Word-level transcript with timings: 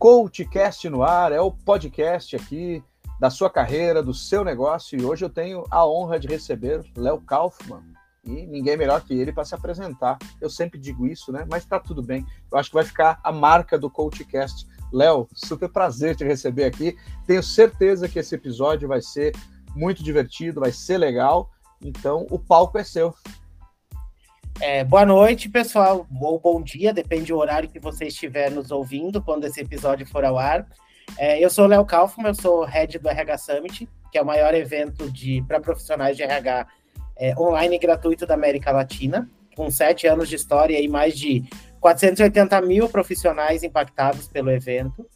CoachCast 0.00 0.88
no 0.88 1.02
ar, 1.02 1.30
é 1.30 1.42
o 1.42 1.50
podcast 1.50 2.34
aqui 2.34 2.82
da 3.20 3.28
sua 3.28 3.50
carreira, 3.50 4.02
do 4.02 4.14
seu 4.14 4.42
negócio. 4.42 4.98
E 4.98 5.04
hoje 5.04 5.26
eu 5.26 5.28
tenho 5.28 5.62
a 5.70 5.86
honra 5.86 6.18
de 6.18 6.26
receber 6.26 6.82
Léo 6.96 7.20
Kaufmann. 7.20 7.82
E 8.24 8.46
ninguém 8.46 8.78
melhor 8.78 9.02
que 9.02 9.12
ele 9.12 9.30
para 9.30 9.44
se 9.44 9.54
apresentar. 9.54 10.16
Eu 10.40 10.48
sempre 10.48 10.80
digo 10.80 11.06
isso, 11.06 11.30
né? 11.30 11.46
Mas 11.50 11.66
tá 11.66 11.78
tudo 11.78 12.02
bem. 12.02 12.24
Eu 12.50 12.56
acho 12.56 12.70
que 12.70 12.76
vai 12.76 12.84
ficar 12.84 13.20
a 13.22 13.30
marca 13.30 13.78
do 13.78 13.90
CoachCast. 13.90 14.66
Léo, 14.90 15.28
super 15.34 15.68
prazer 15.68 16.16
te 16.16 16.24
receber 16.24 16.64
aqui. 16.64 16.96
Tenho 17.26 17.42
certeza 17.42 18.08
que 18.08 18.18
esse 18.18 18.34
episódio 18.34 18.88
vai 18.88 19.02
ser 19.02 19.36
muito 19.76 20.02
divertido, 20.02 20.60
vai 20.60 20.72
ser 20.72 20.96
legal. 20.96 21.50
Então, 21.78 22.26
o 22.30 22.38
palco 22.38 22.78
é 22.78 22.84
seu. 22.84 23.14
É, 24.60 24.84
boa 24.84 25.06
noite, 25.06 25.48
pessoal, 25.48 26.06
ou 26.20 26.38
bom 26.38 26.60
dia, 26.60 26.92
depende 26.92 27.32
do 27.32 27.38
horário 27.38 27.66
que 27.66 27.80
você 27.80 28.08
estiver 28.08 28.50
nos 28.50 28.70
ouvindo, 28.70 29.22
quando 29.22 29.46
esse 29.46 29.58
episódio 29.58 30.06
for 30.06 30.22
ao 30.22 30.38
ar. 30.38 30.66
É, 31.16 31.42
eu 31.42 31.48
sou 31.48 31.66
Léo 31.66 31.82
Kaufmann, 31.86 32.26
eu 32.28 32.34
sou 32.34 32.62
head 32.64 32.98
do 32.98 33.08
RH 33.08 33.38
Summit, 33.38 33.88
que 34.12 34.18
é 34.18 34.22
o 34.22 34.26
maior 34.26 34.52
evento 34.52 35.10
para 35.48 35.60
profissionais 35.60 36.14
de 36.14 36.24
RH 36.24 36.66
é, 37.16 37.34
online 37.38 37.78
gratuito 37.78 38.26
da 38.26 38.34
América 38.34 38.70
Latina, 38.70 39.30
com 39.56 39.70
sete 39.70 40.06
anos 40.06 40.28
de 40.28 40.36
história 40.36 40.78
e 40.78 40.88
mais 40.88 41.18
de 41.18 41.42
480 41.80 42.60
mil 42.60 42.86
profissionais 42.86 43.62
impactados 43.62 44.28
pelo 44.28 44.50
evento. 44.50 45.06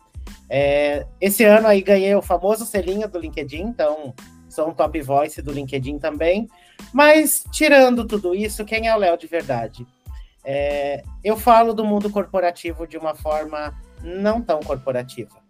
É, 0.49 1.07
esse 1.21 1.45
ano 1.45 1.69
aí 1.69 1.83
ganhei 1.83 2.15
o 2.15 2.23
famoso 2.23 2.65
selinho 2.65 3.07
do 3.07 3.19
LinkedIn, 3.19 3.61
então 3.61 4.15
sou 4.49 4.71
um 4.71 4.73
top 4.73 4.99
voice 5.03 5.43
do 5.43 5.53
LinkedIn 5.53 5.99
também. 5.99 6.49
Mas, 6.93 7.45
tirando 7.51 8.07
tudo 8.07 8.35
isso, 8.35 8.65
quem 8.65 8.89
é 8.89 8.95
o 8.95 8.99
Léo 8.99 9.17
de 9.19 9.27
verdade? 9.27 9.87
É, 10.45 11.03
eu 11.23 11.37
falo 11.37 11.73
do 11.73 11.85
mundo 11.85 12.11
corporativo 12.11 12.87
de 12.87 12.99
uma 12.99 13.15
forma 13.15 13.75
não 14.03 14.41
tão 14.43 14.61
corporativa. 14.61 15.43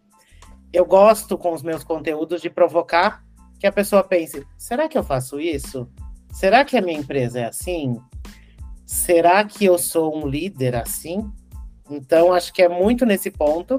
Eu 0.72 0.84
gosto, 0.84 1.36
com 1.36 1.52
os 1.52 1.62
meus 1.62 1.84
conteúdos, 1.84 2.40
de 2.40 2.48
provocar 2.48 3.22
que 3.58 3.66
a 3.66 3.72
pessoa 3.72 4.04
pense: 4.04 4.46
será 4.56 4.88
que 4.88 4.96
eu 4.96 5.02
faço 5.02 5.40
isso? 5.40 5.88
Será 6.32 6.64
que 6.64 6.76
a 6.76 6.82
minha 6.82 6.98
empresa 6.98 7.40
é 7.40 7.44
assim? 7.44 8.00
Será 8.86 9.44
que 9.44 9.64
eu 9.64 9.78
sou 9.78 10.16
um 10.16 10.26
líder 10.26 10.76
assim? 10.76 11.30
Então, 11.90 12.32
acho 12.32 12.52
que 12.52 12.62
é 12.62 12.68
muito 12.68 13.04
nesse 13.04 13.30
ponto. 13.30 13.78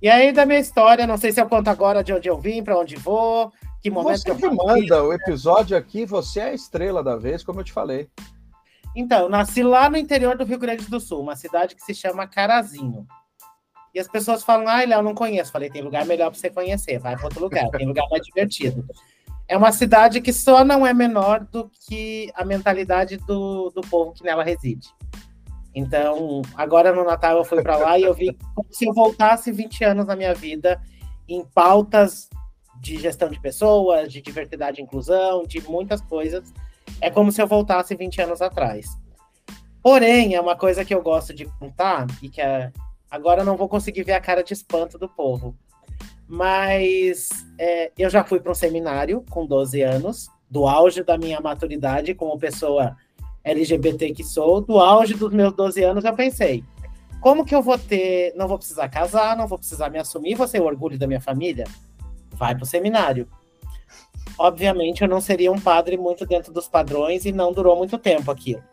E 0.00 0.08
aí, 0.08 0.32
da 0.32 0.44
minha 0.44 0.58
história, 0.58 1.06
não 1.06 1.16
sei 1.16 1.32
se 1.32 1.40
eu 1.40 1.48
conto 1.48 1.68
agora 1.68 2.02
de 2.02 2.12
onde 2.12 2.28
eu 2.28 2.38
vim, 2.38 2.62
para 2.62 2.78
onde 2.78 2.96
vou, 2.96 3.52
que 3.82 3.90
momento 3.90 4.18
você 4.18 4.34
que, 4.34 4.46
eu 4.46 4.54
manda 4.54 5.02
o 5.02 5.12
episódio 5.12 5.76
aqui, 5.76 6.06
você 6.06 6.40
é 6.40 6.44
a 6.50 6.54
estrela 6.54 7.02
da 7.02 7.16
vez, 7.16 7.42
como 7.42 7.60
eu 7.60 7.64
te 7.64 7.72
falei. 7.72 8.08
Então, 8.94 9.28
nasci 9.28 9.62
lá 9.62 9.90
no 9.90 9.96
interior 9.96 10.36
do 10.36 10.44
Rio 10.44 10.58
Grande 10.58 10.86
do 10.86 11.00
Sul, 11.00 11.20
uma 11.20 11.34
cidade 11.34 11.74
que 11.74 11.82
se 11.82 11.94
chama 11.94 12.26
Carazinho. 12.26 13.06
E 13.92 13.98
as 13.98 14.06
pessoas 14.06 14.44
falam, 14.44 14.68
ai, 14.68 14.86
Léo, 14.86 15.02
não 15.02 15.14
conheço. 15.14 15.50
Falei, 15.50 15.68
tem 15.68 15.82
lugar 15.82 16.06
melhor 16.06 16.30
para 16.30 16.38
você 16.38 16.48
conhecer, 16.48 16.98
vai 16.98 17.16
para 17.16 17.24
outro 17.24 17.40
lugar, 17.40 17.68
tem 17.70 17.86
lugar 17.86 18.06
mais 18.08 18.24
divertido. 18.24 18.86
É 19.48 19.56
uma 19.56 19.72
cidade 19.72 20.20
que 20.20 20.32
só 20.32 20.64
não 20.64 20.86
é 20.86 20.94
menor 20.94 21.40
do 21.40 21.70
que 21.86 22.30
a 22.34 22.44
mentalidade 22.44 23.16
do, 23.16 23.70
do 23.70 23.80
povo 23.82 24.12
que 24.12 24.22
nela 24.22 24.44
reside. 24.44 24.88
Então, 25.74 26.42
agora 26.54 26.94
no 26.94 27.04
Natal 27.04 27.38
eu 27.38 27.44
fui 27.44 27.62
para 27.62 27.76
lá 27.76 27.98
e 27.98 28.02
eu 28.02 28.14
vi 28.14 28.36
como 28.54 28.68
se 28.70 28.86
eu 28.86 28.94
voltasse 28.94 29.50
20 29.50 29.84
anos 29.84 30.06
na 30.06 30.14
minha 30.14 30.34
vida 30.34 30.80
em 31.28 31.44
pautas 31.44 32.28
de 32.82 32.98
gestão 32.98 33.30
de 33.30 33.40
pessoas, 33.40 34.12
de 34.12 34.20
diversidade 34.20 34.80
e 34.80 34.84
inclusão, 34.84 35.44
de 35.46 35.60
muitas 35.62 36.00
coisas. 36.00 36.52
É 37.00 37.08
como 37.08 37.30
se 37.30 37.40
eu 37.40 37.46
voltasse 37.46 37.94
20 37.94 38.20
anos 38.22 38.42
atrás. 38.42 38.86
Porém, 39.80 40.34
é 40.34 40.40
uma 40.40 40.56
coisa 40.56 40.84
que 40.84 40.92
eu 40.92 41.00
gosto 41.00 41.32
de 41.32 41.44
contar 41.60 42.06
e 42.20 42.28
que 42.28 42.40
é... 42.40 42.72
agora 43.08 43.44
não 43.44 43.56
vou 43.56 43.68
conseguir 43.68 44.02
ver 44.02 44.14
a 44.14 44.20
cara 44.20 44.42
de 44.42 44.52
espanto 44.52 44.98
do 44.98 45.08
povo. 45.08 45.56
Mas 46.28 47.28
é, 47.56 47.92
eu 47.96 48.10
já 48.10 48.24
fui 48.24 48.40
para 48.40 48.50
um 48.50 48.54
seminário 48.54 49.24
com 49.30 49.46
12 49.46 49.80
anos, 49.80 50.28
do 50.50 50.66
auge 50.66 51.04
da 51.04 51.16
minha 51.16 51.40
maturidade 51.40 52.14
como 52.14 52.36
pessoa 52.38 52.96
LGBT 53.44 54.12
que 54.12 54.24
sou, 54.24 54.60
do 54.60 54.78
auge 54.78 55.14
dos 55.14 55.32
meus 55.32 55.54
12 55.54 55.84
anos, 55.84 56.04
eu 56.04 56.14
pensei: 56.14 56.64
como 57.20 57.44
que 57.44 57.54
eu 57.54 57.62
vou 57.62 57.78
ter. 57.78 58.34
Não 58.34 58.48
vou 58.48 58.58
precisar 58.58 58.88
casar, 58.88 59.36
não 59.36 59.46
vou 59.46 59.56
precisar 59.56 59.88
me 59.88 59.98
assumir, 59.98 60.34
vou 60.34 60.48
ser 60.48 60.60
o 60.60 60.64
orgulho 60.64 60.98
da 60.98 61.06
minha 61.06 61.20
família? 61.20 61.64
Vai 62.42 62.56
para 62.56 62.64
o 62.64 62.66
seminário. 62.66 63.28
Obviamente, 64.36 65.02
eu 65.02 65.08
não 65.08 65.20
seria 65.20 65.52
um 65.52 65.60
padre 65.60 65.96
muito 65.96 66.26
dentro 66.26 66.52
dos 66.52 66.66
padrões 66.66 67.24
e 67.24 67.30
não 67.30 67.52
durou 67.52 67.76
muito 67.76 67.96
tempo 67.96 68.32
aquilo. 68.32 68.64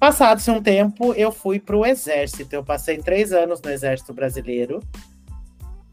Passado-se 0.00 0.50
um 0.50 0.60
tempo, 0.60 1.14
eu 1.14 1.30
fui 1.30 1.60
para 1.60 1.76
o 1.76 1.86
exército. 1.86 2.52
Eu 2.52 2.64
passei 2.64 2.98
três 2.98 3.32
anos 3.32 3.62
no 3.62 3.70
exército 3.70 4.12
brasileiro. 4.12 4.82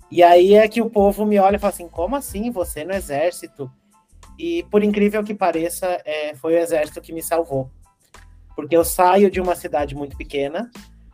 E 0.09 0.23
aí 0.23 0.55
é 0.55 0.67
que 0.67 0.81
o 0.81 0.89
povo 0.89 1.27
me 1.27 1.37
olha 1.37 1.57
e 1.57 1.59
fala 1.59 1.71
assim: 1.71 1.87
como 1.87 2.15
assim 2.15 2.49
você 2.49 2.83
no 2.83 2.93
exército? 2.93 3.71
E 4.39 4.63
por 4.71 4.83
incrível 4.83 5.23
que 5.23 5.35
pareça, 5.35 6.01
é, 6.03 6.33
foi 6.33 6.55
o 6.55 6.57
exército 6.57 7.01
que 7.01 7.13
me 7.13 7.21
salvou. 7.21 7.69
Porque 8.55 8.75
eu 8.75 8.83
saio 8.83 9.29
de 9.29 9.39
uma 9.39 9.53
cidade 9.53 9.93
muito 9.93 10.17
pequena 10.17 10.71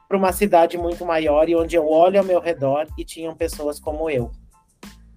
para 0.07 0.17
uma 0.17 0.31
cidade 0.31 0.77
muito 0.77 1.05
maior 1.05 1.49
e 1.49 1.55
onde 1.55 1.75
eu 1.75 1.85
olho 1.85 2.17
ao 2.17 2.25
meu 2.25 2.39
redor 2.39 2.87
e 2.97 3.03
tinham 3.03 3.35
pessoas 3.35 3.77
como 3.77 4.09
eu. 4.09 4.31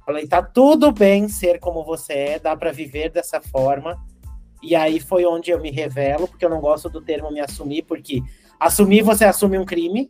Falei, 0.05 0.27
tá 0.27 0.43
tudo 0.43 0.91
bem 0.91 1.29
ser 1.29 1.61
como 1.61 1.85
você 1.85 2.13
é, 2.13 2.39
dá 2.39 2.57
para 2.57 2.73
viver 2.73 3.11
dessa 3.11 3.41
forma. 3.41 3.97
E 4.63 4.75
aí 4.75 5.01
foi 5.01 5.25
onde 5.25 5.51
eu 5.51 5.61
me 5.61 5.71
revelo, 5.71 6.29
porque 6.29 6.45
eu 6.45 6.51
não 6.51 6.61
gosto 6.61 6.89
do 6.89 7.01
termo 7.01 7.31
me 7.31 7.41
assumir, 7.41 7.83
porque 7.83 8.23
assumir 8.59 9.03
você 9.03 9.25
assume 9.25 9.59
um 9.59 9.65
crime, 9.65 10.07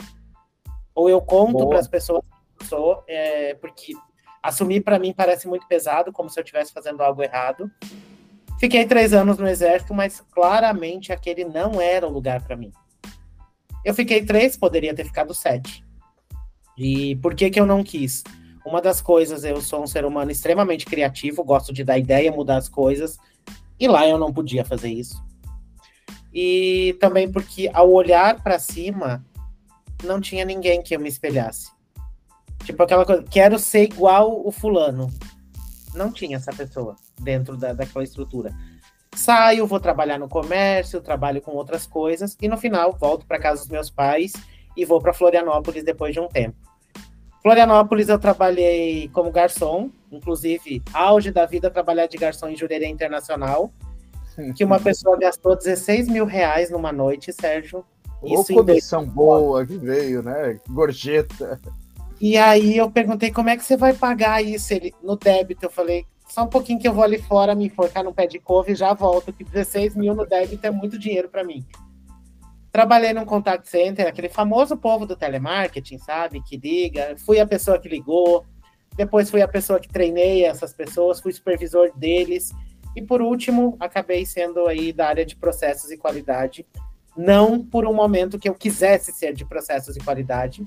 ou 0.94 1.08
eu 1.08 1.20
conto 1.20 1.66
para 1.68 1.78
as 1.78 1.88
pessoas 1.88 2.22
que 2.22 2.64
eu 2.64 2.68
sou, 2.68 3.04
é, 3.06 3.54
porque 3.54 3.94
assumir 4.42 4.82
para 4.82 4.98
mim 4.98 5.14
parece 5.14 5.48
muito 5.48 5.66
pesado, 5.66 6.12
como 6.12 6.28
se 6.28 6.38
eu 6.38 6.42
estivesse 6.42 6.72
fazendo 6.72 7.02
algo 7.02 7.22
errado. 7.22 7.70
Fiquei 8.58 8.86
três 8.86 9.12
anos 9.12 9.38
no 9.38 9.48
exército, 9.48 9.94
mas 9.94 10.20
claramente 10.32 11.12
aquele 11.12 11.44
não 11.44 11.80
era 11.80 12.06
o 12.06 12.12
lugar 12.12 12.42
para 12.42 12.56
mim. 12.56 12.72
Eu 13.84 13.94
fiquei 13.94 14.24
três, 14.24 14.56
poderia 14.56 14.94
ter 14.94 15.04
ficado 15.04 15.34
sete. 15.34 15.84
E 16.76 17.16
por 17.16 17.34
que 17.34 17.50
que 17.50 17.58
eu 17.58 17.66
não 17.66 17.82
quis? 17.82 18.22
Uma 18.64 18.80
das 18.80 19.00
coisas, 19.00 19.44
eu 19.44 19.60
sou 19.60 19.82
um 19.82 19.86
ser 19.86 20.04
humano 20.04 20.30
extremamente 20.30 20.86
criativo, 20.86 21.44
gosto 21.44 21.72
de 21.72 21.82
dar 21.82 21.98
ideia, 21.98 22.30
mudar 22.30 22.56
as 22.56 22.68
coisas, 22.68 23.18
e 23.78 23.88
lá 23.88 24.06
eu 24.06 24.18
não 24.18 24.32
podia 24.32 24.64
fazer 24.64 24.88
isso. 24.88 25.22
E 26.32 26.96
também 27.00 27.30
porque 27.30 27.70
ao 27.74 27.90
olhar 27.90 28.42
para 28.42 28.58
cima, 28.58 29.24
não 30.04 30.20
tinha 30.20 30.44
ninguém 30.44 30.82
que 30.82 30.94
eu 30.94 31.00
me 31.00 31.08
espelhasse. 31.08 31.70
Tipo 32.64 32.82
aquela 32.82 33.04
coisa, 33.04 33.24
quero 33.24 33.58
ser 33.58 33.84
igual 33.84 34.46
o 34.46 34.52
fulano. 34.52 35.10
Não 35.94 36.12
tinha 36.12 36.36
essa 36.36 36.52
pessoa 36.52 36.96
dentro 37.20 37.56
da, 37.56 37.72
daquela 37.72 38.04
estrutura. 38.04 38.54
Saio, 39.14 39.66
vou 39.66 39.78
trabalhar 39.78 40.18
no 40.18 40.28
comércio, 40.28 41.02
trabalho 41.02 41.42
com 41.42 41.52
outras 41.52 41.86
coisas 41.86 42.36
e 42.40 42.48
no 42.48 42.56
final 42.56 42.96
volto 42.98 43.26
para 43.26 43.40
casa 43.40 43.60
dos 43.60 43.68
meus 43.68 43.90
pais 43.90 44.32
e 44.76 44.84
vou 44.84 45.00
para 45.00 45.12
Florianópolis 45.12 45.84
depois 45.84 46.14
de 46.14 46.20
um 46.20 46.28
tempo. 46.28 46.56
Florianópolis 47.42 48.08
eu 48.08 48.18
trabalhei 48.18 49.08
como 49.08 49.30
garçom, 49.32 49.90
inclusive 50.12 50.80
auge 50.92 51.32
da 51.32 51.44
vida 51.44 51.70
trabalhar 51.70 52.06
de 52.06 52.16
garçom 52.16 52.48
em 52.48 52.56
Jurerê 52.56 52.86
Internacional, 52.86 53.72
que 54.56 54.64
uma 54.64 54.78
pessoa 54.78 55.18
gastou 55.18 55.56
16 55.56 56.08
mil 56.08 56.24
reais 56.24 56.70
numa 56.70 56.92
noite, 56.92 57.32
Sérgio. 57.32 57.84
Isso 58.22 58.52
Ô, 58.52 58.64
comissão 58.64 59.04
boa 59.04 59.66
que 59.66 59.76
veio, 59.76 60.22
né? 60.22 60.60
Gorjeta. 60.68 61.60
E 62.20 62.38
aí 62.38 62.76
eu 62.76 62.88
perguntei 62.88 63.32
como 63.32 63.48
é 63.48 63.56
que 63.56 63.64
você 63.64 63.76
vai 63.76 63.92
pagar 63.92 64.40
isso 64.40 64.72
ele, 64.72 64.94
no 65.02 65.16
débito. 65.16 65.66
Eu 65.66 65.70
falei, 65.70 66.06
só 66.28 66.44
um 66.44 66.48
pouquinho 66.48 66.78
que 66.78 66.86
eu 66.86 66.92
vou 66.92 67.02
ali 67.02 67.20
fora 67.20 67.56
me 67.56 67.66
enforcar 67.66 68.04
no 68.04 68.14
pé 68.14 68.28
de 68.28 68.38
couve 68.38 68.72
e 68.72 68.76
já 68.76 68.94
volto, 68.94 69.32
que 69.32 69.42
16 69.42 69.96
mil 69.96 70.14
no 70.14 70.24
débito 70.24 70.64
é 70.64 70.70
muito 70.70 70.96
dinheiro 70.96 71.28
para 71.28 71.42
mim. 71.42 71.66
Trabalhei 72.72 73.12
num 73.12 73.26
contact 73.26 73.68
center, 73.68 74.06
aquele 74.06 74.30
famoso 74.30 74.78
povo 74.78 75.04
do 75.04 75.14
telemarketing, 75.14 75.98
sabe? 75.98 76.42
Que 76.42 76.56
liga. 76.56 77.14
Fui 77.18 77.38
a 77.38 77.46
pessoa 77.46 77.78
que 77.78 77.86
ligou. 77.86 78.46
Depois 78.96 79.30
fui 79.30 79.42
a 79.42 79.48
pessoa 79.48 79.78
que 79.78 79.88
treinei 79.88 80.44
essas 80.44 80.72
pessoas, 80.72 81.20
fui 81.20 81.32
supervisor 81.34 81.92
deles. 81.94 82.50
E 82.96 83.02
por 83.02 83.20
último, 83.20 83.76
acabei 83.78 84.24
sendo 84.24 84.66
aí 84.66 84.90
da 84.90 85.06
área 85.06 85.24
de 85.24 85.36
processos 85.36 85.90
e 85.90 85.98
qualidade. 85.98 86.66
Não 87.14 87.62
por 87.62 87.86
um 87.86 87.92
momento 87.92 88.38
que 88.38 88.48
eu 88.48 88.54
quisesse 88.54 89.12
ser 89.12 89.34
de 89.34 89.44
processos 89.44 89.94
e 89.94 90.00
qualidade, 90.00 90.64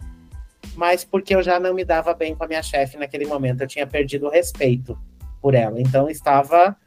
mas 0.75 1.03
porque 1.03 1.35
eu 1.35 1.41
já 1.41 1.59
não 1.59 1.73
me 1.73 1.83
dava 1.83 2.13
bem 2.13 2.35
com 2.35 2.43
a 2.43 2.47
minha 2.47 2.61
chefe 2.61 2.97
naquele 2.97 3.25
momento. 3.25 3.61
Eu 3.61 3.67
tinha 3.67 3.87
perdido 3.87 4.27
o 4.27 4.31
respeito 4.31 4.95
por 5.41 5.55
ela. 5.55 5.81
Então 5.81 6.07
estava 6.07 6.77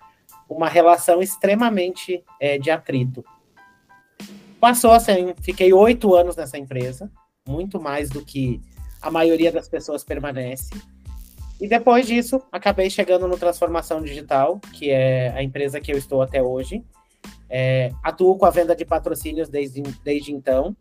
uma 0.49 0.69
relação 0.69 1.21
extremamente 1.21 2.25
é, 2.41 2.57
de 2.57 2.71
atrito. 2.71 3.25
Passou 4.61 4.91
assim, 4.91 5.35
fiquei 5.43 5.73
oito 5.73 6.15
anos 6.15 6.37
nessa 6.37 6.59
empresa, 6.59 7.11
muito 7.47 7.81
mais 7.81 8.11
do 8.11 8.25
que 8.25 8.61
a 9.01 9.11
maioria 9.11 9.53
das 9.53 9.69
pessoas 9.69 10.03
permanece. 10.03 10.71
E 11.61 11.69
depois 11.69 12.07
disso, 12.07 12.41
acabei 12.53 12.89
chegando 12.91 13.27
no 13.27 13.37
Transformação 13.37 14.03
Digital, 14.03 14.61
que 14.73 14.91
é 14.91 15.31
a 15.31 15.43
empresa 15.43 15.81
que 15.81 15.93
eu 15.93 15.99
estou 15.99 16.23
até 16.23 16.43
hoje. 16.43 16.85
É, 17.51 17.91
atuo 18.03 18.37
com 18.37 18.47
a 18.47 18.51
venda 18.51 18.77
de 18.77 18.85
patrocínios 18.85 19.49
desde, 19.49 19.83
desde 20.05 20.33
então. 20.33 20.77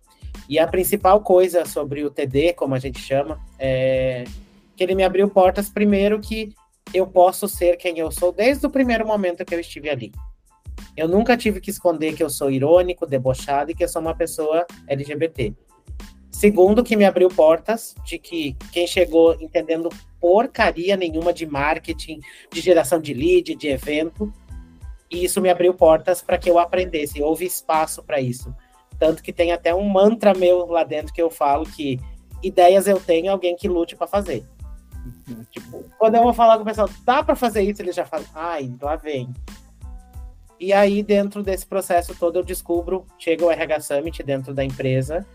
E 0.47 0.59
a 0.59 0.67
principal 0.67 1.21
coisa 1.21 1.65
sobre 1.65 2.03
o 2.03 2.11
TD, 2.11 2.53
como 2.53 2.75
a 2.75 2.79
gente 2.79 2.99
chama, 2.99 3.39
é 3.57 4.23
que 4.75 4.83
ele 4.83 4.93
me 4.93 5.03
abriu 5.03 5.27
portas, 5.27 5.69
primeiro, 5.69 6.19
que 6.19 6.53
eu 6.93 7.07
posso 7.07 7.47
ser 7.47 7.77
quem 7.77 7.97
eu 7.97 8.11
sou 8.11 8.31
desde 8.31 8.65
o 8.65 8.69
primeiro 8.69 9.05
momento 9.05 9.43
que 9.43 9.55
eu 9.55 9.59
estive 9.59 9.89
ali. 9.89 10.11
Eu 10.97 11.07
nunca 11.07 11.37
tive 11.37 11.61
que 11.61 11.69
esconder 11.69 12.15
que 12.15 12.23
eu 12.23 12.29
sou 12.29 12.49
irônico, 12.49 13.05
debochado 13.05 13.69
e 13.69 13.75
que 13.75 13.83
eu 13.83 13.87
sou 13.87 14.01
uma 14.01 14.15
pessoa 14.15 14.65
LGBT. 14.87 15.53
Segundo, 16.31 16.83
que 16.83 16.95
me 16.95 17.05
abriu 17.05 17.29
portas 17.29 17.95
de 18.03 18.17
que 18.17 18.55
quem 18.71 18.87
chegou 18.87 19.35
entendendo 19.39 19.89
porcaria 20.19 20.97
nenhuma 20.97 21.31
de 21.31 21.45
marketing, 21.45 22.19
de 22.51 22.61
geração 22.61 22.99
de 22.99 23.13
lead, 23.13 23.55
de 23.55 23.67
evento, 23.67 24.33
e 25.09 25.23
isso 25.23 25.39
me 25.39 25.49
abriu 25.49 25.73
portas 25.73 26.21
para 26.21 26.37
que 26.37 26.49
eu 26.49 26.57
aprendesse. 26.57 27.21
Houve 27.21 27.45
espaço 27.45 28.03
para 28.03 28.19
isso. 28.19 28.53
Tanto 28.99 29.21
que 29.21 29.31
tem 29.31 29.51
até 29.51 29.73
um 29.73 29.87
mantra 29.87 30.33
meu 30.33 30.65
lá 30.65 30.83
dentro 30.83 31.13
que 31.13 31.21
eu 31.21 31.29
falo 31.29 31.65
que 31.65 31.99
ideias 32.41 32.87
eu 32.87 32.99
tenho, 32.99 33.31
alguém 33.31 33.55
que 33.55 33.67
lute 33.67 33.95
para 33.95 34.07
fazer. 34.07 34.43
Uhum. 35.05 35.43
Tipo, 35.51 35.85
quando 35.97 36.15
eu 36.15 36.23
vou 36.23 36.33
falar 36.33 36.57
com 36.57 36.63
o 36.63 36.65
pessoal, 36.65 36.89
dá 37.05 37.23
para 37.23 37.35
fazer 37.35 37.61
isso? 37.61 37.81
Ele 37.81 37.91
já 37.91 38.05
fala, 38.05 38.25
ai, 38.33 38.73
lá 38.81 38.95
vem. 38.95 39.31
E 40.59 40.73
aí, 40.73 41.03
dentro 41.03 41.43
desse 41.43 41.65
processo 41.65 42.15
todo, 42.15 42.39
eu 42.39 42.43
descubro, 42.43 43.05
chega 43.17 43.45
o 43.45 43.51
RH 43.51 43.81
Summit 43.81 44.23
dentro 44.23 44.53
da 44.53 44.63
empresa, 44.63 45.25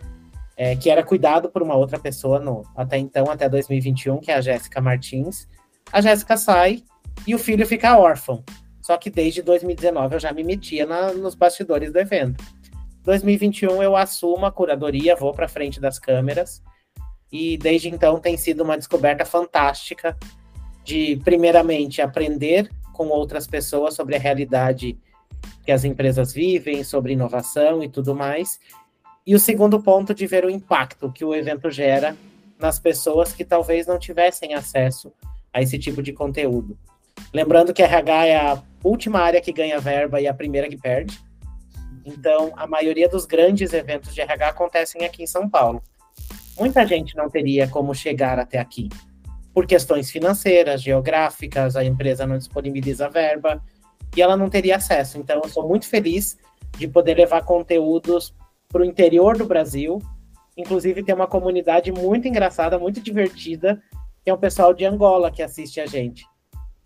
é, 0.57 0.75
que 0.75 0.91
era 0.91 1.03
cuidado 1.03 1.49
por 1.49 1.63
uma 1.63 1.77
outra 1.77 1.99
pessoa 1.99 2.41
no, 2.41 2.63
até 2.77 2.99
então, 2.99 3.31
até 3.31 3.49
2021, 3.49 4.19
que 4.19 4.31
é 4.31 4.35
a 4.35 4.41
Jéssica 4.41 4.81
Martins. 4.81 5.49
A 5.93 6.01
Jéssica 6.01 6.37
sai 6.37 6.83
e 7.27 7.35
o 7.35 7.39
filho 7.39 7.67
fica 7.67 7.97
órfão. 7.97 8.43
Só 8.81 8.97
que 8.97 9.09
desde 9.09 9.43
2019 9.43 10.17
eu 10.17 10.21
já 10.21 10.33
me 10.33 10.43
metia 10.43 10.85
na, 10.85 11.13
nos 11.13 11.37
bastidores 11.37 11.93
do 11.93 11.99
evento. 12.01 12.45
2021 13.05 13.83
eu 13.83 13.97
assumo 13.97 14.45
a 14.45 14.53
curadoria, 14.53 15.17
vou 15.17 15.33
para 15.33 15.49
frente 15.49 15.81
das 15.81 15.99
câmeras 15.99 16.63
e 17.31 17.57
desde 17.57 17.89
então 17.89 18.19
tem 18.19 18.37
sido 18.37 18.63
uma 18.63 18.77
descoberta 18.77 19.25
fantástica 19.25 20.17
de, 20.85 21.21
primeiramente, 21.25 22.03
aprender 22.03 22.69
com 22.93 23.09
outras 23.09 23.47
pessoas 23.47 23.95
sobre 23.95 24.17
a 24.17 24.19
realidade 24.19 24.99
que 25.65 25.73
as 25.73 25.85
empresas 25.85 26.33
vivem, 26.33 26.83
sobre 26.85 27.13
inovação 27.13 27.83
e 27.83 27.89
tudo 27.89 28.15
mais. 28.15 28.59
E 29.27 29.35
o 29.35 29.39
segundo 29.39 29.81
ponto 29.83 30.15
de 30.15 30.27
ver 30.27 30.45
o 30.45 30.51
impacto 30.51 31.13
que 31.13 31.25
o 31.25 31.35
evento 31.35 31.71
gera 31.71 32.17
nas 32.59 32.79
pessoas 32.79 33.33
que 33.33 33.45
talvez 33.45 33.87
não 33.87 33.99
tivessem 33.99 34.55
acesso 34.55 35.13
a 35.53 35.61
esse 35.61 35.79
tipo 35.79 36.03
de 36.03 36.13
conteúdo. 36.13 36.79
Lembrando 37.33 37.73
que 37.73 37.83
RH 37.83 38.27
é 38.27 38.37
a 38.37 38.63
última 38.83 39.21
área 39.21 39.41
que 39.41 39.53
ganha 39.53 39.79
verba 39.79 40.21
e 40.21 40.27
a 40.27 40.35
primeira 40.35 40.69
que 40.69 40.77
perde. 40.77 41.19
Então, 42.05 42.53
a 42.57 42.67
maioria 42.67 43.09
dos 43.09 43.27
grandes 43.27 43.73
eventos 43.73 44.15
de 44.15 44.21
RH 44.21 44.49
acontecem 44.49 45.05
aqui 45.05 45.23
em 45.23 45.27
São 45.27 45.49
Paulo. 45.49 45.83
Muita 46.59 46.87
gente 46.87 47.17
não 47.17 47.31
teria 47.31 47.69
como 47.69 47.95
chegar 47.95 48.39
até 48.39 48.59
aqui. 48.59 48.89
Por 49.55 49.67
questões 49.67 50.11
financeiras, 50.11 50.83
geográficas, 50.83 51.77
a 51.77 51.85
empresa 51.85 52.27
não 52.27 52.39
disponibiliza 52.39 53.09
verba 53.09 53.63
e 54.17 54.23
ela 54.23 54.37
não 54.37 54.49
teria 54.49 54.77
acesso. 54.77 55.19
Então, 55.19 55.41
eu 55.43 55.49
sou 55.49 55.67
muito 55.67 55.87
feliz 55.87 56.39
de 56.79 56.89
poder 56.89 57.15
levar 57.15 57.43
conteúdos 57.43 58.35
para 58.69 58.83
o 58.83 58.85
interior 58.85 59.37
do 59.37 59.47
Brasil. 59.47 60.01
Inclusive, 60.57 61.03
tem 61.03 61.15
uma 61.15 61.27
comunidade 61.27 61.91
muito 61.93 62.29
engraçada, 62.29 62.79
muito 62.79 63.01
divertida, 63.01 63.83
que 64.25 64.31
é 64.31 64.35
o 64.35 64.39
pessoal 64.39 64.73
de 64.75 64.85
Angola 64.85 65.31
que 65.31 65.43
assiste 65.43 65.81
a 65.81 65.87
gente. 65.87 66.27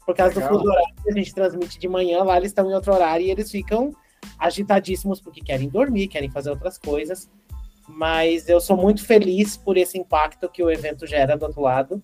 Por 0.04 0.14
causa 0.14 0.34
Legal. 0.34 0.52
do 0.52 0.58
fuso 0.58 0.70
horário 0.70 0.94
que 1.02 1.10
a 1.10 1.14
gente 1.14 1.34
transmite 1.34 1.78
de 1.78 1.88
manhã, 1.88 2.22
lá 2.22 2.36
eles 2.36 2.50
estão 2.50 2.70
em 2.70 2.74
outro 2.74 2.94
horário 2.94 3.26
e 3.26 3.30
eles 3.30 3.50
ficam 3.50 3.90
agitadíssimos 4.38 5.20
porque 5.20 5.40
querem 5.40 5.68
dormir, 5.68 6.08
querem 6.08 6.30
fazer 6.30 6.50
outras 6.50 6.78
coisas. 6.78 7.28
Mas 7.88 8.48
eu 8.48 8.60
sou 8.60 8.76
muito 8.76 9.04
feliz 9.04 9.56
por 9.56 9.76
esse 9.76 9.98
impacto 9.98 10.48
que 10.48 10.62
o 10.62 10.70
evento 10.70 11.06
gera 11.06 11.36
do 11.36 11.46
outro 11.46 11.60
lado. 11.60 12.02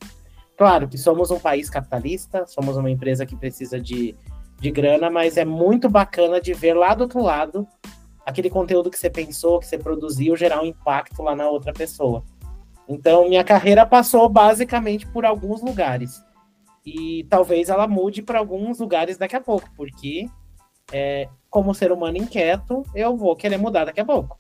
Claro 0.56 0.88
que 0.88 0.98
somos 0.98 1.30
um 1.30 1.38
país 1.38 1.70
capitalista, 1.70 2.46
somos 2.46 2.76
uma 2.76 2.90
empresa 2.90 3.26
que 3.26 3.36
precisa 3.36 3.80
de, 3.80 4.14
de 4.62 4.70
grana, 4.70 5.11
mas 5.11 5.37
é 5.37 5.44
muito 5.44 5.91
bacana 5.91 6.41
de 6.41 6.55
ver 6.55 6.75
lá 6.75 6.94
do 6.94 7.03
outro 7.03 7.20
lado 7.20 7.67
aquele 8.25 8.49
conteúdo 8.49 8.88
que 8.88 8.99
você 8.99 9.11
pensou, 9.11 9.59
que 9.59 9.67
você 9.67 9.76
produziu, 9.76 10.37
gerar 10.37 10.62
um 10.62 10.67
impacto 10.67 11.20
lá 11.20 11.35
na 11.35 11.49
outra 11.49 11.73
pessoa. 11.73 12.23
Então, 12.88 13.29
minha 13.29 13.43
carreira 13.43 13.85
passou 13.85 14.29
basicamente 14.29 15.05
por 15.05 15.25
alguns 15.25 15.61
lugares. 15.61 16.23
E 16.87 17.26
talvez 17.29 17.69
ela 17.69 17.88
mude 17.88 18.23
para 18.23 18.38
alguns 18.38 18.79
lugares 18.79 19.19
daqui 19.19 19.35
a 19.35 19.41
pouco, 19.41 19.69
porque 19.76 20.29
é, 20.93 21.29
como 21.50 21.75
ser 21.75 21.91
humano 21.91 22.19
inquieto, 22.19 22.85
eu 22.94 23.17
vou 23.17 23.35
querer 23.35 23.56
mudar 23.56 23.87
daqui 23.87 24.00
a 24.00 24.05
pouco. 24.05 24.38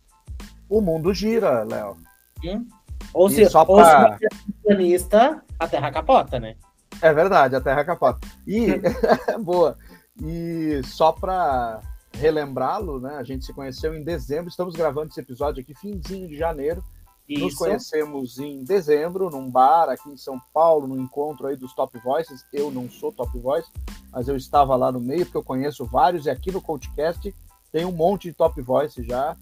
O 0.68 0.80
mundo 0.80 1.12
gira, 1.12 1.64
Léo. 1.64 1.96
Hum? 2.44 2.64
Ou, 3.12 3.28
se, 3.28 3.44
só 3.50 3.64
ou 3.66 3.76
pra... 3.76 4.16
se 4.16 4.28
você 4.62 5.16
é 5.16 5.40
a 5.58 5.66
terra 5.66 5.90
capota, 5.90 6.38
né? 6.38 6.54
É 7.00 7.12
verdade, 7.12 7.56
a 7.56 7.60
terra 7.60 7.84
capota. 7.84 8.20
E, 8.46 8.68
boa. 9.42 9.76
E 10.20 10.80
só 10.84 11.12
para 11.12 11.80
relembrá-lo, 12.12 13.00
né? 13.00 13.16
A 13.16 13.22
gente 13.22 13.44
se 13.44 13.52
conheceu 13.52 13.94
em 13.94 14.02
dezembro, 14.02 14.48
estamos 14.48 14.74
gravando 14.74 15.08
esse 15.08 15.20
episódio 15.20 15.62
aqui, 15.62 15.74
finzinho 15.74 16.28
de 16.28 16.36
janeiro. 16.36 16.84
Isso. 17.28 17.44
Nos 17.44 17.54
conhecemos 17.54 18.38
em 18.38 18.62
dezembro, 18.64 19.30
num 19.30 19.48
bar 19.48 19.88
aqui 19.88 20.10
em 20.10 20.16
São 20.16 20.38
Paulo, 20.52 20.86
no 20.86 21.00
encontro 21.00 21.46
aí 21.46 21.56
dos 21.56 21.74
Top 21.74 21.96
Voices. 22.00 22.44
Eu 22.52 22.70
não 22.70 22.90
sou 22.90 23.12
Top 23.12 23.36
Voice, 23.38 23.70
mas 24.12 24.28
eu 24.28 24.36
estava 24.36 24.76
lá 24.76 24.92
no 24.92 25.00
meio, 25.00 25.24
porque 25.24 25.38
eu 25.38 25.44
conheço 25.44 25.84
vários, 25.86 26.26
e 26.26 26.30
aqui 26.30 26.50
no 26.50 26.60
Coachcast 26.60 27.34
tem 27.70 27.84
um 27.84 27.92
monte 27.92 28.28
de 28.28 28.34
Top 28.34 28.60
Voice 28.60 29.02
já, 29.02 29.36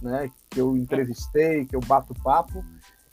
né? 0.00 0.30
Que 0.48 0.60
eu 0.60 0.76
entrevistei, 0.76 1.66
que 1.66 1.76
eu 1.76 1.80
bato 1.80 2.14
papo. 2.22 2.64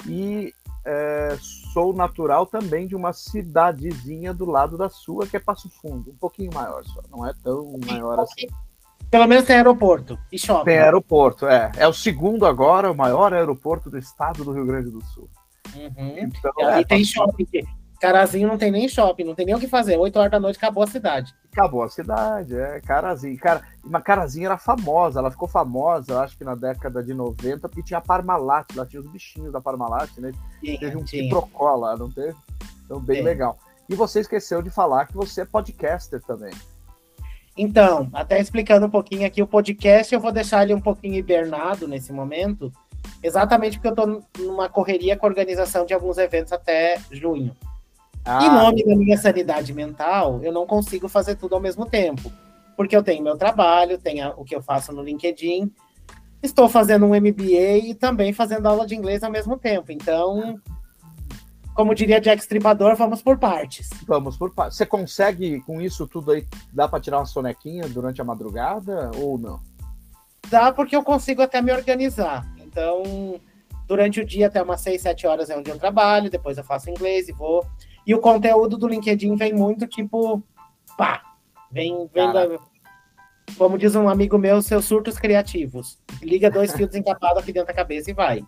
E 0.07 0.53
é, 0.85 1.37
sou 1.73 1.93
natural 1.93 2.45
também 2.45 2.87
de 2.87 2.95
uma 2.95 3.13
cidadezinha 3.13 4.33
do 4.33 4.45
lado 4.45 4.77
da 4.77 4.89
sua, 4.89 5.27
que 5.27 5.37
é 5.37 5.39
Passo 5.39 5.69
Fundo, 5.69 6.11
um 6.11 6.15
pouquinho 6.15 6.51
maior 6.53 6.83
só, 6.85 7.01
não 7.09 7.25
é 7.25 7.33
tão 7.43 7.77
maior 7.85 8.19
assim. 8.19 8.47
Pelo 9.09 9.27
menos 9.27 9.45
tem 9.45 9.57
aeroporto 9.57 10.17
e 10.31 10.39
shopping. 10.39 10.65
Tem 10.65 10.79
aeroporto, 10.79 11.45
é. 11.45 11.71
É 11.75 11.87
o 11.87 11.93
segundo 11.93 12.45
agora, 12.45 12.91
o 12.91 12.95
maior 12.95 13.33
aeroporto 13.33 13.89
do 13.89 13.97
estado 13.97 14.45
do 14.45 14.53
Rio 14.53 14.65
Grande 14.65 14.89
do 14.89 15.03
Sul. 15.03 15.29
Uhum. 15.75 16.17
Então, 16.17 16.51
e 16.57 16.63
é, 16.63 16.83
tem 16.83 17.03
shopping. 17.03 17.45
Carazinho 18.01 18.47
não 18.47 18.57
tem 18.57 18.71
nem 18.71 18.89
shopping, 18.89 19.23
não 19.23 19.35
tem 19.35 19.45
nem 19.45 19.53
o 19.53 19.59
que 19.59 19.67
fazer. 19.67 19.95
8 19.95 20.17
horas 20.17 20.31
da 20.31 20.39
noite 20.39 20.57
acabou 20.57 20.81
a 20.81 20.87
cidade. 20.87 21.35
Acabou 21.51 21.83
a 21.83 21.89
cidade, 21.89 22.55
é. 22.57 22.81
Carazinho. 22.81 23.37
Cara, 23.37 23.61
uma 23.85 24.01
Carazinho 24.01 24.47
era 24.47 24.57
famosa, 24.57 25.19
ela 25.19 25.29
ficou 25.29 25.47
famosa, 25.47 26.19
acho 26.21 26.35
que 26.35 26.43
na 26.43 26.55
década 26.55 27.03
de 27.03 27.13
90, 27.13 27.69
porque 27.69 27.83
tinha 27.83 27.99
a 27.99 28.01
Parmalat, 28.01 28.65
lá 28.75 28.87
tinha 28.87 28.99
os 28.99 29.07
bichinhos 29.07 29.53
da 29.53 29.61
Parmalat, 29.61 30.09
né? 30.17 30.31
Tinha, 30.59 30.79
teve 30.79 30.97
um 30.97 31.05
Ciprocó 31.05 31.75
lá, 31.75 31.95
não 31.95 32.09
teve? 32.09 32.35
Então, 32.83 32.99
bem 32.99 33.21
legal. 33.21 33.59
E 33.87 33.93
você 33.93 34.21
esqueceu 34.21 34.63
de 34.63 34.71
falar 34.71 35.05
que 35.05 35.15
você 35.15 35.41
é 35.41 35.45
podcaster 35.45 36.19
também. 36.23 36.53
Então, 37.55 38.09
até 38.13 38.41
explicando 38.41 38.87
um 38.87 38.89
pouquinho 38.89 39.27
aqui, 39.27 39.43
o 39.43 39.47
podcast 39.47 40.11
eu 40.11 40.19
vou 40.19 40.31
deixar 40.31 40.63
ele 40.63 40.73
um 40.73 40.81
pouquinho 40.81 41.15
hibernado 41.15 41.87
nesse 41.87 42.11
momento, 42.11 42.73
exatamente 43.21 43.77
porque 43.77 43.89
eu 43.89 43.91
estou 43.91 44.23
numa 44.39 44.67
correria 44.67 45.15
com 45.15 45.27
a 45.27 45.29
organização 45.29 45.85
de 45.85 45.93
alguns 45.93 46.17
eventos 46.17 46.51
até 46.51 46.99
junho. 47.11 47.55
Ah. 48.25 48.45
Em 48.45 48.49
nome 48.49 48.83
da 48.85 48.95
minha 48.95 49.17
sanidade 49.17 49.73
mental, 49.73 50.39
eu 50.43 50.51
não 50.51 50.65
consigo 50.65 51.07
fazer 51.07 51.35
tudo 51.35 51.55
ao 51.55 51.61
mesmo 51.61 51.85
tempo, 51.85 52.31
porque 52.77 52.95
eu 52.95 53.03
tenho 53.03 53.23
meu 53.23 53.37
trabalho, 53.37 53.97
tenho 53.97 54.29
o 54.37 54.43
que 54.43 54.55
eu 54.55 54.61
faço 54.61 54.93
no 54.93 55.01
LinkedIn, 55.01 55.71
estou 56.41 56.69
fazendo 56.69 57.05
um 57.05 57.15
MBA 57.15 57.77
e 57.83 57.95
também 57.95 58.31
fazendo 58.33 58.67
aula 58.67 58.85
de 58.85 58.95
inglês 58.95 59.23
ao 59.23 59.31
mesmo 59.31 59.57
tempo. 59.57 59.91
Então, 59.91 60.59
como 61.73 61.95
diria 61.95 62.21
Jack 62.21 62.41
Stripador, 62.41 62.95
vamos 62.95 63.21
por 63.21 63.37
partes. 63.37 63.89
Vamos 64.05 64.37
por 64.37 64.53
partes. 64.53 64.77
Você 64.77 64.85
consegue, 64.85 65.61
com 65.61 65.81
isso 65.81 66.05
tudo 66.05 66.31
aí, 66.31 66.45
dá 66.73 66.87
para 66.87 66.99
tirar 66.99 67.19
uma 67.19 67.25
sonequinha 67.25 67.87
durante 67.87 68.21
a 68.21 68.25
madrugada 68.25 69.09
ou 69.17 69.37
não? 69.37 69.59
Dá 70.49 70.71
porque 70.71 70.95
eu 70.95 71.03
consigo 71.03 71.41
até 71.41 71.61
me 71.61 71.71
organizar. 71.71 72.45
Então, 72.59 73.39
durante 73.87 74.19
o 74.19 74.25
dia, 74.25 74.47
até 74.47 74.61
umas 74.61 74.81
6, 74.81 75.01
7 75.01 75.27
horas 75.27 75.49
é 75.49 75.57
onde 75.57 75.69
eu 75.69 75.79
trabalho, 75.79 76.29
depois 76.29 76.57
eu 76.57 76.63
faço 76.63 76.89
inglês 76.89 77.29
e 77.29 77.31
vou. 77.31 77.65
E 78.05 78.15
o 78.15 78.19
conteúdo 78.19 78.77
do 78.77 78.87
LinkedIn 78.87 79.35
vem 79.35 79.53
muito 79.53 79.87
tipo, 79.87 80.41
pá, 80.97 81.21
vem, 81.71 82.09
vem 82.13 82.33
da, 82.33 82.59
como 83.57 83.77
diz 83.77 83.95
um 83.95 84.09
amigo 84.09 84.37
meu, 84.37 84.61
seus 84.61 84.85
surtos 84.85 85.17
criativos. 85.17 85.99
Liga 86.21 86.49
dois 86.49 86.71
fios 86.75 86.93
encapados 86.95 87.43
aqui 87.43 87.53
dentro 87.53 87.67
da 87.67 87.73
cabeça 87.73 88.11
e 88.11 88.13
vai. 88.13 88.43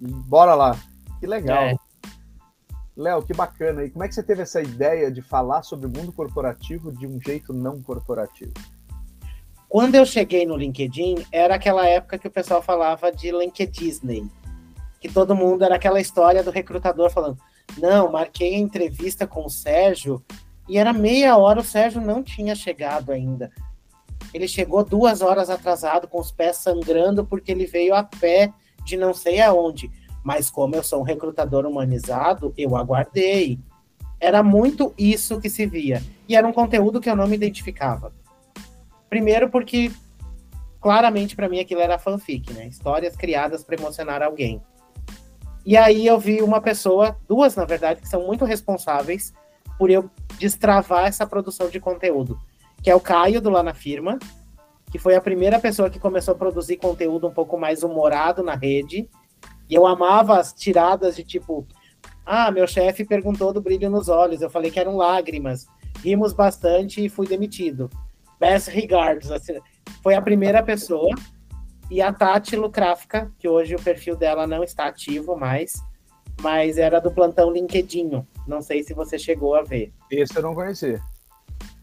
Bora 0.00 0.54
lá. 0.54 0.76
Que 1.20 1.26
legal. 1.26 1.62
É. 1.62 1.76
Léo, 2.96 3.22
que 3.22 3.34
bacana. 3.34 3.84
E 3.84 3.90
como 3.90 4.04
é 4.04 4.08
que 4.08 4.14
você 4.14 4.22
teve 4.22 4.42
essa 4.42 4.62
ideia 4.62 5.10
de 5.10 5.20
falar 5.20 5.62
sobre 5.62 5.86
o 5.86 5.90
mundo 5.90 6.12
corporativo 6.12 6.92
de 6.92 7.06
um 7.06 7.20
jeito 7.20 7.52
não 7.52 7.82
corporativo? 7.82 8.52
Quando 9.68 9.96
eu 9.96 10.06
cheguei 10.06 10.46
no 10.46 10.56
LinkedIn, 10.56 11.26
era 11.32 11.56
aquela 11.56 11.86
época 11.86 12.18
que 12.18 12.28
o 12.28 12.30
pessoal 12.30 12.62
falava 12.62 13.10
de 13.10 13.32
LinkedIn, 13.32 14.30
que 15.00 15.08
todo 15.08 15.34
mundo 15.34 15.64
era 15.64 15.74
aquela 15.74 16.00
história 16.00 16.44
do 16.44 16.52
recrutador 16.52 17.10
falando: 17.10 17.38
"Não, 17.78 18.10
marquei 18.10 18.54
a 18.54 18.58
entrevista 18.58 19.26
com 19.26 19.46
o 19.46 19.50
Sérgio 19.50 20.24
e 20.68 20.78
era 20.78 20.92
meia 20.92 21.36
hora 21.36 21.60
o 21.60 21.64
Sérgio 21.64 22.00
não 22.00 22.22
tinha 22.22 22.54
chegado 22.54 23.12
ainda. 23.12 23.50
Ele 24.32 24.48
chegou 24.48 24.84
duas 24.84 25.20
horas 25.20 25.50
atrasado, 25.50 26.08
com 26.08 26.18
os 26.18 26.32
pés 26.32 26.56
sangrando 26.56 27.24
porque 27.24 27.52
ele 27.52 27.66
veio 27.66 27.94
a 27.94 28.02
pé 28.02 28.52
de 28.84 28.96
não 28.96 29.12
sei 29.14 29.40
aonde. 29.40 29.90
Mas 30.22 30.50
como 30.50 30.74
eu 30.74 30.82
sou 30.82 31.00
um 31.00 31.04
recrutador 31.04 31.66
humanizado, 31.66 32.52
eu 32.56 32.76
aguardei. 32.76 33.58
Era 34.18 34.42
muito 34.42 34.94
isso 34.96 35.40
que 35.40 35.50
se 35.50 35.66
via. 35.66 36.02
E 36.26 36.34
era 36.34 36.46
um 36.46 36.52
conteúdo 36.52 37.00
que 37.00 37.10
eu 37.10 37.16
não 37.16 37.28
me 37.28 37.36
identificava. 37.36 38.12
Primeiro 39.08 39.50
porque 39.50 39.92
claramente 40.80 41.36
para 41.36 41.48
mim 41.48 41.60
aquilo 41.60 41.80
era 41.80 41.98
fanfic, 41.98 42.52
né? 42.52 42.66
Histórias 42.66 43.16
criadas 43.16 43.62
para 43.62 43.76
emocionar 43.76 44.22
alguém. 44.22 44.60
E 45.64 45.76
aí 45.76 46.06
eu 46.06 46.18
vi 46.18 46.42
uma 46.42 46.60
pessoa, 46.60 47.16
duas 47.26 47.56
na 47.56 47.64
verdade, 47.64 48.00
que 48.00 48.08
são 48.08 48.26
muito 48.26 48.44
responsáveis 48.44 49.32
por 49.78 49.90
eu 49.90 50.10
destravar 50.38 51.06
essa 51.06 51.26
produção 51.26 51.68
de 51.68 51.80
conteúdo, 51.80 52.38
que 52.82 52.90
é 52.90 52.94
o 52.94 53.00
Caio 53.00 53.40
do 53.40 53.50
Lá 53.50 53.62
na 53.62 53.74
Firma, 53.74 54.18
que 54.90 54.98
foi 54.98 55.16
a 55.16 55.20
primeira 55.20 55.58
pessoa 55.58 55.90
que 55.90 55.98
começou 55.98 56.34
a 56.34 56.38
produzir 56.38 56.76
conteúdo 56.76 57.26
um 57.26 57.32
pouco 57.32 57.58
mais 57.58 57.82
humorado 57.82 58.42
na 58.42 58.54
rede. 58.54 59.08
E 59.68 59.74
eu 59.74 59.86
amava 59.86 60.38
as 60.38 60.52
tiradas 60.52 61.16
de 61.16 61.24
tipo, 61.24 61.66
ah, 62.24 62.50
meu 62.50 62.66
chefe 62.66 63.04
perguntou 63.04 63.52
do 63.52 63.60
brilho 63.60 63.90
nos 63.90 64.08
olhos, 64.08 64.42
eu 64.42 64.50
falei 64.50 64.70
que 64.70 64.78
eram 64.78 64.96
lágrimas. 64.96 65.66
Rimos 66.02 66.32
bastante 66.32 67.04
e 67.04 67.08
fui 67.08 67.26
demitido. 67.26 67.90
Best 68.38 68.70
regards. 68.70 69.30
Assim, 69.30 69.58
foi 70.02 70.14
a 70.14 70.22
primeira 70.22 70.62
pessoa. 70.62 71.14
E 71.90 72.00
a 72.00 72.12
Tati 72.12 72.56
Lucráfica, 72.56 73.30
que 73.38 73.48
hoje 73.48 73.74
o 73.74 73.82
perfil 73.82 74.16
dela 74.16 74.46
não 74.46 74.64
está 74.64 74.86
ativo 74.86 75.36
mais, 75.36 75.74
mas 76.40 76.78
era 76.78 77.00
do 77.00 77.10
plantão 77.10 77.50
LinkedIn. 77.50 78.24
Não 78.46 78.60
sei 78.60 78.82
se 78.82 78.94
você 78.94 79.18
chegou 79.18 79.54
a 79.54 79.62
ver. 79.62 79.92
Esse 80.10 80.36
eu 80.36 80.42
não 80.42 80.54
conheci. 80.54 81.00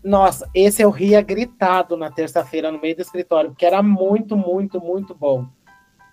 Nossa, 0.03 0.49
esse 0.53 0.81
eu 0.81 0.89
ria 0.89 1.21
gritado 1.21 1.95
na 1.95 2.09
terça-feira 2.09 2.71
no 2.71 2.81
meio 2.81 2.95
do 2.95 3.01
escritório, 3.01 3.51
porque 3.51 3.65
era 3.65 3.83
muito, 3.83 4.35
muito, 4.35 4.81
muito 4.81 5.13
bom. 5.13 5.45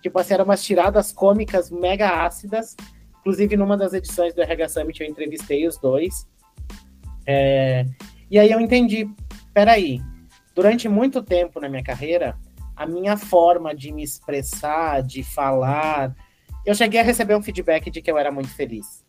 Tipo 0.01 0.19
assim, 0.19 0.35
eram 0.35 0.45
umas 0.45 0.63
tiradas 0.63 1.11
cômicas 1.11 1.71
mega 1.71 2.23
ácidas. 2.23 2.75
Inclusive, 3.19 3.57
numa 3.57 3.75
das 3.75 3.93
edições 3.93 4.33
do 4.33 4.41
RH 4.41 4.69
Summit, 4.69 5.01
eu 5.01 5.09
entrevistei 5.09 5.67
os 5.67 5.77
dois. 5.77 6.27
É... 7.27 7.85
E 8.29 8.37
aí 8.37 8.51
eu 8.51 8.59
entendi, 8.59 9.09
peraí, 9.53 9.99
durante 10.55 10.87
muito 10.87 11.23
tempo 11.23 11.59
na 11.59 11.67
minha 11.67 11.83
carreira, 11.83 12.37
a 12.79 12.85
minha 12.85 13.17
forma 13.17 13.75
de 13.75 13.91
me 13.91 14.01
expressar, 14.01 15.03
de 15.03 15.21
falar, 15.21 16.15
eu 16.65 16.73
cheguei 16.73 17.01
a 17.01 17.03
receber 17.03 17.35
um 17.35 17.41
feedback 17.41 17.91
de 17.91 18.01
que 18.01 18.09
eu 18.09 18.17
era 18.17 18.31
muito 18.31 18.55
feliz. 18.55 19.05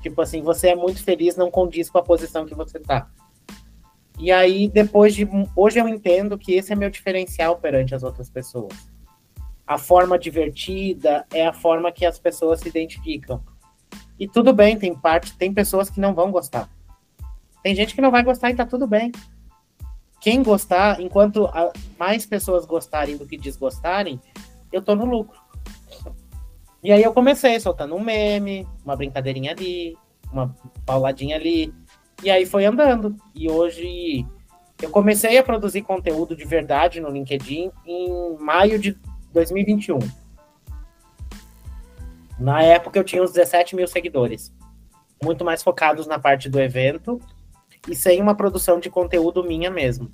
Tipo 0.00 0.22
assim, 0.22 0.42
você 0.42 0.68
é 0.68 0.76
muito 0.76 1.02
feliz, 1.02 1.34
não 1.34 1.50
condiz 1.50 1.90
com 1.90 1.98
a 1.98 2.04
posição 2.04 2.46
que 2.46 2.54
você 2.54 2.78
tá. 2.78 3.10
E 4.16 4.30
aí, 4.30 4.68
depois 4.68 5.12
de. 5.12 5.28
Hoje 5.56 5.80
eu 5.80 5.88
entendo 5.88 6.38
que 6.38 6.54
esse 6.54 6.72
é 6.72 6.76
meu 6.76 6.88
diferencial 6.88 7.56
perante 7.56 7.96
as 7.96 8.04
outras 8.04 8.30
pessoas. 8.30 8.72
A 9.66 9.76
forma 9.76 10.16
divertida 10.16 11.26
é 11.34 11.44
a 11.44 11.52
forma 11.52 11.90
que 11.90 12.06
as 12.06 12.20
pessoas 12.20 12.60
se 12.60 12.68
identificam. 12.68 13.42
E 14.20 14.28
tudo 14.28 14.52
bem, 14.52 14.78
tem 14.78 14.94
parte, 14.94 15.36
tem 15.36 15.52
pessoas 15.52 15.90
que 15.90 15.98
não 15.98 16.14
vão 16.14 16.30
gostar. 16.30 16.70
Tem 17.60 17.74
gente 17.74 17.92
que 17.92 18.00
não 18.00 18.12
vai 18.12 18.22
gostar 18.22 18.50
e 18.50 18.54
tá 18.54 18.64
tudo 18.64 18.86
bem. 18.86 19.10
Quem 20.22 20.40
gostar, 20.40 21.00
enquanto 21.00 21.50
mais 21.98 22.24
pessoas 22.24 22.64
gostarem 22.64 23.16
do 23.16 23.26
que 23.26 23.36
desgostarem, 23.36 24.20
eu 24.72 24.80
tô 24.80 24.94
no 24.94 25.04
lucro. 25.04 25.36
E 26.80 26.92
aí 26.92 27.02
eu 27.02 27.12
comecei 27.12 27.58
soltando 27.58 27.96
um 27.96 28.00
meme, 28.00 28.64
uma 28.84 28.94
brincadeirinha 28.94 29.50
ali, 29.50 29.98
uma 30.32 30.54
pauladinha 30.86 31.34
ali. 31.34 31.74
E 32.22 32.30
aí 32.30 32.46
foi 32.46 32.64
andando. 32.64 33.16
E 33.34 33.50
hoje 33.50 34.24
eu 34.80 34.90
comecei 34.90 35.36
a 35.38 35.42
produzir 35.42 35.82
conteúdo 35.82 36.36
de 36.36 36.44
verdade 36.44 37.00
no 37.00 37.10
LinkedIn 37.10 37.72
em 37.84 38.36
maio 38.38 38.78
de 38.78 38.96
2021. 39.32 39.98
Na 42.38 42.62
época 42.62 42.96
eu 42.96 43.02
tinha 43.02 43.24
uns 43.24 43.32
17 43.32 43.74
mil 43.74 43.88
seguidores. 43.88 44.52
Muito 45.20 45.44
mais 45.44 45.64
focados 45.64 46.06
na 46.06 46.20
parte 46.20 46.48
do 46.48 46.60
evento 46.60 47.20
e 47.88 47.94
sem 47.94 48.20
uma 48.20 48.34
produção 48.34 48.78
de 48.78 48.90
conteúdo 48.90 49.42
minha 49.42 49.70
mesmo. 49.70 50.10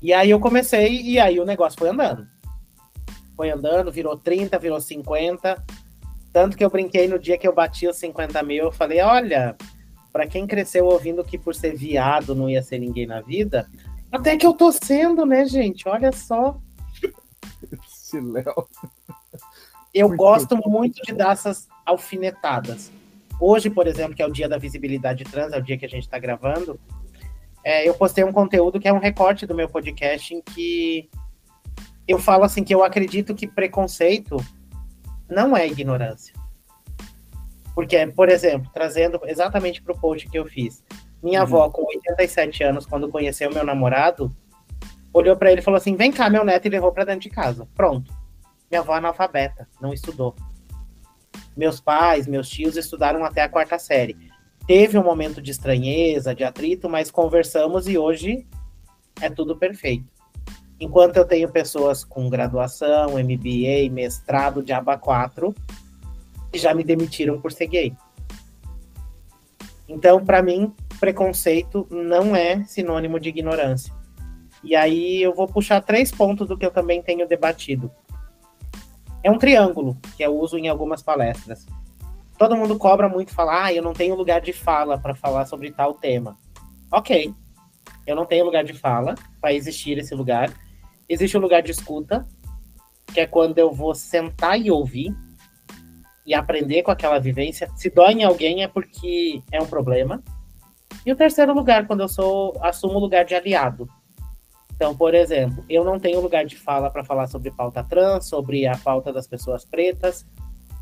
E 0.00 0.12
aí 0.12 0.30
eu 0.30 0.40
comecei 0.40 1.00
e 1.00 1.18
aí 1.18 1.40
o 1.40 1.44
negócio 1.44 1.78
foi 1.78 1.88
andando 1.88 2.28
foi 3.36 3.50
andando, 3.50 3.92
virou 3.92 4.16
30, 4.16 4.58
virou 4.58 4.80
50. 4.80 5.62
Tanto 6.32 6.56
que 6.56 6.64
eu 6.64 6.70
brinquei 6.70 7.06
no 7.06 7.18
dia 7.18 7.38
que 7.38 7.46
eu 7.46 7.54
bati 7.54 7.86
os 7.86 7.96
50 7.96 8.42
mil, 8.42 8.64
eu 8.64 8.72
falei, 8.72 9.00
olha, 9.00 9.56
para 10.12 10.26
quem 10.26 10.46
cresceu 10.46 10.86
ouvindo 10.86 11.24
que 11.24 11.38
por 11.38 11.54
ser 11.54 11.76
viado 11.76 12.34
não 12.34 12.48
ia 12.48 12.62
ser 12.62 12.78
ninguém 12.78 13.06
na 13.06 13.20
vida, 13.20 13.68
até 14.10 14.36
que 14.36 14.46
eu 14.46 14.52
tô 14.52 14.72
sendo, 14.72 15.24
né, 15.26 15.44
gente? 15.44 15.88
Olha 15.88 16.12
só. 16.12 16.58
Esse 17.86 18.20
Léo. 18.20 18.66
Eu 19.92 20.08
gosto 20.16 20.56
muito 20.68 21.00
de 21.02 21.12
dar 21.12 21.32
essas 21.32 21.68
alfinetadas. 21.86 22.90
Hoje, 23.40 23.68
por 23.68 23.86
exemplo, 23.86 24.14
que 24.14 24.22
é 24.22 24.26
o 24.26 24.32
dia 24.32 24.48
da 24.48 24.58
visibilidade 24.58 25.24
trans, 25.24 25.52
é 25.52 25.58
o 25.58 25.62
dia 25.62 25.76
que 25.76 25.84
a 25.84 25.88
gente 25.88 26.04
está 26.04 26.18
gravando, 26.18 26.78
é, 27.64 27.88
eu 27.88 27.94
postei 27.94 28.22
um 28.22 28.32
conteúdo 28.32 28.78
que 28.78 28.86
é 28.86 28.92
um 28.92 28.98
recorte 28.98 29.46
do 29.46 29.54
meu 29.54 29.68
podcast 29.68 30.34
em 30.34 30.42
que 30.42 31.08
eu 32.06 32.18
falo 32.18 32.44
assim 32.44 32.62
que 32.62 32.74
eu 32.74 32.84
acredito 32.84 33.34
que 33.34 33.46
preconceito 33.46 34.36
não 35.28 35.56
é 35.56 35.66
ignorância. 35.66 36.34
Porque, 37.74 38.06
por 38.06 38.28
exemplo, 38.28 38.70
trazendo 38.72 39.20
exatamente 39.24 39.82
para 39.82 39.94
o 39.94 39.98
post 39.98 40.28
que 40.28 40.38
eu 40.38 40.44
fiz, 40.44 40.84
minha 41.22 41.40
uhum. 41.40 41.46
avó, 41.46 41.70
com 41.70 41.82
87 41.86 42.62
anos, 42.62 42.86
quando 42.86 43.08
conheceu 43.08 43.50
meu 43.50 43.64
namorado, 43.64 44.34
olhou 45.12 45.36
para 45.36 45.50
ele 45.50 45.60
e 45.60 45.64
falou 45.64 45.78
assim: 45.78 45.96
Vem 45.96 46.12
cá, 46.12 46.28
meu 46.28 46.44
neto, 46.44 46.66
e 46.66 46.70
levou 46.70 46.92
para 46.92 47.04
dentro 47.04 47.22
de 47.22 47.30
casa. 47.30 47.66
Pronto. 47.74 48.12
Minha 48.70 48.82
avó 48.82 48.94
é 48.94 48.98
analfabeta, 48.98 49.66
não 49.80 49.92
estudou. 49.92 50.36
Meus 51.56 51.80
pais, 51.80 52.26
meus 52.26 52.48
tios 52.48 52.76
estudaram 52.76 53.24
até 53.24 53.42
a 53.42 53.48
quarta 53.48 53.78
série. 53.78 54.16
Teve 54.66 54.98
um 54.98 55.04
momento 55.04 55.42
de 55.42 55.50
estranheza, 55.50 56.34
de 56.34 56.42
atrito, 56.42 56.88
mas 56.88 57.10
conversamos 57.10 57.86
e 57.86 57.98
hoje 57.98 58.46
é 59.20 59.28
tudo 59.28 59.56
perfeito. 59.56 60.06
Enquanto 60.80 61.16
eu 61.16 61.24
tenho 61.24 61.48
pessoas 61.50 62.02
com 62.02 62.28
graduação, 62.28 63.12
MBA, 63.12 63.90
mestrado 63.90 64.62
de 64.62 64.72
aba 64.72 64.98
4, 64.98 65.54
que 66.50 66.58
já 66.58 66.74
me 66.74 66.82
demitiram 66.82 67.40
por 67.40 67.52
ser 67.52 67.66
gay. 67.66 67.94
Então, 69.88 70.24
para 70.24 70.42
mim, 70.42 70.72
preconceito 70.98 71.86
não 71.90 72.34
é 72.34 72.64
sinônimo 72.64 73.20
de 73.20 73.28
ignorância. 73.28 73.92
E 74.62 74.74
aí 74.74 75.22
eu 75.22 75.34
vou 75.34 75.46
puxar 75.46 75.82
três 75.82 76.10
pontos 76.10 76.48
do 76.48 76.56
que 76.56 76.64
eu 76.64 76.70
também 76.70 77.02
tenho 77.02 77.28
debatido. 77.28 77.90
É 79.24 79.30
um 79.30 79.38
triângulo 79.38 79.96
que 80.18 80.22
eu 80.22 80.38
uso 80.38 80.58
em 80.58 80.68
algumas 80.68 81.02
palestras. 81.02 81.66
Todo 82.38 82.56
mundo 82.56 82.76
cobra 82.76 83.08
muito 83.08 83.32
falar, 83.32 83.64
ah, 83.64 83.72
eu 83.72 83.82
não 83.82 83.94
tenho 83.94 84.14
lugar 84.14 84.42
de 84.42 84.52
fala 84.52 84.98
para 84.98 85.14
falar 85.14 85.46
sobre 85.46 85.72
tal 85.72 85.94
tema. 85.94 86.36
Ok, 86.92 87.32
eu 88.06 88.14
não 88.14 88.26
tenho 88.26 88.44
lugar 88.44 88.64
de 88.64 88.74
fala 88.74 89.14
para 89.40 89.54
existir 89.54 89.96
esse 89.96 90.14
lugar. 90.14 90.52
Existe 91.08 91.38
o 91.38 91.40
lugar 91.40 91.62
de 91.62 91.70
escuta, 91.70 92.28
que 93.14 93.20
é 93.20 93.26
quando 93.26 93.58
eu 93.58 93.72
vou 93.72 93.94
sentar 93.94 94.60
e 94.60 94.70
ouvir 94.70 95.16
e 96.26 96.34
aprender 96.34 96.82
com 96.82 96.90
aquela 96.90 97.18
vivência. 97.18 97.70
Se 97.76 97.88
dói 97.88 98.12
em 98.12 98.24
alguém 98.24 98.62
é 98.62 98.68
porque 98.68 99.42
é 99.50 99.58
um 99.58 99.66
problema. 99.66 100.22
E 101.06 101.10
o 101.10 101.16
terceiro 101.16 101.54
lugar, 101.54 101.86
quando 101.86 102.00
eu 102.00 102.08
sou 102.08 102.54
assumo 102.60 102.96
o 102.96 103.00
lugar 103.00 103.24
de 103.24 103.34
aliado. 103.34 103.88
Então, 104.74 104.94
por 104.96 105.14
exemplo, 105.14 105.64
eu 105.68 105.84
não 105.84 106.00
tenho 106.00 106.20
lugar 106.20 106.44
de 106.44 106.56
fala 106.56 106.90
para 106.90 107.04
falar 107.04 107.28
sobre 107.28 107.50
pauta 107.50 107.84
trans, 107.84 108.26
sobre 108.28 108.66
a 108.66 108.76
pauta 108.76 109.12
das 109.12 109.26
pessoas 109.26 109.64
pretas. 109.64 110.26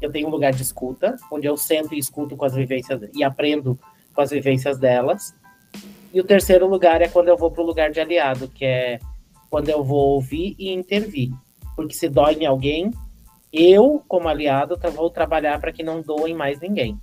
Eu 0.00 0.10
tenho 0.10 0.28
um 0.28 0.30
lugar 0.30 0.52
de 0.52 0.62
escuta, 0.62 1.16
onde 1.30 1.46
eu 1.46 1.56
sento 1.56 1.94
e 1.94 1.98
escuto 1.98 2.36
com 2.36 2.44
as 2.44 2.54
vivências 2.54 3.02
e 3.14 3.22
aprendo 3.22 3.78
com 4.14 4.20
as 4.22 4.30
vivências 4.30 4.78
delas. 4.78 5.34
E 6.12 6.20
o 6.20 6.24
terceiro 6.24 6.66
lugar 6.66 7.02
é 7.02 7.08
quando 7.08 7.28
eu 7.28 7.36
vou 7.36 7.50
para 7.50 7.62
o 7.62 7.66
lugar 7.66 7.90
de 7.90 8.00
aliado, 8.00 8.48
que 8.48 8.64
é 8.64 8.98
quando 9.50 9.68
eu 9.68 9.84
vou 9.84 10.14
ouvir 10.14 10.56
e 10.58 10.72
intervir. 10.72 11.30
Porque 11.76 11.94
se 11.94 12.08
dói 12.08 12.34
em 12.34 12.46
alguém, 12.46 12.90
eu, 13.52 14.02
como 14.08 14.28
aliado, 14.28 14.78
vou 14.94 15.10
trabalhar 15.10 15.60
para 15.60 15.72
que 15.72 15.82
não 15.82 16.00
doem 16.00 16.34
mais 16.34 16.58
ninguém. 16.60 16.98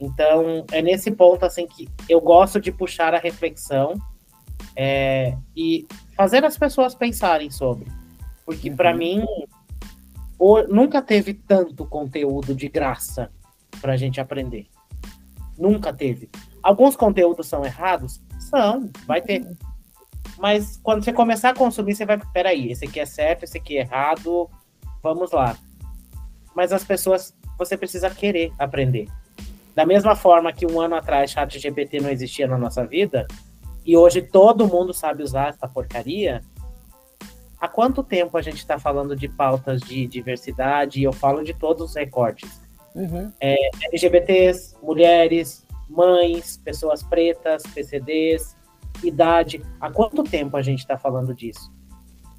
Então, 0.00 0.64
é 0.70 0.80
nesse 0.80 1.10
ponto 1.10 1.44
assim 1.44 1.66
que 1.66 1.88
eu 2.08 2.20
gosto 2.20 2.60
de 2.60 2.72
puxar 2.72 3.14
a 3.14 3.18
reflexão 3.18 3.94
é, 4.76 5.36
e 5.56 5.86
fazer 6.16 6.44
as 6.44 6.56
pessoas 6.56 6.94
pensarem 6.94 7.50
sobre. 7.50 7.86
Porque, 8.44 8.70
uhum. 8.70 8.76
para 8.76 8.94
mim, 8.94 9.24
o, 10.38 10.62
nunca 10.62 11.00
teve 11.00 11.34
tanto 11.34 11.86
conteúdo 11.86 12.54
de 12.54 12.68
graça 12.68 13.30
para 13.80 13.92
a 13.92 13.96
gente 13.96 14.20
aprender. 14.20 14.66
Nunca 15.58 15.92
teve. 15.92 16.30
Alguns 16.62 16.96
conteúdos 16.96 17.46
são 17.46 17.64
errados? 17.64 18.20
São, 18.38 18.90
vai 19.06 19.20
ter. 19.20 19.46
Mas 20.38 20.80
quando 20.82 21.04
você 21.04 21.12
começar 21.12 21.50
a 21.50 21.54
consumir, 21.54 21.94
você 21.94 22.04
vai, 22.04 22.18
peraí, 22.32 22.70
esse 22.70 22.84
aqui 22.84 23.00
é 23.00 23.06
certo, 23.06 23.44
esse 23.44 23.58
aqui 23.58 23.78
é 23.78 23.82
errado, 23.82 24.50
vamos 25.02 25.30
lá. 25.30 25.56
Mas 26.54 26.72
as 26.72 26.84
pessoas, 26.84 27.34
você 27.58 27.76
precisa 27.76 28.10
querer 28.10 28.52
aprender. 28.58 29.08
Da 29.74 29.86
mesma 29.86 30.14
forma 30.14 30.52
que 30.52 30.66
um 30.66 30.80
ano 30.80 30.94
atrás 30.94 31.30
chat 31.30 31.58
GPT 31.58 32.00
não 32.00 32.10
existia 32.10 32.46
na 32.46 32.58
nossa 32.58 32.86
vida, 32.86 33.26
e 33.84 33.96
hoje 33.96 34.22
todo 34.22 34.66
mundo 34.66 34.92
sabe 34.92 35.22
usar 35.22 35.48
essa 35.48 35.66
porcaria, 35.66 36.42
há 37.60 37.68
quanto 37.68 38.02
tempo 38.02 38.36
a 38.36 38.42
gente 38.42 38.58
está 38.58 38.78
falando 38.78 39.14
de 39.16 39.28
pautas 39.28 39.80
de 39.80 40.06
diversidade? 40.06 41.00
E 41.00 41.04
eu 41.04 41.12
falo 41.12 41.42
de 41.42 41.54
todos 41.54 41.90
os 41.90 41.96
recortes. 41.96 42.60
Uhum. 42.94 43.32
É, 43.40 43.56
LGBTs, 43.88 44.76
mulheres, 44.82 45.66
mães, 45.88 46.56
pessoas 46.58 47.02
pretas, 47.02 47.62
PCDs, 47.74 48.56
idade. 49.02 49.62
Há 49.80 49.90
quanto 49.90 50.22
tempo 50.22 50.56
a 50.56 50.62
gente 50.62 50.80
está 50.80 50.98
falando 50.98 51.34
disso? 51.34 51.72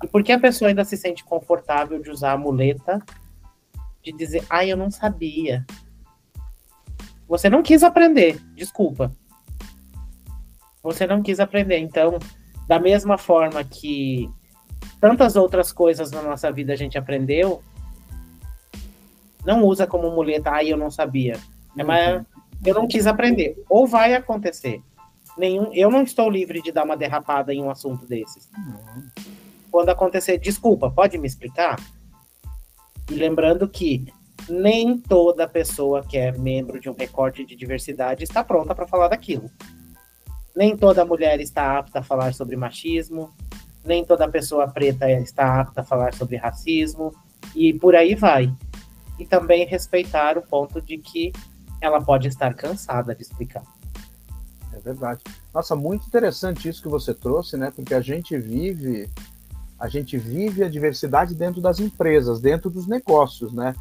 E 0.03 0.07
por 0.07 0.23
que 0.23 0.31
a 0.31 0.39
pessoa 0.39 0.69
ainda 0.69 0.83
se 0.83 0.97
sente 0.97 1.23
confortável 1.23 2.01
de 2.01 2.09
usar 2.09 2.33
a 2.33 2.37
muleta 2.37 3.01
de 4.03 4.11
dizer, 4.11 4.45
ai, 4.49 4.65
ah, 4.65 4.69
eu 4.69 4.77
não 4.77 4.91
sabia. 4.91 5.65
Você 7.27 7.49
não 7.49 7.63
quis 7.63 7.83
aprender, 7.83 8.37
desculpa. 8.53 9.15
Você 10.83 11.07
não 11.07 11.23
quis 11.23 11.39
aprender. 11.39 11.77
Então, 11.79 12.19
da 12.67 12.79
mesma 12.79 13.17
forma 13.17 13.63
que 13.63 14.29
tantas 14.99 15.35
outras 15.35 15.71
coisas 15.71 16.11
na 16.11 16.21
nossa 16.21 16.51
vida 16.51 16.73
a 16.73 16.75
gente 16.75 16.97
aprendeu, 16.97 17.63
não 19.45 19.63
usa 19.63 19.87
como 19.87 20.11
muleta, 20.11 20.51
ai, 20.51 20.71
eu 20.71 20.77
não 20.77 20.91
sabia. 20.91 21.39
É 21.77 21.83
uhum. 21.83 22.25
eu 22.65 22.75
não 22.75 22.87
quis 22.87 23.07
aprender. 23.07 23.61
Ou 23.69 23.87
vai 23.87 24.13
acontecer. 24.13 24.81
Nenhum, 25.37 25.73
eu 25.73 25.89
não 25.89 26.03
estou 26.03 26.29
livre 26.29 26.61
de 26.61 26.71
dar 26.71 26.83
uma 26.83 26.95
derrapada 26.95 27.53
em 27.53 27.63
um 27.63 27.69
assunto 27.69 28.05
desses. 28.05 28.49
Uhum. 28.55 29.07
Quando 29.71 29.89
acontecer, 29.89 30.37
desculpa, 30.37 30.91
pode 30.91 31.17
me 31.17 31.27
explicar? 31.27 31.79
E 33.09 33.15
lembrando 33.15 33.67
que 33.67 34.05
nem 34.47 34.97
toda 34.97 35.47
pessoa 35.47 36.03
que 36.03 36.17
é 36.17 36.31
membro 36.31 36.79
de 36.79 36.89
um 36.89 36.93
recorte 36.93 37.45
de 37.45 37.55
diversidade 37.55 38.23
está 38.23 38.43
pronta 38.43 38.75
para 38.75 38.87
falar 38.87 39.07
daquilo. 39.07 39.49
Nem 40.55 40.77
toda 40.77 41.05
mulher 41.05 41.39
está 41.39 41.77
apta 41.77 41.99
a 41.99 42.03
falar 42.03 42.33
sobre 42.33 42.55
machismo, 42.55 43.33
nem 43.83 44.05
toda 44.05 44.27
pessoa 44.29 44.67
preta 44.67 45.09
está 45.11 45.61
apta 45.61 45.81
a 45.81 45.83
falar 45.83 46.13
sobre 46.13 46.37
racismo, 46.37 47.13
e 47.55 47.73
por 47.73 47.95
aí 47.95 48.15
vai. 48.15 48.53
E 49.19 49.25
também 49.25 49.65
respeitar 49.65 50.37
o 50.37 50.41
ponto 50.41 50.81
de 50.81 50.97
que 50.97 51.31
ela 51.81 52.01
pode 52.01 52.27
estar 52.27 52.53
cansada 52.53 53.13
de 53.13 53.21
explicar. 53.21 53.63
É 54.71 54.79
verdade. 54.79 55.21
Nossa, 55.53 55.75
muito 55.75 56.07
interessante 56.07 56.67
isso 56.67 56.81
que 56.81 56.89
você 56.89 57.13
trouxe, 57.13 57.57
né? 57.57 57.71
Porque 57.75 57.93
a 57.93 58.01
gente 58.01 58.37
vive 58.37 59.09
a 59.79 59.89
gente 59.89 60.17
vive 60.17 60.63
a 60.63 60.69
diversidade 60.69 61.35
dentro 61.35 61.59
das 61.59 61.79
empresas, 61.79 62.39
dentro 62.39 62.69
dos 62.69 62.87
negócios, 62.87 63.51
né? 63.51 63.75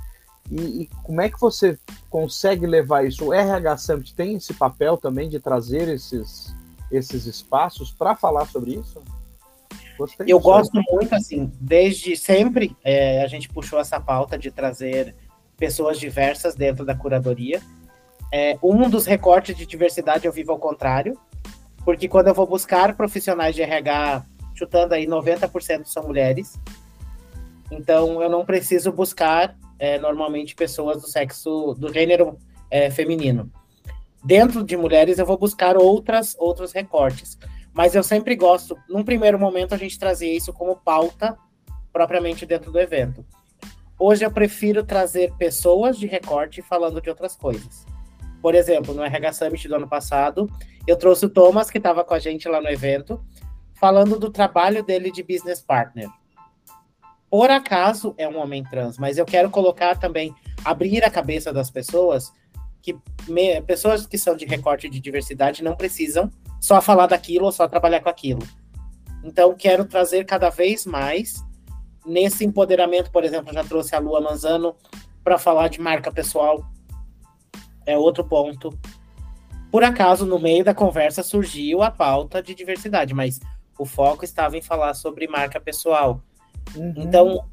E, 0.50 0.82
e, 0.82 0.90
como 1.04 1.20
é 1.20 1.28
que 1.28 1.40
você 1.40 1.78
consegue 2.10 2.66
levar 2.66 3.06
isso? 3.06 3.26
O 3.26 3.32
RH 3.32 3.76
Summit 3.78 4.14
tem 4.14 4.34
esse 4.34 4.52
papel 4.52 4.96
também 4.96 5.28
de 5.28 5.38
trazer 5.38 5.88
esses, 5.88 6.52
esses 6.92 7.26
espaços 7.26 7.90
para 7.90 8.14
falar 8.14 8.46
sobre 8.46 8.74
isso? 8.74 9.02
Gostei 9.98 10.26
Eu 10.28 10.38
gosto 10.38 10.80
muito, 10.90 11.14
assim, 11.14 11.50
desde 11.60 12.16
sempre 12.16 12.76
é, 12.84 13.22
a 13.22 13.26
gente 13.26 13.48
puxou 13.48 13.80
essa 13.80 14.00
pauta 14.00 14.38
de 14.38 14.50
trazer 14.50 15.14
pessoas 15.56 15.98
diversas 15.98 16.54
dentro 16.54 16.84
da 16.84 16.94
curadoria. 16.94 17.60
É, 18.32 18.58
um 18.62 18.88
dos 18.88 19.06
recortes 19.06 19.56
de 19.56 19.66
diversidade 19.66 20.26
eu 20.26 20.32
vivo 20.32 20.52
ao 20.52 20.58
contrário, 20.58 21.18
porque 21.84 22.08
quando 22.08 22.28
eu 22.28 22.34
vou 22.34 22.46
buscar 22.46 22.96
profissionais 22.96 23.54
de 23.54 23.62
RH 23.62 24.24
chutando 24.54 24.94
aí 24.94 25.06
90% 25.06 25.86
são 25.86 26.04
mulheres. 26.04 26.58
Então 27.70 28.22
eu 28.22 28.28
não 28.28 28.44
preciso 28.44 28.92
buscar 28.92 29.56
é, 29.78 29.98
normalmente 29.98 30.54
pessoas 30.54 31.02
do 31.02 31.08
sexo, 31.08 31.74
do 31.74 31.92
gênero 31.92 32.38
é, 32.70 32.90
feminino. 32.90 33.50
Dentro 34.24 34.62
de 34.62 34.76
mulheres 34.76 35.18
eu 35.18 35.26
vou 35.26 35.36
buscar 35.36 35.76
outras 35.76 36.36
outros 36.38 36.72
recortes. 36.72 37.36
Mas 37.72 37.94
eu 37.94 38.02
sempre 38.02 38.36
gosto, 38.36 38.76
num 38.88 39.02
primeiro 39.02 39.38
momento, 39.38 39.74
a 39.74 39.78
gente 39.78 39.98
trazer 39.98 40.30
isso 40.30 40.52
como 40.52 40.76
pauta 40.76 41.36
propriamente 41.92 42.44
dentro 42.44 42.70
do 42.70 42.78
evento. 42.78 43.24
Hoje 43.98 44.24
eu 44.24 44.30
prefiro 44.30 44.84
trazer 44.84 45.32
pessoas 45.38 45.96
de 45.96 46.06
recorte 46.06 46.60
falando 46.60 47.00
de 47.00 47.08
outras 47.08 47.36
coisas. 47.36 47.86
Por 48.42 48.54
exemplo, 48.54 48.92
no 48.92 49.02
RH 49.02 49.34
Summit 49.34 49.68
do 49.68 49.76
ano 49.76 49.88
passado, 49.88 50.50
eu 50.86 50.96
trouxe 50.96 51.26
o 51.26 51.30
Thomas, 51.30 51.70
que 51.70 51.78
estava 51.78 52.04
com 52.04 52.12
a 52.12 52.18
gente 52.18 52.48
lá 52.48 52.60
no 52.60 52.68
evento, 52.68 53.24
falando 53.74 54.18
do 54.18 54.30
trabalho 54.30 54.82
dele 54.82 55.10
de 55.10 55.22
business 55.22 55.60
partner. 55.60 56.08
Por 57.30 57.50
acaso 57.50 58.14
é 58.18 58.28
um 58.28 58.36
homem 58.38 58.64
trans, 58.64 58.98
mas 58.98 59.16
eu 59.16 59.24
quero 59.24 59.48
colocar 59.48 59.96
também, 59.98 60.34
abrir 60.64 61.04
a 61.04 61.10
cabeça 61.10 61.52
das 61.52 61.70
pessoas, 61.70 62.32
que 62.82 62.98
me, 63.28 63.60
pessoas 63.62 64.06
que 64.06 64.18
são 64.18 64.36
de 64.36 64.44
recorte 64.44 64.88
de 64.90 65.00
diversidade 65.00 65.62
não 65.62 65.76
precisam 65.76 66.30
só 66.60 66.80
falar 66.82 67.06
daquilo 67.06 67.46
ou 67.46 67.52
só 67.52 67.68
trabalhar 67.68 68.00
com 68.00 68.08
aquilo. 68.08 68.42
Então, 69.22 69.54
quero 69.54 69.84
trazer 69.84 70.24
cada 70.24 70.50
vez 70.50 70.84
mais 70.84 71.44
nesse 72.04 72.44
empoderamento, 72.44 73.10
por 73.10 73.24
exemplo, 73.24 73.52
já 73.52 73.62
trouxe 73.62 73.94
a 73.94 74.00
Lua 74.00 74.20
Manzano 74.20 74.74
para 75.22 75.38
falar 75.38 75.68
de 75.68 75.80
marca 75.80 76.10
pessoal. 76.10 76.64
É 77.86 77.96
outro 77.96 78.24
ponto. 78.24 78.76
Por 79.70 79.84
acaso, 79.84 80.26
no 80.26 80.38
meio 80.38 80.64
da 80.64 80.74
conversa 80.74 81.22
surgiu 81.22 81.82
a 81.82 81.90
pauta 81.90 82.42
de 82.42 82.54
diversidade, 82.54 83.14
mas 83.14 83.40
o 83.78 83.86
foco 83.86 84.24
estava 84.24 84.56
em 84.56 84.62
falar 84.62 84.94
sobre 84.94 85.26
marca 85.26 85.60
pessoal. 85.60 86.20
Uhum. 86.76 86.94
Então, 86.96 87.48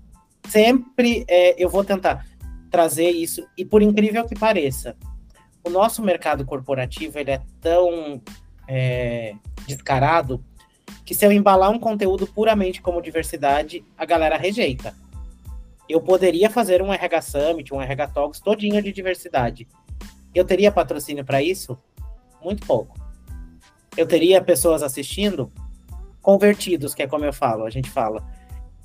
sempre 0.48 1.24
é, 1.28 1.62
eu 1.64 1.70
vou 1.70 1.84
tentar 1.84 2.26
trazer 2.70 3.10
isso, 3.10 3.48
e 3.58 3.66
por 3.66 3.82
incrível 3.82 4.26
que 4.26 4.38
pareça, 4.38 4.96
o 5.70 5.72
nosso 5.72 6.02
mercado 6.02 6.46
corporativo 6.46 7.18
ele 7.18 7.32
é 7.32 7.42
tão 7.62 8.22
é, 8.68 9.36
descarado 9.68 10.44
que 11.06 11.14
se 11.14 11.26
eu 11.26 11.32
embalar 11.32 11.70
um 11.70 11.80
conteúdo 11.80 12.28
puramente 12.28 12.82
como 12.82 13.02
diversidade, 13.02 13.84
a 13.98 14.06
galera 14.06 14.38
rejeita. 14.38 14.94
Eu 15.88 16.02
poderia 16.02 16.50
fazer 16.50 16.82
um 16.82 16.94
RH 16.94 17.22
Summit, 17.22 17.74
um 17.74 17.82
RH 17.82 18.08
Talks 18.08 18.40
todinho 18.40 18.82
de 18.82 18.92
diversidade. 18.92 19.68
Eu 20.36 20.46
teria 20.46 20.72
patrocínio 20.72 21.26
para 21.26 21.42
isso? 21.42 21.78
Muito 22.44 22.66
pouco. 22.66 23.00
Eu 23.98 24.08
teria 24.08 24.42
pessoas 24.42 24.84
assistindo? 24.84 25.52
convertidos, 26.22 26.94
que 26.94 27.04
é 27.04 27.08
como 27.08 27.26
eu 27.26 27.34
falo, 27.34 27.66
a 27.66 27.70
gente 27.70 27.90
fala. 27.90 28.24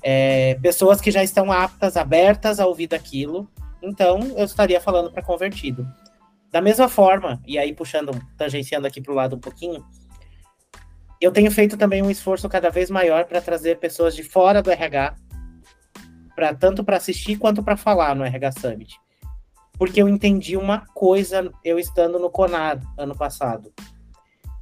É, 0.01 0.55
pessoas 0.61 1.01
que 1.01 1.11
já 1.11 1.23
estão 1.23 1.51
aptas, 1.51 1.97
abertas 1.97 2.59
a 2.59 2.65
ouvir 2.65 2.87
daquilo. 2.87 3.47
Então, 3.81 4.19
eu 4.35 4.45
estaria 4.45 4.79
falando 4.79 5.11
para 5.11 5.21
convertido. 5.21 5.87
Da 6.51 6.61
mesma 6.61 6.87
forma, 6.87 7.41
e 7.45 7.57
aí 7.57 7.73
puxando, 7.73 8.11
tangenciando 8.37 8.87
aqui 8.87 9.01
para 9.01 9.11
o 9.11 9.15
lado 9.15 9.35
um 9.35 9.39
pouquinho, 9.39 9.85
eu 11.19 11.31
tenho 11.31 11.51
feito 11.51 11.77
também 11.77 12.01
um 12.01 12.09
esforço 12.09 12.47
cada 12.49 12.69
vez 12.69 12.89
maior 12.89 13.25
para 13.25 13.41
trazer 13.41 13.79
pessoas 13.79 14.15
de 14.15 14.23
fora 14.23 14.61
do 14.61 14.71
RH, 14.71 15.15
para 16.35 16.53
tanto 16.53 16.83
para 16.83 16.97
assistir 16.97 17.37
quanto 17.37 17.63
para 17.63 17.77
falar 17.77 18.15
no 18.15 18.23
RH 18.23 18.51
Summit. 18.53 18.99
Porque 19.77 20.01
eu 20.01 20.07
entendi 20.07 20.55
uma 20.55 20.85
coisa 20.93 21.51
eu 21.63 21.79
estando 21.79 22.19
no 22.19 22.29
Conar 22.29 22.79
ano 22.97 23.15
passado. 23.15 23.73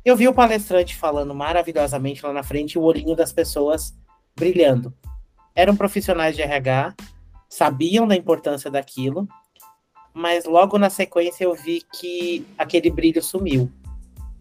Eu 0.06 0.15
vi 0.15 0.28
o 0.28 0.34
palestrante 0.34 0.96
falando 0.96 1.34
maravilhosamente 1.34 2.26
lá 2.26 2.34
na 2.34 2.43
frente, 2.43 2.78
o 2.78 2.84
olhinho 2.84 3.15
das 3.15 3.32
pessoas 3.32 3.98
brilhando. 4.36 4.93
Eram 5.56 5.76
profissionais 5.76 6.36
de 6.36 6.41
RH, 6.41 6.93
sabiam 7.48 8.08
da 8.08 8.15
importância 8.15 8.69
daquilo, 8.69 9.28
mas 10.13 10.45
logo 10.45 10.78
na 10.78 10.89
sequência 10.89 11.43
eu 11.43 11.56
vi 11.56 11.82
que 11.99 12.45
aquele 12.58 12.91
brilho 12.91 13.21
sumiu. 13.21 13.71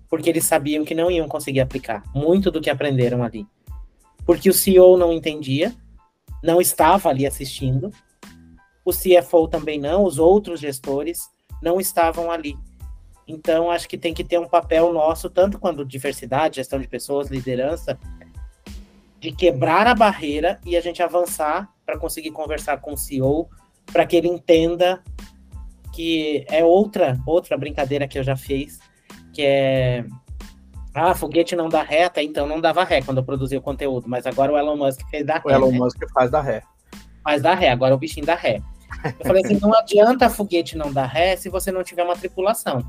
Porque 0.09 0.29
eles 0.29 0.45
sabiam 0.45 0.85
que 0.85 0.95
não 0.95 1.11
iam 1.11 1.27
conseguir 1.27 1.61
aplicar 1.61 2.03
muito 2.15 2.51
do 2.51 2.61
que 2.61 2.69
aprenderam 2.69 3.23
ali. 3.23 3.47
Porque 4.27 4.51
o 4.51 4.55
CEO 4.55 4.97
não 4.97 5.13
entendia, 5.13 5.75
não 6.43 6.61
estava 6.61 7.09
ali 7.09 7.27
assistindo, 7.27 7.91
o 8.85 8.93
CFO 8.93 9.49
também 9.49 9.81
não, 9.81 10.05
os 10.05 10.19
outros 10.19 10.61
gestores 10.61 11.31
não 11.63 11.81
estavam 11.81 12.31
ali. 12.31 12.57
Então, 13.27 13.71
acho 13.71 13.89
que 13.89 13.97
tem 13.97 14.13
que 14.13 14.25
ter 14.25 14.39
um 14.39 14.49
papel 14.49 14.93
nosso, 14.93 15.31
tanto 15.31 15.59
quando 15.59 15.85
diversidade, 15.85 16.57
gestão 16.57 16.81
de 16.81 16.89
pessoas, 16.89 17.29
liderança, 17.29 17.99
de 19.21 19.31
quebrar 19.31 19.87
a 19.87 19.95
barreira 19.95 20.61
e 20.67 20.77
a 20.77 20.81
gente 20.81 21.03
avançar 21.03 21.73
para 21.87 21.97
conseguir 21.99 22.33
conversar 22.33 22.79
com 22.79 22.93
o 22.93 22.97
CEO, 22.97 23.49
para 23.93 24.05
que 24.05 24.17
ele 24.17 24.29
entenda 24.29 25.03
que 25.93 26.45
é 26.49 26.65
outra 26.65 27.19
outra 27.27 27.57
brincadeira 27.57 28.09
que 28.09 28.19
eu 28.19 28.25
já 28.25 28.37
fiz, 28.37 28.79
que 29.33 29.43
é 29.43 30.05
ah, 30.95 31.15
foguete 31.15 31.57
não 31.57 31.69
dá 31.69 31.83
ré, 31.83 32.05
até 32.05 32.23
então 32.23 32.47
não 32.47 32.61
dava 32.61 32.85
ré 32.85 33.01
quando 33.01 33.19
eu 33.19 33.25
produzia 33.25 33.59
o 33.59 33.63
conteúdo, 33.63 34.09
mas 34.09 34.27
agora 34.27 34.53
o 34.53 34.59
Elon 34.59 34.77
Musk 34.77 35.01
fez 35.11 35.25
da 35.25 35.35
ré. 35.35 35.43
O 35.45 35.51
Elon 35.51 35.73
né? 35.73 35.79
Musk 35.79 35.99
faz 36.13 36.31
da 36.31 36.41
ré. 36.41 36.63
Faz 37.25 37.41
da 37.41 37.55
ré, 37.55 37.71
agora 37.71 37.95
o 37.95 37.99
bichinho 37.99 38.27
dá 38.27 38.35
ré. 38.35 38.61
Eu 39.19 39.27
falei 39.27 39.43
assim, 39.43 39.59
não 39.59 39.75
adianta 39.75 40.29
foguete 40.29 40.77
não 40.77 40.93
dar 40.93 41.07
ré 41.07 41.35
se 41.37 41.49
você 41.49 41.73
não 41.73 41.83
tiver 41.83 42.05
uma 42.05 42.17
tripulação. 42.17 42.85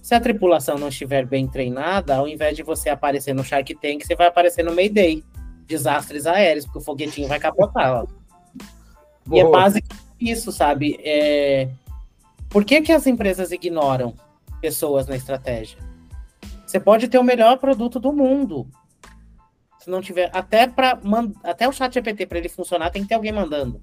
Se 0.00 0.14
a 0.14 0.20
tripulação 0.20 0.78
não 0.78 0.88
estiver 0.88 1.26
bem 1.26 1.48
treinada, 1.48 2.16
ao 2.16 2.28
invés 2.28 2.56
de 2.56 2.62
você 2.62 2.90
aparecer 2.90 3.34
no 3.34 3.42
Shark 3.42 3.74
Tank, 3.74 4.04
você 4.04 4.14
vai 4.14 4.28
aparecer 4.28 4.62
no 4.62 4.74
Mayday. 4.74 5.24
Desastres 5.66 6.26
aéreos, 6.26 6.66
porque 6.66 6.78
o 6.78 6.82
foguetinho 6.82 7.26
vai 7.26 7.40
capotar. 7.40 8.04
e 9.32 9.40
é 9.40 9.48
basicamente 9.48 10.04
isso, 10.20 10.52
sabe? 10.52 11.00
É... 11.02 11.70
Por 12.54 12.64
que, 12.64 12.80
que 12.82 12.92
as 12.92 13.04
empresas 13.04 13.50
ignoram 13.50 14.14
pessoas 14.60 15.08
na 15.08 15.16
estratégia? 15.16 15.76
Você 16.64 16.78
pode 16.78 17.08
ter 17.08 17.18
o 17.18 17.24
melhor 17.24 17.58
produto 17.58 17.98
do 17.98 18.12
mundo. 18.12 18.68
Se 19.80 19.90
não 19.90 20.00
tiver, 20.00 20.30
até 20.32 20.68
para 20.68 20.96
até 21.42 21.68
o 21.68 21.72
chat 21.72 21.92
GPT 21.92 22.26
para 22.26 22.38
ele 22.38 22.48
funcionar, 22.48 22.90
tem 22.90 23.02
que 23.02 23.08
ter 23.08 23.16
alguém 23.16 23.32
mandando. 23.32 23.82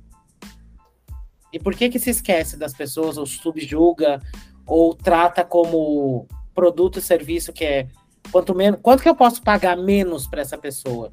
E 1.52 1.60
por 1.60 1.76
que 1.76 1.90
que 1.90 2.00
se 2.00 2.12
esquece 2.12 2.56
das 2.56 2.74
pessoas 2.74 3.18
ou 3.18 3.26
subjuga 3.26 4.22
ou 4.66 4.96
trata 4.96 5.44
como 5.44 6.26
produto 6.54 7.00
e 7.00 7.02
serviço 7.02 7.52
que 7.52 7.66
é 7.66 7.90
quanto 8.32 8.56
menos, 8.56 8.80
quanto 8.82 9.04
que 9.04 9.10
eu 9.10 9.16
posso 9.16 9.42
pagar 9.42 9.76
menos 9.76 10.28
para 10.28 10.40
essa 10.40 10.58
pessoa? 10.58 11.12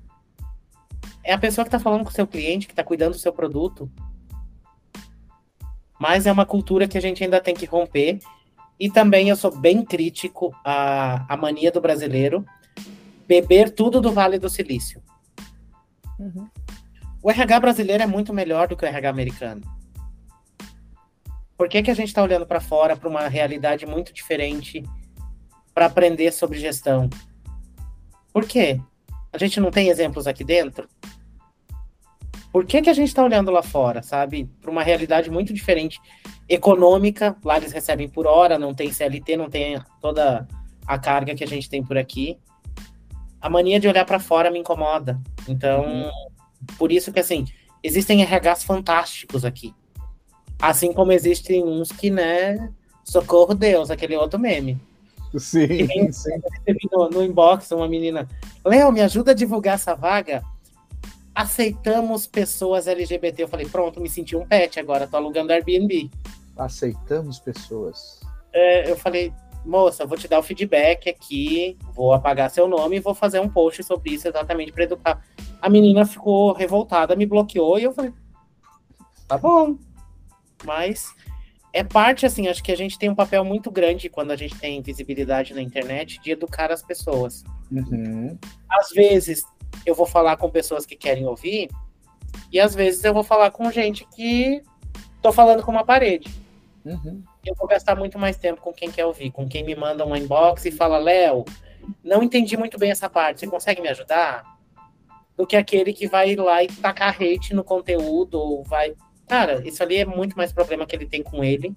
É 1.25 1.33
a 1.33 1.39
pessoa 1.39 1.65
que 1.65 1.71
está 1.71 1.81
falando 1.81 2.05
com 2.05 2.11
o 2.11 2.15
seu 2.15 2.25
cliente, 2.25 2.69
que 2.69 2.73
está 2.73 2.85
cuidando 2.85 3.15
do 3.15 3.19
seu 3.19 3.33
produto. 3.33 3.91
Mas 5.99 6.27
é 6.27 6.33
uma 6.33 6.47
cultura 6.47 6.87
que 6.87 6.97
a 6.97 7.01
gente 7.01 7.23
ainda 7.23 7.41
tem 7.41 7.55
que 7.55 7.67
romper. 7.67 8.19
E 8.79 8.89
também 8.89 9.29
eu 9.29 9.37
sou 9.37 9.51
bem 9.51 9.85
crítico 9.85 10.55
à, 10.65 11.33
à 11.33 11.37
mania 11.37 11.73
do 11.73 11.81
brasileiro 11.81 12.45
beber 13.27 13.71
tudo 13.71 14.01
do 14.01 14.11
Vale 14.11 14.39
do 14.39 14.49
Silício. 14.49 15.03
Uhum. 16.19 16.49
O 17.23 17.31
RH 17.31 17.61
brasileiro 17.61 18.03
é 18.03 18.07
muito 18.07 18.33
melhor 18.33 18.69
do 18.69 18.77
que 18.77 18.85
o 18.85 18.89
RH 18.89 19.11
americano. 19.11 19.63
Por 21.57 21.69
que, 21.69 21.83
que 21.83 21.91
a 21.91 21.95
gente 21.95 22.09
está 22.09 22.23
olhando 22.23 22.47
para 22.47 22.61
fora, 22.61 22.97
para 22.97 23.09
uma 23.09 23.29
realidade 23.29 23.85
muito 23.85 24.13
diferente, 24.13 24.83
para 25.75 25.87
aprender 25.87 26.33
sobre 26.33 26.59
gestão? 26.59 27.11
Por 28.33 28.47
quê? 28.47 28.81
A 29.33 29.37
gente 29.37 29.61
não 29.61 29.71
tem 29.71 29.89
exemplos 29.89 30.27
aqui 30.27 30.45
dentro? 30.45 30.89
Por 32.53 32.65
que, 32.65 32.81
que 32.81 32.91
a 32.91 32.95
gente 32.95 33.09
está 33.09 33.23
olhando 33.23 33.51
lá 33.51 33.63
fora, 33.63 34.03
sabe? 34.03 34.49
Para 34.61 34.71
uma 34.71 34.83
realidade 34.83 35.31
muito 35.31 35.53
diferente, 35.53 36.01
econômica. 36.49 37.37
Lá 37.45 37.59
eles 37.59 37.73
recebem 37.73 38.09
por 38.09 38.27
hora, 38.27 38.59
não 38.59 38.75
tem 38.75 38.91
CLT, 38.91 39.37
não 39.37 39.51
tem 39.51 39.81
toda 40.01 40.49
a 40.87 40.99
carga 40.99 41.35
que 41.35 41.45
a 41.45 41.47
gente 41.47 41.69
tem 41.69 41.85
por 41.85 41.99
aqui. 41.99 42.39
A 43.41 43.51
mania 43.51 43.79
de 43.79 43.87
olhar 43.87 44.05
para 44.05 44.19
fora 44.19 44.51
me 44.51 44.59
incomoda. 44.59 45.21
Então, 45.47 45.85
uhum. 45.85 46.11
por 46.79 46.91
isso 46.91 47.13
que 47.13 47.21
assim, 47.21 47.45
existem 47.83 48.25
RHs 48.25 48.65
fantásticos 48.65 49.45
aqui. 49.45 49.75
Assim 50.61 50.93
como 50.93 51.13
existem 51.13 51.63
uns 51.63 51.93
que, 51.93 52.11
né, 52.11 52.71
socorro 53.05 53.55
Deus, 53.55 53.91
aquele 53.91 54.17
outro 54.17 54.41
meme. 54.41 54.81
Sim, 55.37 56.11
sim. 56.11 56.41
No, 56.91 57.11
no 57.11 57.23
inbox, 57.23 57.71
uma 57.71 57.87
menina, 57.87 58.27
Léo, 58.65 58.91
me 58.91 59.03
ajuda 59.03 59.33
a 59.33 59.35
divulgar 59.35 59.75
essa 59.75 59.95
vaga 59.95 60.43
aceitamos 61.39 62.27
pessoas 62.27 62.89
LGBT. 62.89 63.45
Eu 63.45 63.49
falei, 63.49 63.65
pronto, 63.69 64.01
me 64.01 64.09
senti 64.09 64.35
um 64.35 64.45
pet 64.45 64.81
agora, 64.81 65.07
tô 65.07 65.17
alugando 65.17 65.53
Airbnb. 65.53 66.11
Aceitamos 66.57 67.39
pessoas. 67.39 68.19
É, 68.53 68.91
eu 68.91 68.97
falei, 68.97 69.33
moça, 69.65 70.05
vou 70.05 70.19
te 70.19 70.27
dar 70.27 70.41
o 70.41 70.43
feedback 70.43 71.09
aqui, 71.09 71.79
vou 71.95 72.13
apagar 72.13 72.51
seu 72.51 72.67
nome 72.67 72.97
e 72.97 73.01
vou 73.01 73.15
fazer 73.15 73.39
um 73.39 73.49
post 73.49 73.85
sobre 73.85 74.15
isso 74.15 74.27
exatamente 74.27 74.73
para 74.73 74.83
educar. 74.83 75.25
A 75.63 75.71
menina 75.71 76.05
ficou 76.05 76.53
revoltada, 76.53 77.15
me 77.15 77.25
bloqueou 77.25 77.79
e 77.79 77.85
eu 77.85 77.93
falei, 77.93 78.13
tá 79.29 79.39
bom. 79.39 79.79
Mas 80.65 81.15
é 81.73 81.85
parte, 81.85 82.27
assim, 82.27 82.49
acho 82.49 82.65
que 82.65 82.73
a 82.73 82.77
gente 82.77 82.99
tem 82.99 83.11
um 83.11 83.15
papel 83.15 83.45
muito 83.45 83.71
grande 83.71 84.09
quando 84.09 84.33
a 84.33 84.37
gente 84.37 84.59
tem 84.59 84.83
visibilidade 84.83 85.55
na 85.55 85.63
internet 85.63 86.21
de 86.21 86.33
educar 86.33 86.73
as 86.73 86.83
pessoas. 86.83 87.45
Uhum. 87.71 88.37
Às 88.69 88.89
vezes 88.91 89.45
eu 89.85 89.95
vou 89.95 90.07
falar 90.07 90.37
com 90.37 90.51
pessoas 90.51 90.85
que 90.85 90.97
querem 90.97 91.27
ouvir, 91.27 91.69
e 92.53 92.61
às 92.61 92.75
vezes 92.75 93.03
eu 93.05 93.15
vou 93.15 93.23
falar 93.23 93.51
com 93.51 93.71
gente 93.71 94.07
que 94.15 94.63
tô 95.23 95.33
falando 95.33 95.63
com 95.63 95.71
uma 95.71 95.85
parede. 95.85 96.33
Uhum. 96.85 97.23
Eu 97.45 97.55
vou 97.55 97.67
gastar 97.67 97.97
muito 97.97 98.19
mais 98.19 98.37
tempo 98.37 98.61
com 98.61 98.73
quem 98.73 98.91
quer 98.91 99.05
ouvir, 99.05 99.31
com 99.31 99.49
quem 99.49 99.65
me 99.65 99.75
manda 99.75 100.07
um 100.07 100.17
inbox 100.17 100.65
e 100.65 100.71
fala, 100.71 100.99
Léo, 100.99 101.45
não 102.03 102.23
entendi 102.23 102.57
muito 102.57 102.79
bem 102.79 102.91
essa 102.91 103.09
parte, 103.09 103.41
você 103.41 103.47
consegue 103.47 103.81
me 103.81 103.89
ajudar? 103.89 104.59
Do 105.37 105.47
que 105.47 105.57
aquele 105.57 105.93
que 105.93 106.09
vai 106.09 106.35
lá 106.35 106.63
e 106.65 106.67
tacar 106.67 107.17
hate 107.21 107.55
no 107.55 107.63
conteúdo, 107.63 108.39
ou 108.39 108.65
vai. 108.65 108.95
Cara, 109.29 109.67
isso 109.67 109.83
ali 109.83 109.99
é 109.99 110.05
muito 110.05 110.37
mais 110.37 110.53
problema 110.53 110.85
que 110.85 110.97
ele 110.97 111.07
tem 111.07 111.23
com 111.23 111.45
ele 111.45 111.77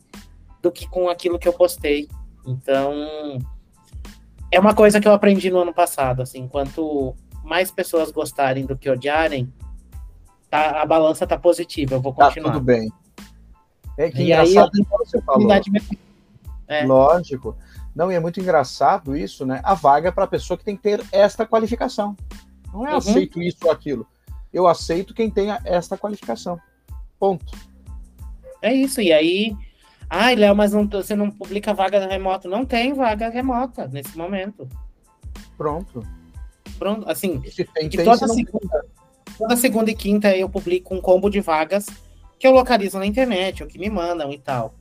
do 0.61 0.71
que 0.71 0.87
com 0.87 1.09
aquilo 1.09 1.37
que 1.37 1.47
eu 1.47 1.53
postei. 1.53 2.07
Então, 2.45 3.39
é 4.51 4.59
uma 4.59 4.73
coisa 4.73 4.99
que 4.99 5.07
eu 5.07 5.13
aprendi 5.13 5.51
no 5.51 5.59
ano 5.59 5.73
passado, 5.73 6.21
assim, 6.21 6.39
enquanto 6.39 7.15
mais 7.43 7.71
pessoas 7.71 8.11
gostarem 8.11 8.65
do 8.65 8.77
que 8.77 8.89
odiarem, 8.89 9.51
tá, 10.49 10.81
a 10.81 10.85
balança 10.85 11.25
tá 11.25 11.37
positiva. 11.37 11.95
Eu 11.95 12.01
vou 12.01 12.13
tá 12.13 12.25
continuar. 12.25 12.49
Tá 12.49 12.53
tudo 12.53 12.65
bem. 12.65 12.91
É 13.97 14.09
que 14.09 14.21
e 14.21 14.25
engraçado 14.25 14.71
aí, 14.73 14.85
você 14.89 15.21
falou. 15.21 15.49
É. 16.67 16.85
Lógico. 16.85 17.55
Não, 17.93 18.11
e 18.11 18.15
é 18.15 18.19
muito 18.19 18.39
engraçado 18.39 19.15
isso, 19.15 19.45
né? 19.45 19.59
A 19.63 19.73
vaga 19.73 20.09
é 20.09 20.11
para 20.11 20.23
a 20.23 20.27
pessoa 20.27 20.57
que 20.57 20.63
tem 20.63 20.75
que 20.77 20.83
ter 20.83 21.03
esta 21.11 21.45
qualificação. 21.45 22.15
Não 22.73 22.87
é 22.87 22.91
uhum. 22.91 22.97
aceito 22.97 23.41
isso 23.41 23.57
ou 23.63 23.71
aquilo. 23.71 24.07
Eu 24.53 24.67
aceito 24.67 25.13
quem 25.13 25.29
tenha 25.29 25.59
esta 25.65 25.97
qualificação. 25.97 26.59
Ponto. 27.19 27.53
É 28.61 28.73
isso. 28.73 29.01
E 29.01 29.11
aí, 29.11 29.55
ai, 30.09 30.35
Léo, 30.35 30.55
mas 30.55 30.71
não, 30.71 30.87
você 30.87 31.15
não 31.15 31.29
publica 31.29 31.73
vaga 31.73 32.07
remota? 32.07 32.47
Não 32.47 32.65
tem 32.65 32.93
vaga 32.93 33.29
remota 33.29 33.87
nesse 33.87 34.17
momento. 34.17 34.67
Pronto. 35.57 36.01
Pronto, 36.81 37.07
assim, 37.07 37.39
tem, 37.39 37.87
tem, 37.87 38.03
toda, 38.03 38.27
segunda, 38.27 38.85
toda 39.37 39.55
segunda 39.55 39.91
e 39.91 39.95
quinta 39.95 40.35
eu 40.35 40.49
publico 40.49 40.95
um 40.95 40.99
combo 40.99 41.29
de 41.29 41.39
vagas 41.39 41.85
que 42.39 42.47
eu 42.47 42.51
localizo 42.51 42.97
na 42.97 43.05
internet, 43.05 43.61
ou 43.61 43.69
que 43.69 43.77
me 43.77 43.87
mandam 43.87 44.33
e 44.33 44.39
tal. 44.39 44.73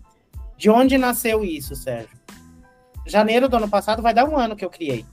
De 0.57 0.71
onde 0.71 0.97
nasceu 0.97 1.45
isso, 1.45 1.77
Sérgio? 1.77 2.19
Janeiro 3.07 3.51
do 3.51 3.57
ano 3.59 3.69
passado 3.69 4.01
vai 4.01 4.15
dar 4.15 4.25
um 4.25 4.35
ano 4.35 4.57
que 4.57 4.65
eu 4.65 4.71
criei. 4.71 5.05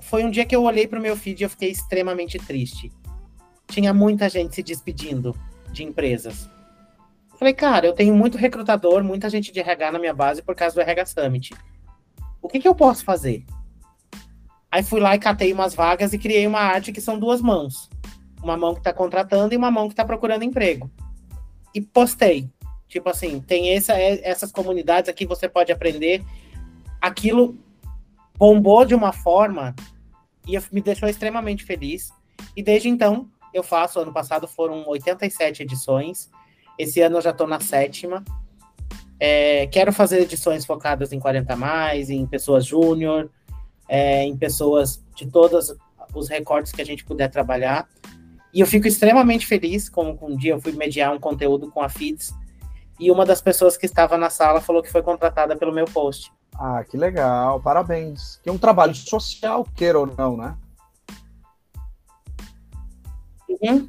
Foi 0.00 0.22
um 0.22 0.30
dia 0.30 0.46
que 0.46 0.54
eu 0.54 0.62
olhei 0.62 0.86
para 0.86 1.00
o 1.00 1.02
meu 1.02 1.16
feed 1.16 1.40
e 1.40 1.44
eu 1.44 1.50
fiquei 1.50 1.72
extremamente 1.72 2.38
triste. 2.38 2.92
Tinha 3.66 3.92
muita 3.92 4.28
gente 4.28 4.54
se 4.54 4.62
despedindo 4.62 5.34
de 5.72 5.82
empresas. 5.82 6.48
Falei, 7.36 7.52
cara, 7.52 7.84
eu 7.84 7.92
tenho 7.92 8.14
muito 8.14 8.38
recrutador, 8.38 9.02
muita 9.02 9.28
gente 9.28 9.50
de 9.50 9.58
RH 9.58 9.90
na 9.90 9.98
minha 9.98 10.14
base 10.14 10.40
por 10.40 10.54
causa 10.54 10.76
do 10.76 10.80
RH 10.80 11.06
Summit. 11.06 11.52
O 12.40 12.48
que, 12.48 12.60
que 12.60 12.68
eu 12.68 12.76
posso 12.76 13.04
fazer? 13.04 13.44
Aí 14.70 14.82
fui 14.82 15.00
lá 15.00 15.14
e 15.14 15.18
catei 15.18 15.52
umas 15.52 15.74
vagas 15.74 16.12
e 16.12 16.18
criei 16.18 16.46
uma 16.46 16.60
arte 16.60 16.92
que 16.92 17.00
são 17.00 17.18
duas 17.18 17.40
mãos. 17.40 17.88
Uma 18.42 18.56
mão 18.56 18.74
que 18.74 18.80
está 18.80 18.92
contratando 18.92 19.54
e 19.54 19.56
uma 19.56 19.70
mão 19.70 19.88
que 19.88 19.94
está 19.94 20.04
procurando 20.04 20.44
emprego. 20.44 20.90
E 21.74 21.80
postei. 21.80 22.48
Tipo 22.86 23.10
assim, 23.10 23.40
tem 23.40 23.74
essa, 23.74 23.94
é, 23.94 24.20
essas 24.28 24.52
comunidades 24.52 25.08
aqui, 25.08 25.26
você 25.26 25.48
pode 25.48 25.72
aprender. 25.72 26.22
Aquilo 27.00 27.56
bombou 28.36 28.84
de 28.84 28.94
uma 28.94 29.12
forma 29.12 29.74
e 30.46 30.58
me 30.72 30.80
deixou 30.80 31.08
extremamente 31.08 31.64
feliz. 31.64 32.10
E 32.56 32.62
desde 32.62 32.88
então, 32.88 33.28
eu 33.52 33.62
faço. 33.62 34.00
Ano 34.00 34.12
passado 34.12 34.46
foram 34.46 34.86
87 34.88 35.62
edições. 35.62 36.30
Esse 36.78 37.00
ano 37.00 37.18
eu 37.18 37.22
já 37.22 37.30
estou 37.30 37.46
na 37.46 37.60
sétima. 37.60 38.24
É, 39.20 39.66
quero 39.66 39.92
fazer 39.92 40.22
edições 40.22 40.64
focadas 40.64 41.12
em 41.12 41.18
40 41.18 41.56
mais, 41.56 42.08
em 42.08 42.24
pessoas 42.24 42.64
júnior, 42.64 43.28
é, 43.88 44.24
em 44.24 44.36
pessoas 44.36 45.02
de 45.16 45.26
todos 45.26 45.74
os 46.14 46.28
recortes 46.28 46.72
que 46.72 46.82
a 46.82 46.86
gente 46.86 47.04
puder 47.04 47.28
trabalhar. 47.28 47.88
E 48.52 48.60
eu 48.60 48.66
fico 48.66 48.86
extremamente 48.86 49.46
feliz, 49.46 49.88
como 49.88 50.18
um 50.22 50.36
dia 50.36 50.52
eu 50.52 50.60
fui 50.60 50.72
mediar 50.72 51.12
um 51.12 51.18
conteúdo 51.18 51.70
com 51.70 51.82
a 51.82 51.88
FIDS, 51.88 52.34
e 52.98 53.10
uma 53.10 53.24
das 53.24 53.40
pessoas 53.40 53.76
que 53.76 53.86
estava 53.86 54.18
na 54.18 54.30
sala 54.30 54.60
falou 54.60 54.82
que 54.82 54.90
foi 54.90 55.02
contratada 55.02 55.56
pelo 55.56 55.72
meu 55.72 55.84
post. 55.84 56.32
Ah, 56.54 56.82
que 56.82 56.96
legal, 56.96 57.60
parabéns. 57.60 58.40
Que 58.42 58.48
é 58.48 58.52
um 58.52 58.58
trabalho 58.58 58.94
social, 58.94 59.64
queira 59.76 60.00
ou 60.00 60.06
não, 60.06 60.36
né? 60.36 60.56
Uhum. 63.48 63.88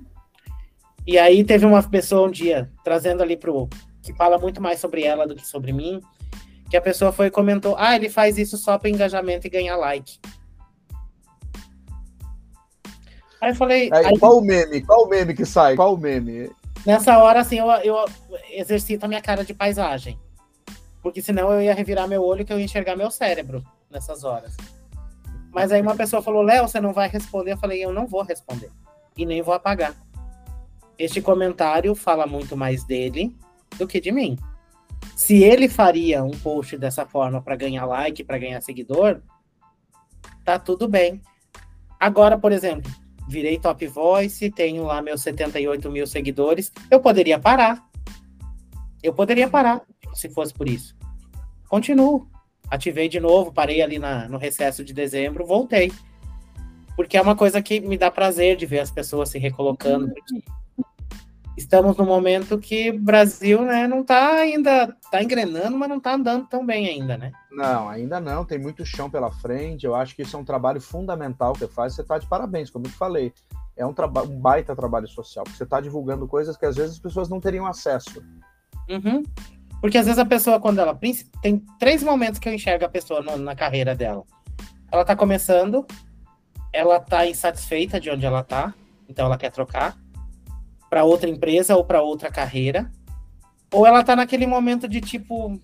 E 1.07 1.17
aí 1.17 1.43
teve 1.43 1.65
uma 1.65 1.81
pessoa 1.81 2.27
um 2.27 2.31
dia, 2.31 2.71
trazendo 2.83 3.23
ali 3.23 3.35
pro. 3.35 3.67
que 4.01 4.13
fala 4.13 4.37
muito 4.37 4.61
mais 4.61 4.79
sobre 4.79 5.03
ela 5.03 5.25
do 5.25 5.35
que 5.35 5.45
sobre 5.45 5.73
mim, 5.73 5.99
que 6.69 6.77
a 6.77 6.81
pessoa 6.81 7.11
foi 7.11 7.27
e 7.27 7.31
comentou: 7.31 7.75
ah, 7.77 7.95
ele 7.95 8.09
faz 8.09 8.37
isso 8.37 8.57
só 8.57 8.77
para 8.77 8.89
engajamento 8.89 9.47
e 9.47 9.49
ganhar 9.49 9.75
like. 9.75 10.19
Aí 13.41 13.51
eu 13.51 13.55
falei. 13.55 13.89
Aí, 13.91 14.05
aí, 14.05 14.19
qual 14.19 14.37
o 14.37 14.41
meme? 14.41 14.81
Qual 14.81 15.05
o 15.05 15.09
meme 15.09 15.33
que 15.33 15.45
sai? 15.45 15.75
Qual 15.75 15.95
o 15.95 15.97
meme? 15.97 16.51
Nessa 16.85 17.17
hora, 17.17 17.39
assim, 17.39 17.57
eu, 17.57 17.67
eu 17.83 18.05
exercito 18.51 19.03
a 19.03 19.07
minha 19.07 19.21
cara 19.21 19.43
de 19.43 19.53
paisagem. 19.53 20.19
Porque 21.01 21.21
senão 21.21 21.51
eu 21.51 21.61
ia 21.61 21.73
revirar 21.73 22.07
meu 22.07 22.23
olho 22.23 22.45
que 22.45 22.51
eu 22.51 22.59
ia 22.59 22.65
enxergar 22.65 22.95
meu 22.95 23.09
cérebro 23.09 23.63
nessas 23.89 24.23
horas. 24.23 24.55
Mas 25.51 25.71
aí 25.71 25.81
uma 25.81 25.95
pessoa 25.95 26.21
falou: 26.21 26.41
Léo, 26.41 26.67
você 26.67 26.79
não 26.79 26.93
vai 26.93 27.07
responder? 27.07 27.53
Eu 27.53 27.57
falei: 27.57 27.83
eu 27.83 27.93
não 27.93 28.05
vou 28.05 28.21
responder. 28.21 28.69
E 29.17 29.25
nem 29.25 29.41
vou 29.41 29.53
apagar. 29.53 29.95
Este 30.97 31.21
comentário 31.21 31.95
fala 31.95 32.27
muito 32.27 32.57
mais 32.57 32.83
dele 32.83 33.35
do 33.77 33.87
que 33.87 34.01
de 34.01 34.11
mim. 34.11 34.37
Se 35.19 35.43
ele 35.43 35.67
faria 35.67 36.23
um 36.23 36.31
post 36.31 36.77
dessa 36.77 37.05
forma 37.05 37.41
para 37.41 37.57
ganhar 37.57 37.85
like, 37.85 38.23
para 38.23 38.37
ganhar 38.37 38.61
seguidor, 38.61 39.21
tá 40.45 40.57
tudo 40.57 40.87
bem. 40.87 41.21
Agora, 41.99 42.37
por 42.37 42.53
exemplo, 42.53 42.89
virei 43.27 43.59
top 43.59 43.85
voice, 43.87 44.49
tenho 44.49 44.85
lá 44.85 45.01
meus 45.01 45.21
78 45.21 45.91
mil 45.91 46.07
seguidores, 46.07 46.71
eu 46.89 47.01
poderia 47.01 47.37
parar. 47.37 47.85
Eu 49.03 49.13
poderia 49.13 49.49
parar 49.49 49.81
se 50.13 50.29
fosse 50.29 50.53
por 50.53 50.69
isso. 50.69 50.95
Continuo. 51.67 52.25
Ativei 52.71 53.09
de 53.09 53.19
novo, 53.19 53.51
parei 53.51 53.81
ali 53.81 53.99
na, 53.99 54.25
no 54.29 54.37
recesso 54.37 54.85
de 54.85 54.93
dezembro, 54.93 55.45
voltei. 55.45 55.91
porque 56.95 57.17
é 57.17 57.21
uma 57.21 57.35
coisa 57.35 57.61
que 57.61 57.81
me 57.81 57.97
dá 57.97 58.09
prazer 58.09 58.55
de 58.55 58.65
ver 58.65 58.79
as 58.79 58.89
pessoas 58.89 59.27
se 59.27 59.37
recolocando, 59.37 60.05
uhum. 60.05 60.13
porque 60.13 60.43
estamos 61.59 61.97
num 61.97 62.05
momento 62.05 62.57
que 62.57 62.89
o 62.89 62.99
Brasil, 62.99 63.61
né, 63.61 63.85
não 63.87 64.01
está 64.01 64.33
ainda, 64.33 64.95
está 65.03 65.21
engrenando, 65.21 65.77
mas 65.77 65.89
não 65.89 65.97
está 65.97 66.13
andando 66.13 66.47
tão 66.47 66.65
bem 66.65 66.87
ainda, 66.87 67.17
né? 67.17 67.31
Não, 67.51 67.89
ainda 67.89 68.19
não, 68.19 68.45
tem 68.45 68.57
muito 68.57 68.85
chão 68.85 69.09
pela 69.09 69.29
frente, 69.29 69.85
eu 69.85 69.93
acho 69.93 70.15
que 70.15 70.21
isso 70.21 70.35
é 70.35 70.39
um 70.39 70.45
trabalho 70.45 70.79
fundamental 70.79 71.53
que 71.53 71.59
você 71.59 71.67
faz, 71.67 71.93
você 71.93 72.01
está 72.01 72.17
de 72.17 72.27
parabéns, 72.27 72.69
como 72.69 72.85
eu 72.85 72.91
te 72.91 72.97
falei, 72.97 73.33
é 73.75 73.85
um, 73.85 73.89
um 73.89 74.39
baita 74.39 74.75
trabalho 74.75 75.07
social, 75.07 75.43
porque 75.43 75.57
você 75.57 75.63
está 75.63 75.81
divulgando 75.81 76.27
coisas 76.27 76.55
que 76.55 76.65
às 76.65 76.75
vezes 76.75 76.93
as 76.93 76.99
pessoas 76.99 77.29
não 77.29 77.41
teriam 77.41 77.65
acesso. 77.65 78.23
Uhum. 78.89 79.23
Porque 79.81 79.97
às 79.97 80.05
vezes 80.05 80.19
a 80.19 80.25
pessoa, 80.25 80.59
quando 80.59 80.79
ela. 80.79 80.97
Tem 81.41 81.63
três 81.79 82.03
momentos 82.03 82.39
que 82.39 82.49
eu 82.49 82.53
enxergo 82.53 82.83
a 82.83 82.89
pessoa 82.89 83.21
no, 83.21 83.37
na 83.37 83.55
carreira 83.55 83.95
dela. 83.95 84.25
Ela 84.91 85.03
está 85.03 85.15
começando, 85.15 85.85
ela 86.73 86.97
está 86.97 87.25
insatisfeita 87.25 87.99
de 87.99 88.09
onde 88.09 88.25
ela 88.25 88.41
está, 88.41 88.73
então 89.07 89.25
ela 89.25 89.37
quer 89.37 89.51
trocar 89.51 89.95
para 90.89 91.03
outra 91.03 91.29
empresa 91.29 91.75
ou 91.75 91.83
para 91.83 92.01
outra 92.01 92.31
carreira, 92.31 92.91
ou 93.71 93.85
ela 93.85 94.01
está 94.01 94.15
naquele 94.15 94.47
momento 94.47 94.87
de 94.87 94.99
tipo, 94.99 95.59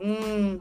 hum, 0.00 0.58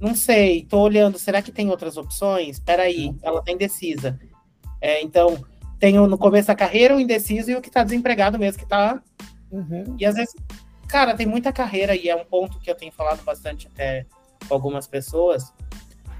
não 0.00 0.14
sei, 0.14 0.64
tô 0.64 0.80
olhando, 0.80 1.18
será 1.18 1.40
que 1.40 1.52
tem 1.52 1.70
outras 1.70 1.96
opções? 1.96 2.56
Espera 2.56 2.82
aí, 2.82 3.14
ela 3.22 3.40
está 3.40 3.52
indecisa. 3.52 4.18
É, 4.80 5.02
então, 5.02 5.42
tem 5.78 5.94
no 5.94 6.18
começo 6.18 6.48
da 6.48 6.54
carreira 6.54 6.94
o 6.94 7.00
indeciso 7.00 7.50
e 7.50 7.56
o 7.56 7.62
que 7.62 7.68
está 7.68 7.82
desempregado 7.82 8.38
mesmo, 8.38 8.58
que 8.58 8.64
está 8.64 9.00
uhum. 9.50 9.96
E 9.98 10.04
às 10.04 10.14
vezes, 10.14 10.34
cara, 10.88 11.14
tem 11.14 11.26
muita 11.26 11.52
carreira 11.52 11.96
e 11.96 12.08
é 12.08 12.16
um 12.16 12.24
ponto 12.24 12.58
que 12.58 12.70
eu 12.70 12.74
tenho 12.74 12.92
falado 12.92 13.22
bastante 13.24 13.68
até 13.68 14.06
com 14.46 14.54
algumas 14.54 14.86
pessoas. 14.86 15.52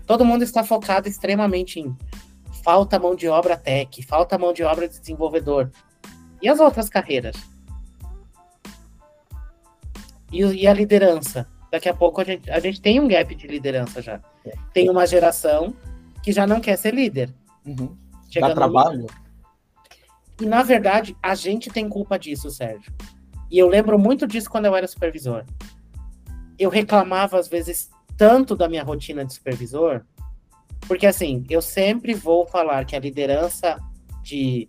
Todo 0.06 0.24
mundo 0.24 0.42
está 0.42 0.64
focado 0.64 1.08
extremamente 1.08 1.80
em 1.80 1.96
falta 2.62 2.98
mão 2.98 3.14
de 3.14 3.28
obra 3.28 3.56
tech, 3.56 4.02
falta 4.02 4.38
mão 4.38 4.52
de 4.52 4.62
obra 4.62 4.88
de 4.88 4.98
desenvolvedor. 4.98 5.70
E 6.42 6.48
as 6.48 6.58
outras 6.58 6.88
carreiras? 6.88 7.36
E, 10.32 10.42
e 10.42 10.66
a 10.66 10.72
liderança? 10.72 11.48
Daqui 11.70 11.88
a 11.88 11.94
pouco 11.94 12.20
a 12.20 12.24
gente, 12.24 12.50
a 12.50 12.58
gente 12.58 12.80
tem 12.80 13.00
um 13.00 13.08
gap 13.08 13.34
de 13.34 13.46
liderança 13.46 14.02
já. 14.02 14.20
Tem 14.74 14.90
uma 14.90 15.06
geração 15.06 15.74
que 16.22 16.32
já 16.32 16.46
não 16.46 16.60
quer 16.60 16.76
ser 16.76 16.92
líder. 16.92 17.32
Uhum. 17.64 17.96
Dá 18.40 18.54
trabalho? 18.54 19.06
E, 20.40 20.46
na 20.46 20.62
verdade, 20.62 21.16
a 21.22 21.34
gente 21.34 21.70
tem 21.70 21.88
culpa 21.88 22.18
disso, 22.18 22.50
Sérgio. 22.50 22.92
E 23.50 23.58
eu 23.58 23.68
lembro 23.68 23.98
muito 23.98 24.26
disso 24.26 24.50
quando 24.50 24.66
eu 24.66 24.74
era 24.74 24.88
supervisor. 24.88 25.44
Eu 26.58 26.70
reclamava, 26.70 27.38
às 27.38 27.48
vezes, 27.48 27.90
tanto 28.16 28.56
da 28.56 28.68
minha 28.68 28.82
rotina 28.82 29.24
de 29.24 29.34
supervisor, 29.34 30.04
porque, 30.88 31.06
assim, 31.06 31.44
eu 31.48 31.62
sempre 31.62 32.14
vou 32.14 32.46
falar 32.46 32.84
que 32.84 32.96
a 32.96 33.00
liderança 33.00 33.78
de 34.22 34.68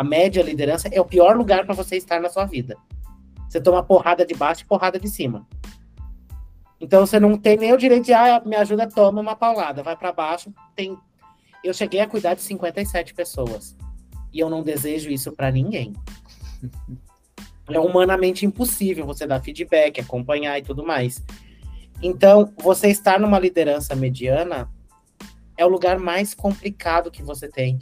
a 0.00 0.02
média 0.02 0.42
liderança 0.42 0.88
é 0.90 0.98
o 0.98 1.04
pior 1.04 1.36
lugar 1.36 1.66
para 1.66 1.74
você 1.74 1.94
estar 1.94 2.22
na 2.22 2.30
sua 2.30 2.46
vida. 2.46 2.74
Você 3.46 3.60
toma 3.60 3.82
porrada 3.82 4.24
de 4.24 4.32
baixo 4.32 4.62
e 4.62 4.64
porrada 4.64 4.98
de 4.98 5.06
cima. 5.06 5.46
Então 6.80 7.04
você 7.04 7.20
não 7.20 7.36
tem 7.36 7.58
nem 7.58 7.74
o 7.74 7.76
direito 7.76 8.06
de, 8.06 8.14
ah, 8.14 8.40
me 8.42 8.56
ajuda, 8.56 8.88
toma 8.88 9.20
uma 9.20 9.36
paulada, 9.36 9.82
vai 9.82 9.94
para 9.94 10.10
baixo. 10.10 10.54
Tem 10.74 10.96
Eu 11.62 11.74
cheguei 11.74 12.00
a 12.00 12.06
cuidar 12.06 12.32
de 12.32 12.40
57 12.40 13.12
pessoas. 13.12 13.76
E 14.32 14.40
eu 14.40 14.48
não 14.48 14.62
desejo 14.62 15.10
isso 15.10 15.32
para 15.32 15.50
ninguém. 15.50 15.92
É 17.72 17.78
humanamente 17.78 18.44
impossível 18.44 19.06
você 19.06 19.28
dar 19.28 19.38
feedback, 19.38 20.00
acompanhar 20.00 20.58
e 20.58 20.62
tudo 20.62 20.84
mais. 20.84 21.24
Então, 22.02 22.52
você 22.58 22.88
estar 22.88 23.20
numa 23.20 23.38
liderança 23.38 23.94
mediana 23.94 24.68
é 25.56 25.64
o 25.64 25.68
lugar 25.68 25.96
mais 25.96 26.34
complicado 26.34 27.12
que 27.12 27.22
você 27.22 27.48
tem. 27.48 27.78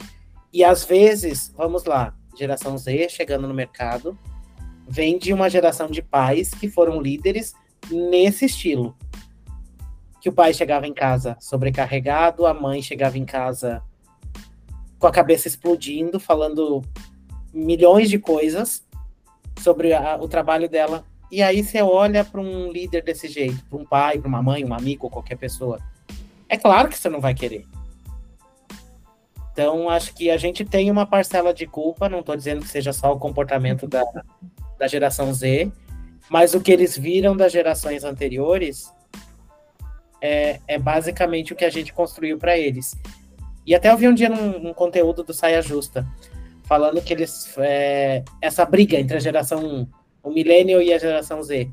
E 0.51 0.63
às 0.63 0.83
vezes, 0.83 1.53
vamos 1.55 1.85
lá, 1.85 2.13
geração 2.37 2.77
Z 2.77 3.09
chegando 3.09 3.47
no 3.47 3.53
mercado, 3.53 4.17
vem 4.87 5.19
de 5.19 5.31
uma 5.31 5.49
geração 5.49 5.87
de 5.87 6.01
pais 6.01 6.51
que 6.51 6.67
foram 6.67 7.01
líderes 7.01 7.53
nesse 7.91 8.45
estilo. 8.45 8.95
Que 10.19 10.29
o 10.29 10.33
pai 10.33 10.53
chegava 10.53 10.87
em 10.87 10.93
casa 10.93 11.37
sobrecarregado, 11.39 12.45
a 12.45 12.53
mãe 12.53 12.81
chegava 12.81 13.17
em 13.17 13.25
casa 13.25 13.83
com 14.97 15.07
a 15.07 15.11
cabeça 15.11 15.47
explodindo, 15.47 16.19
falando 16.19 16.81
milhões 17.53 18.09
de 18.09 18.19
coisas 18.19 18.83
sobre 19.59 19.93
a, 19.93 20.17
o 20.17 20.27
trabalho 20.27 20.67
dela. 20.67 21.05
E 21.31 21.41
aí 21.43 21.63
você 21.63 21.81
olha 21.81 22.25
para 22.25 22.41
um 22.41 22.71
líder 22.71 23.03
desse 23.03 23.27
jeito, 23.27 23.63
para 23.69 23.79
um 23.79 23.85
pai, 23.85 24.17
para 24.17 24.27
uma 24.27 24.41
mãe, 24.41 24.65
um 24.65 24.73
amigo 24.73 25.09
qualquer 25.09 25.37
pessoa. 25.37 25.79
É 26.49 26.57
claro 26.57 26.89
que 26.89 26.97
você 26.97 27.07
não 27.07 27.21
vai 27.21 27.33
querer. 27.33 27.65
Então, 29.59 29.89
acho 29.89 30.15
que 30.15 30.31
a 30.31 30.37
gente 30.37 30.63
tem 30.63 30.89
uma 30.89 31.05
parcela 31.05 31.53
de 31.53 31.67
culpa, 31.67 32.07
não 32.07 32.21
estou 32.21 32.33
dizendo 32.33 32.61
que 32.61 32.69
seja 32.69 32.93
só 32.93 33.11
o 33.11 33.19
comportamento 33.19 33.85
da, 33.87 34.05
da 34.77 34.87
geração 34.87 35.33
Z, 35.33 35.69
mas 36.29 36.53
o 36.53 36.61
que 36.61 36.71
eles 36.71 36.97
viram 36.97 37.35
das 37.35 37.51
gerações 37.51 38.05
anteriores 38.05 38.89
é, 40.21 40.61
é 40.65 40.79
basicamente 40.79 41.51
o 41.51 41.57
que 41.57 41.65
a 41.65 41.69
gente 41.69 41.91
construiu 41.91 42.37
para 42.37 42.57
eles. 42.57 42.95
E 43.67 43.75
até 43.75 43.91
eu 43.91 43.97
vi 43.97 44.07
um 44.07 44.13
dia 44.13 44.29
num, 44.29 44.59
num, 44.59 44.73
conteúdo 44.73 45.25
do 45.25 45.33
Saia 45.33 45.61
Justa, 45.61 46.07
falando 46.63 47.01
que 47.01 47.11
eles. 47.11 47.53
É, 47.57 48.23
essa 48.41 48.63
briga 48.63 48.97
entre 48.97 49.17
a 49.17 49.19
geração. 49.19 49.89
O 50.23 50.31
Millennial 50.31 50.81
e 50.81 50.93
a 50.93 50.97
geração 50.97 51.43
Z. 51.43 51.69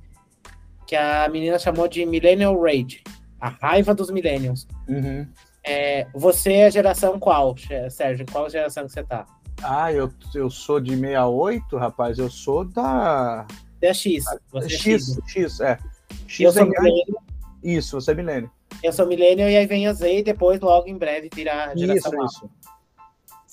Que 0.88 0.96
a 0.96 1.28
menina 1.28 1.56
chamou 1.56 1.86
de 1.86 2.04
Millennial 2.04 2.60
Rage. 2.60 3.04
A 3.40 3.48
raiva 3.48 3.94
dos 3.94 4.10
Millennials. 4.10 4.66
Uhum. 4.88 5.24
É, 5.66 6.06
você 6.14 6.52
é 6.52 6.70
geração 6.70 7.18
qual, 7.18 7.54
Sérgio? 7.90 8.24
Qual 8.30 8.48
geração 8.48 8.86
que 8.86 8.92
você 8.92 9.02
tá? 9.02 9.26
Ah, 9.62 9.92
eu, 9.92 10.12
eu 10.34 10.48
sou 10.48 10.80
de 10.80 10.92
68, 10.92 11.76
rapaz. 11.76 12.18
Eu 12.18 12.30
sou 12.30 12.64
da. 12.64 13.46
É 13.82 13.92
X. 13.92 14.24
Você 14.52 14.70
X, 14.70 14.86
é 14.86 14.90
X, 14.92 15.18
X, 15.26 15.60
é. 15.60 15.78
X 16.26 16.40
eu 16.40 16.52
sou 16.52 16.66
milênio. 16.66 17.16
Isso, 17.62 18.00
você 18.00 18.12
é 18.12 18.14
milênio. 18.14 18.50
Eu 18.82 18.92
sou 18.92 19.06
milênio 19.06 19.48
e 19.48 19.56
aí 19.56 19.66
vem 19.66 19.86
a 19.86 19.92
Z 19.92 20.18
e 20.18 20.22
depois, 20.22 20.60
logo 20.60 20.88
em 20.88 20.96
breve, 20.96 21.28
vira 21.34 21.66
a 21.66 21.76
geração 21.76 22.12
Isso, 22.24 22.24
isso. 22.24 22.50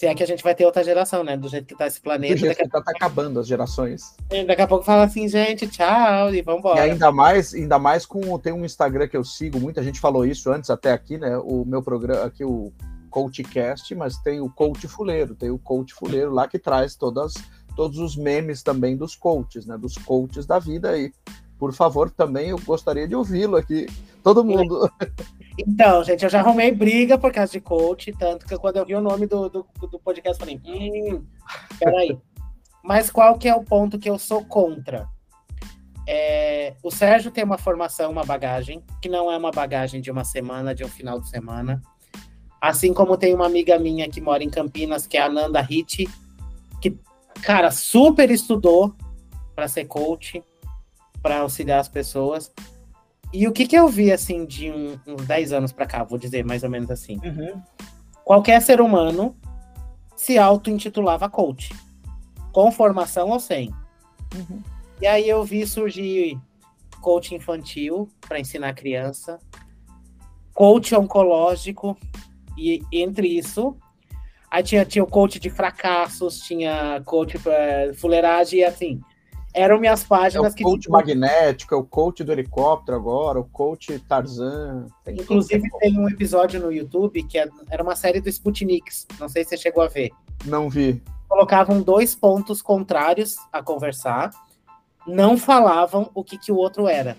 Se 0.03 0.07
é 0.07 0.13
que 0.13 0.23
a 0.23 0.27
gente 0.27 0.43
vai 0.43 0.53
ter 0.53 0.65
outra 0.65 0.83
geração, 0.83 1.23
né? 1.23 1.37
Do 1.37 1.47
jeito 1.47 1.65
que 1.65 1.75
tá 1.75 1.87
esse 1.87 2.01
planeta. 2.01 2.33
Do 2.33 2.39
jeito 2.39 2.57
que 2.57 2.67
tá, 2.67 2.81
tá 2.81 2.91
acabando 2.91 3.39
as 3.39 3.47
gerações. 3.47 4.13
E 4.29 4.43
daqui 4.43 4.61
a 4.61 4.67
pouco 4.67 4.83
fala 4.83 5.03
assim, 5.03 5.29
gente, 5.29 5.65
tchau, 5.65 6.33
e 6.33 6.41
vambora. 6.41 6.85
E 6.85 6.91
ainda 6.91 7.09
mais, 7.09 7.53
ainda 7.53 7.79
mais 7.79 8.05
com. 8.05 8.37
Tem 8.37 8.51
um 8.51 8.65
Instagram 8.65 9.07
que 9.07 9.15
eu 9.15 9.23
sigo, 9.23 9.61
muita 9.61 9.81
gente 9.81 10.01
falou 10.01 10.25
isso 10.25 10.51
antes, 10.51 10.69
até 10.69 10.91
aqui, 10.91 11.17
né? 11.17 11.37
O 11.37 11.63
meu 11.63 11.81
programa, 11.81 12.25
aqui, 12.25 12.43
o 12.43 12.73
CoachCast, 13.09 13.95
mas 13.95 14.17
tem 14.17 14.41
o 14.41 14.49
Coach 14.49 14.87
Fuleiro, 14.89 15.35
tem 15.35 15.49
o 15.49 15.57
Coach 15.57 15.93
Fuleiro 15.93 16.33
lá 16.33 16.49
que 16.49 16.59
traz 16.59 16.95
todas, 16.95 17.35
todos 17.73 17.97
os 17.97 18.17
memes 18.17 18.61
também 18.61 18.97
dos 18.97 19.15
coaches, 19.15 19.65
né? 19.65 19.77
Dos 19.77 19.97
coaches 19.97 20.45
da 20.45 20.59
vida 20.59 20.89
aí. 20.89 21.13
Por 21.63 21.71
favor, 21.71 22.11
também 22.11 22.49
eu 22.49 22.59
gostaria 22.59 23.07
de 23.07 23.15
ouvi-lo 23.15 23.55
aqui. 23.55 23.87
Todo 24.21 24.43
mundo. 24.43 24.91
Então, 25.57 26.03
gente, 26.03 26.21
eu 26.25 26.29
já 26.29 26.41
arrumei 26.41 26.73
briga 26.73 27.17
por 27.17 27.31
causa 27.31 27.53
de 27.53 27.61
coach, 27.61 28.11
tanto 28.19 28.45
que 28.45 28.57
quando 28.57 28.75
eu 28.75 28.85
vi 28.85 28.95
o 28.95 29.01
nome 29.01 29.25
do, 29.27 29.47
do, 29.47 29.65
do 29.79 29.97
podcast, 29.97 30.37
eu 30.41 30.45
falei, 30.45 30.61
hum, 30.65 31.23
peraí. 31.79 32.17
Mas 32.83 33.09
qual 33.09 33.37
que 33.37 33.47
é 33.47 33.55
o 33.55 33.63
ponto 33.63 33.97
que 33.97 34.09
eu 34.09 34.19
sou 34.19 34.43
contra? 34.43 35.07
É, 36.05 36.73
o 36.83 36.91
Sérgio 36.91 37.31
tem 37.31 37.45
uma 37.45 37.57
formação, 37.57 38.11
uma 38.11 38.25
bagagem, 38.25 38.83
que 39.01 39.07
não 39.07 39.31
é 39.31 39.37
uma 39.37 39.51
bagagem 39.51 40.01
de 40.01 40.11
uma 40.11 40.25
semana, 40.25 40.75
de 40.75 40.83
um 40.83 40.89
final 40.89 41.17
de 41.21 41.29
semana. 41.29 41.81
Assim 42.59 42.93
como 42.93 43.15
tem 43.15 43.33
uma 43.33 43.45
amiga 43.45 43.79
minha 43.79 44.09
que 44.09 44.19
mora 44.19 44.43
em 44.43 44.49
Campinas, 44.49 45.07
que 45.07 45.15
é 45.15 45.21
a 45.21 45.29
Nanda 45.29 45.61
Hit, 45.61 46.09
que, 46.81 46.97
cara, 47.41 47.71
super 47.71 48.29
estudou 48.29 48.93
para 49.55 49.69
ser 49.69 49.85
coach, 49.85 50.43
para 51.23 51.39
auxiliar 51.39 51.79
as 51.79 51.87
pessoas. 51.87 52.51
E 53.31 53.47
o 53.47 53.51
que, 53.51 53.65
que 53.65 53.75
eu 53.75 53.87
vi, 53.87 54.11
assim, 54.11 54.45
de 54.45 54.69
um, 54.69 54.99
uns 55.07 55.25
10 55.25 55.53
anos 55.53 55.71
para 55.71 55.87
cá, 55.87 56.03
vou 56.03 56.19
dizer 56.19 56.45
mais 56.45 56.63
ou 56.63 56.69
menos 56.69 56.91
assim. 56.91 57.19
Uhum. 57.23 57.59
Qualquer 58.23 58.61
ser 58.61 58.79
humano 58.79 59.35
se 60.15 60.37
auto-intitulava 60.37 61.27
coach, 61.29 61.73
com 62.51 62.71
formação 62.71 63.29
ou 63.29 63.39
sem. 63.39 63.73
Uhum. 64.35 64.61
E 65.01 65.07
aí 65.07 65.27
eu 65.27 65.43
vi 65.43 65.65
surgir 65.65 66.37
coach 67.01 67.33
infantil 67.33 68.07
para 68.21 68.39
ensinar 68.39 68.69
a 68.69 68.73
criança, 68.73 69.39
coach 70.53 70.93
oncológico, 70.93 71.97
e 72.55 72.83
entre 72.91 73.27
isso, 73.27 73.75
aí 74.51 74.61
tinha, 74.61 74.85
tinha 74.85 75.03
o 75.03 75.07
coach 75.07 75.39
de 75.39 75.49
fracassos, 75.49 76.39
tinha 76.41 77.01
coach 77.03 77.39
para 77.39 77.93
fuleiragem 77.95 78.59
e 78.59 78.63
assim 78.63 79.01
eram 79.53 79.79
minhas 79.79 80.03
páginas 80.03 80.55
é 80.55 80.61
o 80.61 80.63
coach 80.63 80.85
que. 80.85 80.91
magnético, 80.91 81.75
é 81.75 81.77
o 81.77 81.83
coach 81.83 82.23
do 82.23 82.31
helicóptero 82.31 82.97
agora, 82.97 83.39
o 83.39 83.43
coach 83.43 83.99
Tarzan. 83.99 84.87
Tem 85.03 85.15
Inclusive, 85.15 85.69
tem 85.79 85.97
um 85.97 86.09
episódio 86.09 86.59
no 86.59 86.71
YouTube 86.71 87.23
que 87.23 87.37
é, 87.37 87.47
era 87.69 87.83
uma 87.83 87.95
série 87.95 88.19
do 88.19 88.29
Sputniks. 88.29 89.07
Não 89.19 89.29
sei 89.29 89.43
se 89.43 89.51
você 89.51 89.57
chegou 89.57 89.83
a 89.83 89.87
ver. 89.87 90.11
Não 90.45 90.69
vi. 90.69 91.01
Colocavam 91.27 91.81
dois 91.81 92.15
pontos 92.15 92.61
contrários 92.61 93.37
a 93.51 93.61
conversar, 93.61 94.31
não 95.07 95.37
falavam 95.37 96.09
o 96.13 96.23
que, 96.23 96.37
que 96.37 96.51
o 96.51 96.55
outro 96.55 96.87
era. 96.87 97.15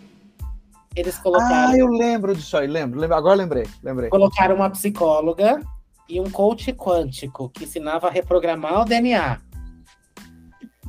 Eles 0.94 1.18
colocaram. 1.18 1.72
Ah, 1.72 1.76
eu 1.76 1.88
lembro 1.88 2.34
disso 2.34 2.56
aí, 2.56 2.66
lembro. 2.66 3.00
lembro 3.00 3.16
agora 3.16 3.34
lembrei, 3.34 3.66
lembrei. 3.82 4.10
Colocaram 4.10 4.54
uma 4.54 4.70
psicóloga 4.70 5.60
e 6.08 6.20
um 6.20 6.30
coach 6.30 6.72
quântico 6.72 7.48
que 7.48 7.64
ensinava 7.64 8.08
a 8.08 8.10
reprogramar 8.10 8.82
o 8.82 8.84
DNA. 8.84 9.40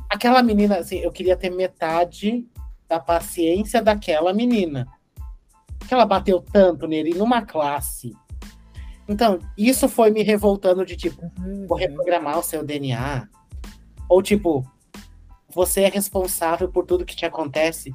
Aquela 0.08 0.42
menina, 0.42 0.78
assim, 0.78 0.96
eu 0.96 1.10
queria 1.10 1.36
ter 1.36 1.50
metade 1.50 2.46
da 2.88 3.00
paciência 3.00 3.82
daquela 3.82 4.32
menina. 4.32 4.86
Que 5.86 5.94
ela 5.94 6.06
bateu 6.06 6.40
tanto 6.40 6.86
nele 6.86 7.14
numa 7.14 7.42
classe. 7.42 8.12
Então, 9.08 9.38
isso 9.56 9.88
foi 9.88 10.10
me 10.10 10.22
revoltando 10.22 10.84
de 10.84 10.96
tipo, 10.96 11.30
uhum. 11.38 11.66
vou 11.66 11.78
reprogramar 11.78 12.38
o 12.38 12.42
seu 12.42 12.64
DNA. 12.64 13.28
Ou 14.08 14.22
tipo, 14.22 14.64
você 15.48 15.82
é 15.82 15.88
responsável 15.88 16.68
por 16.68 16.84
tudo 16.84 17.04
que 17.04 17.16
te 17.16 17.24
acontece. 17.24 17.94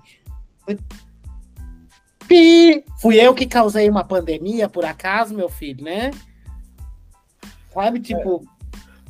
Pi! 2.28 2.84
Fui 3.00 3.19
eu 3.19 3.34
que 3.36 3.45
causei 3.45 3.89
uma 3.89 4.04
pandemia, 4.04 4.69
por 4.69 4.86
acaso, 4.86 5.36
meu 5.36 5.50
filho, 5.50 5.84
né? 5.84 6.12
Sabe, 7.74 8.00
tipo. 8.00 8.43
É, 8.45 8.61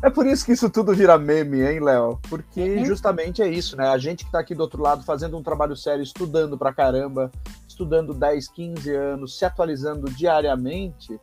é 0.04 0.10
por 0.10 0.26
isso 0.26 0.46
que 0.46 0.52
isso 0.52 0.70
tudo 0.70 0.94
vira 0.94 1.18
meme, 1.18 1.62
hein, 1.62 1.80
Léo? 1.80 2.20
Porque 2.30 2.62
uhum. 2.62 2.86
justamente 2.86 3.42
é 3.42 3.48
isso, 3.48 3.76
né? 3.76 3.88
A 3.88 3.98
gente 3.98 4.26
que 4.26 4.32
tá 4.32 4.40
aqui 4.40 4.56
do 4.56 4.62
outro 4.62 4.82
lado 4.82 5.04
fazendo 5.04 5.38
um 5.38 5.44
trabalho 5.44 5.76
sério, 5.76 6.04
estudando 6.04 6.58
pra 6.58 6.74
caramba, 6.74 7.32
estudando 7.68 8.14
10, 8.14 8.48
15 8.50 8.96
anos, 8.96 9.38
se 9.38 9.46
atualizando 9.46 10.10
diariamente, 10.10 11.20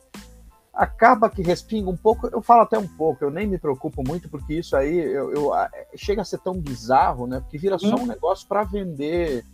acaba 0.72 1.28
que 1.28 1.42
respinga 1.42 1.90
um 1.90 1.96
pouco. 1.96 2.28
Eu 2.28 2.40
falo 2.40 2.62
até 2.62 2.78
um 2.78 2.86
pouco, 2.86 3.24
eu 3.24 3.30
nem 3.30 3.46
me 3.46 3.58
preocupo 3.58 4.02
muito, 4.06 4.28
porque 4.28 4.54
isso 4.54 4.76
aí 4.76 4.96
eu, 4.96 5.32
eu 5.32 5.52
chega 5.96 6.22
a 6.22 6.24
ser 6.24 6.38
tão 6.38 6.54
bizarro, 6.54 7.26
né? 7.26 7.40
Porque 7.40 7.58
vira 7.58 7.78
só 7.78 7.96
um 7.96 8.00
uhum. 8.00 8.06
negócio 8.06 8.46
para 8.46 8.62
vender 8.64 9.44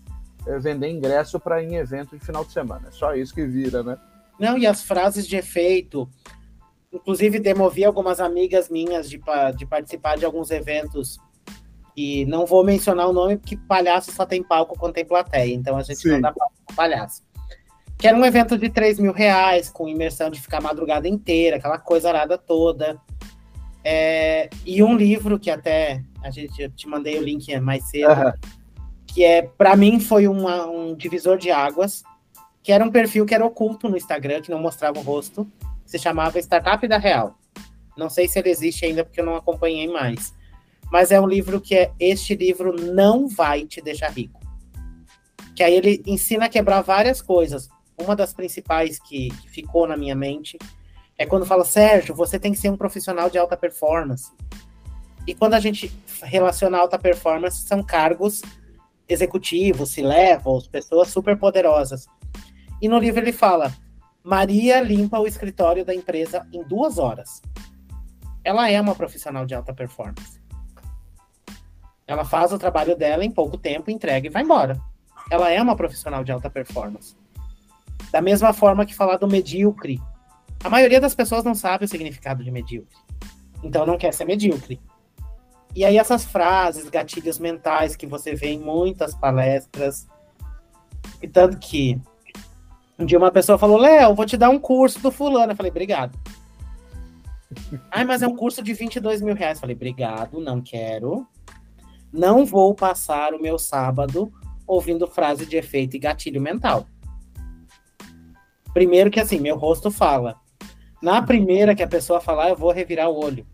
é, 0.46 0.58
vender 0.58 0.90
ingresso 0.90 1.40
para 1.40 1.62
em 1.62 1.76
evento 1.76 2.16
de 2.16 2.24
final 2.24 2.44
de 2.44 2.52
semana. 2.52 2.88
É 2.88 2.90
só 2.90 3.14
isso 3.14 3.34
que 3.34 3.44
vira, 3.46 3.82
né? 3.82 3.96
Não, 4.38 4.58
e 4.58 4.66
as 4.66 4.82
frases 4.82 5.26
de 5.26 5.36
efeito. 5.36 6.08
Inclusive, 6.94 7.38
demovi 7.38 7.84
algumas 7.84 8.20
amigas 8.20 8.70
minhas 8.70 9.10
de, 9.10 9.20
de 9.56 9.66
participar 9.66 10.16
de 10.16 10.24
alguns 10.24 10.50
eventos. 10.50 11.18
E 11.96 12.24
não 12.26 12.46
vou 12.46 12.64
mencionar 12.64 13.08
o 13.08 13.12
nome, 13.12 13.36
porque 13.36 13.56
palhaço 13.56 14.12
só 14.12 14.24
tem 14.24 14.42
palco 14.42 14.78
quando 14.78 14.94
tem 14.94 15.04
plateia. 15.04 15.54
Então 15.54 15.76
a 15.76 15.82
gente 15.82 16.00
Sim. 16.00 16.10
não 16.10 16.20
dá 16.20 16.32
palco 16.32 16.54
para 16.66 16.76
palhaço. 16.76 17.22
Que 17.98 18.08
era 18.08 18.16
um 18.16 18.24
evento 18.24 18.58
de 18.58 18.68
3 18.68 18.98
mil 18.98 19.12
reais, 19.12 19.70
com 19.70 19.88
imersão 19.88 20.30
de 20.30 20.40
ficar 20.40 20.58
a 20.58 20.62
madrugada 20.62 21.08
inteira, 21.08 21.56
aquela 21.56 21.78
coisa 21.78 22.08
arada 22.08 22.36
toda. 22.36 23.00
É, 23.84 24.48
e 24.64 24.82
um 24.82 24.96
livro 24.96 25.38
que 25.38 25.50
até 25.50 26.02
a 26.22 26.30
gente 26.30 26.60
eu 26.60 26.70
te 26.70 26.88
mandei 26.88 27.18
o 27.18 27.22
link 27.22 27.54
mais 27.60 27.84
cedo. 27.88 28.10
Uhum 28.10 28.32
que 29.14 29.22
é 29.22 29.42
para 29.42 29.76
mim 29.76 30.00
foi 30.00 30.26
uma, 30.26 30.66
um 30.66 30.92
divisor 30.92 31.38
de 31.38 31.48
águas, 31.48 32.02
que 32.64 32.72
era 32.72 32.84
um 32.84 32.90
perfil 32.90 33.24
que 33.24 33.32
era 33.32 33.46
oculto 33.46 33.88
no 33.88 33.96
Instagram, 33.96 34.42
que 34.42 34.50
não 34.50 34.58
mostrava 34.58 34.98
o 34.98 35.02
rosto, 35.02 35.46
se 35.84 35.98
chamava 35.98 36.38
Startup 36.38 36.86
da 36.86 36.98
Real. 36.98 37.38
Não 37.96 38.10
sei 38.10 38.26
se 38.26 38.38
ele 38.38 38.50
existe 38.50 38.84
ainda 38.84 39.04
porque 39.04 39.20
eu 39.20 39.26
não 39.26 39.36
acompanhei 39.36 39.86
mais. 39.88 40.34
Mas 40.90 41.10
é 41.10 41.20
um 41.20 41.26
livro 41.26 41.60
que 41.60 41.74
é 41.74 41.92
este 41.98 42.34
livro 42.34 42.74
não 42.74 43.28
vai 43.28 43.64
te 43.64 43.80
deixar 43.80 44.10
rico. 44.10 44.40
Que 45.54 45.62
aí 45.62 45.74
ele 45.74 46.02
ensina 46.06 46.46
a 46.46 46.48
quebrar 46.48 46.82
várias 46.82 47.22
coisas. 47.22 47.68
Uma 47.96 48.16
das 48.16 48.32
principais 48.32 48.98
que, 48.98 49.28
que 49.28 49.48
ficou 49.48 49.86
na 49.86 49.96
minha 49.96 50.14
mente 50.14 50.58
é 51.16 51.24
quando 51.24 51.46
fala, 51.46 51.64
Sérgio, 51.64 52.14
você 52.14 52.38
tem 52.38 52.52
que 52.52 52.58
ser 52.58 52.70
um 52.70 52.76
profissional 52.76 53.30
de 53.30 53.38
alta 53.38 53.56
performance. 53.56 54.32
E 55.26 55.34
quando 55.34 55.54
a 55.54 55.60
gente 55.60 55.92
relaciona 56.22 56.78
alta 56.78 56.98
performance, 56.98 57.66
são 57.66 57.82
cargos 57.82 58.42
executivos, 59.08 59.90
C-levels, 59.90 60.66
pessoas 60.66 61.08
super 61.08 61.36
poderosas. 61.38 62.06
E 62.82 62.88
no 62.88 62.98
livro 62.98 63.20
ele 63.20 63.32
fala: 63.32 63.72
Maria 64.24 64.80
limpa 64.80 65.18
o 65.18 65.26
escritório 65.26 65.84
da 65.84 65.94
empresa 65.94 66.48
em 66.50 66.64
duas 66.64 66.96
horas. 66.96 67.42
Ela 68.42 68.70
é 68.70 68.80
uma 68.80 68.94
profissional 68.94 69.44
de 69.44 69.54
alta 69.54 69.74
performance. 69.74 70.40
Ela 72.06 72.24
faz 72.24 72.50
o 72.50 72.58
trabalho 72.58 72.96
dela 72.96 73.22
em 73.22 73.30
pouco 73.30 73.58
tempo, 73.58 73.90
entrega 73.90 74.26
e 74.26 74.30
vai 74.30 74.42
embora. 74.42 74.80
Ela 75.30 75.50
é 75.50 75.60
uma 75.60 75.76
profissional 75.76 76.24
de 76.24 76.32
alta 76.32 76.48
performance. 76.48 77.14
Da 78.10 78.22
mesma 78.22 78.54
forma 78.54 78.86
que 78.86 78.94
falar 78.94 79.18
do 79.18 79.28
medíocre. 79.28 80.00
A 80.62 80.70
maioria 80.70 81.02
das 81.02 81.14
pessoas 81.14 81.44
não 81.44 81.54
sabe 81.54 81.84
o 81.84 81.88
significado 81.88 82.42
de 82.42 82.50
medíocre. 82.50 82.96
Então 83.62 83.84
não 83.84 83.98
quer 83.98 84.14
ser 84.14 84.24
medíocre. 84.24 84.80
E 85.74 85.84
aí 85.84 85.98
essas 85.98 86.24
frases, 86.24 86.88
gatilhos 86.88 87.38
mentais 87.38 87.94
que 87.94 88.06
você 88.06 88.34
vê 88.34 88.52
em 88.52 88.58
muitas 88.58 89.14
palestras, 89.14 90.06
e 91.20 91.28
tanto 91.28 91.58
que 91.58 92.00
um 92.98 93.04
dia 93.04 93.18
uma 93.18 93.30
pessoa 93.30 93.58
falou, 93.58 93.78
Léo, 93.78 94.14
vou 94.14 94.26
te 94.26 94.36
dar 94.36 94.50
um 94.50 94.58
curso 94.58 95.00
do 95.00 95.10
fulano. 95.10 95.52
Eu 95.52 95.56
falei, 95.56 95.70
obrigado. 95.70 96.18
Ai, 97.90 98.04
mas 98.04 98.22
é 98.22 98.26
um 98.26 98.36
curso 98.36 98.62
de 98.62 98.72
22 98.72 99.20
mil 99.20 99.34
reais. 99.34 99.58
Eu 99.58 99.62
falei, 99.62 99.76
obrigado, 99.76 100.40
não 100.40 100.60
quero. 100.60 101.26
Não 102.12 102.44
vou 102.46 102.74
passar 102.74 103.34
o 103.34 103.42
meu 103.42 103.58
sábado 103.58 104.32
ouvindo 104.66 105.06
frase 105.06 105.44
de 105.44 105.56
efeito 105.56 105.96
e 105.96 105.98
gatilho 105.98 106.40
mental. 106.40 106.86
Primeiro 108.72 109.10
que 109.10 109.20
assim, 109.20 109.38
meu 109.38 109.56
rosto 109.56 109.90
fala. 109.90 110.36
Na 111.02 111.20
primeira 111.22 111.74
que 111.74 111.82
a 111.82 111.88
pessoa 111.88 112.20
falar, 112.20 112.48
eu 112.48 112.56
vou 112.56 112.72
revirar 112.72 113.10
o 113.10 113.16
olho 113.16 113.46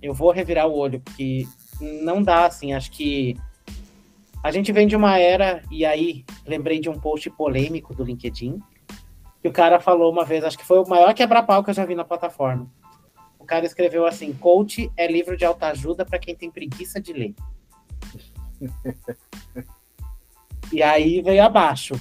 eu 0.00 0.14
vou 0.14 0.30
revirar 0.30 0.66
o 0.66 0.76
olho, 0.76 1.00
porque 1.00 1.46
não 1.80 2.22
dá, 2.22 2.46
assim, 2.46 2.72
acho 2.72 2.90
que 2.90 3.36
a 4.42 4.50
gente 4.50 4.72
vem 4.72 4.86
de 4.86 4.96
uma 4.96 5.18
era, 5.18 5.62
e 5.70 5.84
aí 5.84 6.24
lembrei 6.46 6.80
de 6.80 6.88
um 6.88 6.98
post 6.98 7.28
polêmico 7.30 7.94
do 7.94 8.04
LinkedIn, 8.04 8.60
que 9.42 9.48
o 9.48 9.52
cara 9.52 9.80
falou 9.80 10.12
uma 10.12 10.24
vez, 10.24 10.44
acho 10.44 10.58
que 10.58 10.66
foi 10.66 10.78
o 10.78 10.88
maior 10.88 11.12
quebra-pau 11.14 11.62
que 11.62 11.70
eu 11.70 11.74
já 11.74 11.84
vi 11.84 11.94
na 11.94 12.04
plataforma. 12.04 12.70
O 13.38 13.44
cara 13.44 13.64
escreveu 13.64 14.06
assim: 14.06 14.32
coach 14.32 14.90
é 14.96 15.10
livro 15.10 15.36
de 15.36 15.44
autoajuda 15.44 16.04
para 16.04 16.18
quem 16.18 16.34
tem 16.34 16.50
preguiça 16.50 17.00
de 17.00 17.12
ler. 17.12 17.34
e 20.72 20.82
aí 20.82 21.22
veio 21.22 21.42
abaixo. 21.42 21.94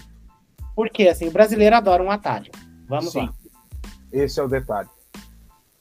Porque 0.75 1.07
assim, 1.07 1.27
o 1.27 1.31
brasileiro 1.31 1.75
adora 1.75 2.03
um 2.03 2.11
atalho. 2.11 2.51
Vamos 2.87 3.11
Sim. 3.11 3.25
lá. 3.25 3.33
Esse 4.11 4.39
é 4.39 4.43
o 4.43 4.47
detalhe. 4.47 4.89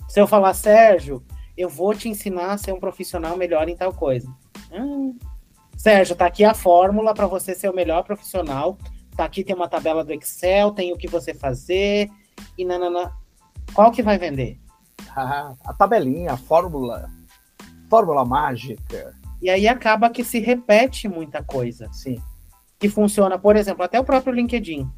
Se 0.08 0.20
eu 0.20 0.26
falar, 0.26 0.54
Sérgio, 0.54 1.22
eu 1.56 1.68
vou 1.68 1.94
te 1.94 2.08
ensinar 2.08 2.52
a 2.52 2.58
ser 2.58 2.72
um 2.72 2.80
profissional 2.80 3.36
melhor 3.36 3.68
em 3.68 3.76
tal 3.76 3.92
coisa. 3.92 4.28
Hum. 4.72 5.16
Sérgio, 5.76 6.16
tá 6.16 6.26
aqui 6.26 6.44
a 6.44 6.54
fórmula 6.54 7.14
para 7.14 7.26
você 7.26 7.54
ser 7.54 7.68
o 7.68 7.74
melhor 7.74 8.02
profissional. 8.02 8.78
Tá 9.16 9.24
aqui 9.24 9.44
tem 9.44 9.54
uma 9.54 9.68
tabela 9.68 10.04
do 10.04 10.12
Excel, 10.12 10.72
tem 10.72 10.92
o 10.92 10.96
que 10.96 11.08
você 11.08 11.32
fazer 11.32 12.10
e 12.56 12.64
nanana. 12.64 13.12
Qual 13.74 13.90
que 13.90 14.02
vai 14.02 14.18
vender? 14.18 14.58
a 15.18 15.74
tabelinha, 15.78 16.32
a 16.32 16.36
fórmula, 16.36 17.10
fórmula 17.88 18.24
mágica. 18.24 19.14
E 19.40 19.48
aí 19.48 19.66
acaba 19.66 20.10
que 20.10 20.22
se 20.22 20.38
repete 20.38 21.08
muita 21.08 21.42
coisa. 21.42 21.90
Sim. 21.92 22.20
Que 22.78 22.88
funciona, 22.88 23.38
por 23.38 23.56
exemplo, 23.56 23.82
até 23.82 23.98
o 23.98 24.04
próprio 24.04 24.34
LinkedIn. 24.34 24.90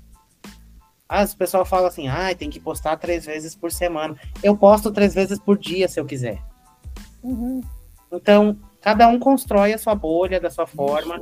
As 1.08 1.34
pessoas 1.34 1.68
falam 1.68 1.86
assim, 1.86 2.08
ah, 2.08 2.34
tem 2.34 2.50
que 2.50 2.60
postar 2.60 2.96
três 2.96 3.26
vezes 3.26 3.54
por 3.54 3.70
semana. 3.70 4.16
Eu 4.42 4.56
posto 4.56 4.90
três 4.90 5.14
vezes 5.14 5.38
por 5.38 5.56
dia, 5.56 5.88
se 5.88 5.98
eu 5.98 6.04
quiser. 6.04 6.42
Uhum. 7.22 7.62
Então, 8.12 8.58
cada 8.88 9.06
um 9.06 9.18
constrói 9.18 9.74
a 9.74 9.78
sua 9.78 9.94
bolha 9.94 10.40
da 10.40 10.50
sua 10.50 10.66
forma. 10.66 11.20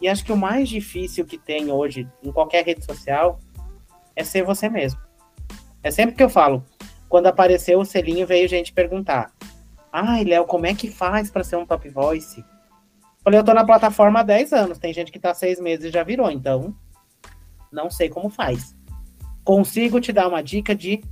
E 0.00 0.08
acho 0.08 0.24
que 0.24 0.32
o 0.32 0.36
mais 0.36 0.68
difícil 0.68 1.24
que 1.24 1.38
tem 1.38 1.70
hoje 1.70 2.08
em 2.24 2.32
qualquer 2.32 2.64
rede 2.64 2.84
social 2.84 3.38
é 4.16 4.24
ser 4.24 4.42
você 4.42 4.68
mesmo. 4.68 5.00
É 5.80 5.92
sempre 5.92 6.16
que 6.16 6.22
eu 6.22 6.28
falo, 6.28 6.64
quando 7.08 7.28
apareceu 7.28 7.78
o 7.78 7.84
selinho, 7.84 8.26
veio 8.26 8.48
gente 8.48 8.72
perguntar: 8.72 9.32
Ai, 9.92 10.24
Léo, 10.24 10.44
como 10.44 10.66
é 10.66 10.74
que 10.74 10.90
faz 10.90 11.30
para 11.30 11.44
ser 11.44 11.54
um 11.54 11.64
top 11.64 11.88
voice? 11.88 12.44
Falei, 13.22 13.38
eu 13.38 13.44
tô 13.44 13.54
na 13.54 13.64
plataforma 13.64 14.20
há 14.20 14.22
10 14.24 14.52
anos, 14.52 14.78
tem 14.78 14.92
gente 14.92 15.12
que 15.12 15.20
tá 15.20 15.34
seis 15.34 15.60
meses 15.60 15.86
e 15.86 15.90
já 15.90 16.02
virou, 16.02 16.30
então 16.30 16.74
não 17.70 17.90
sei 17.90 18.08
como 18.08 18.30
faz 18.30 18.74
consigo 19.48 19.98
te 19.98 20.12
dar 20.12 20.28
uma 20.28 20.42
dica 20.42 20.74
de 20.74 21.02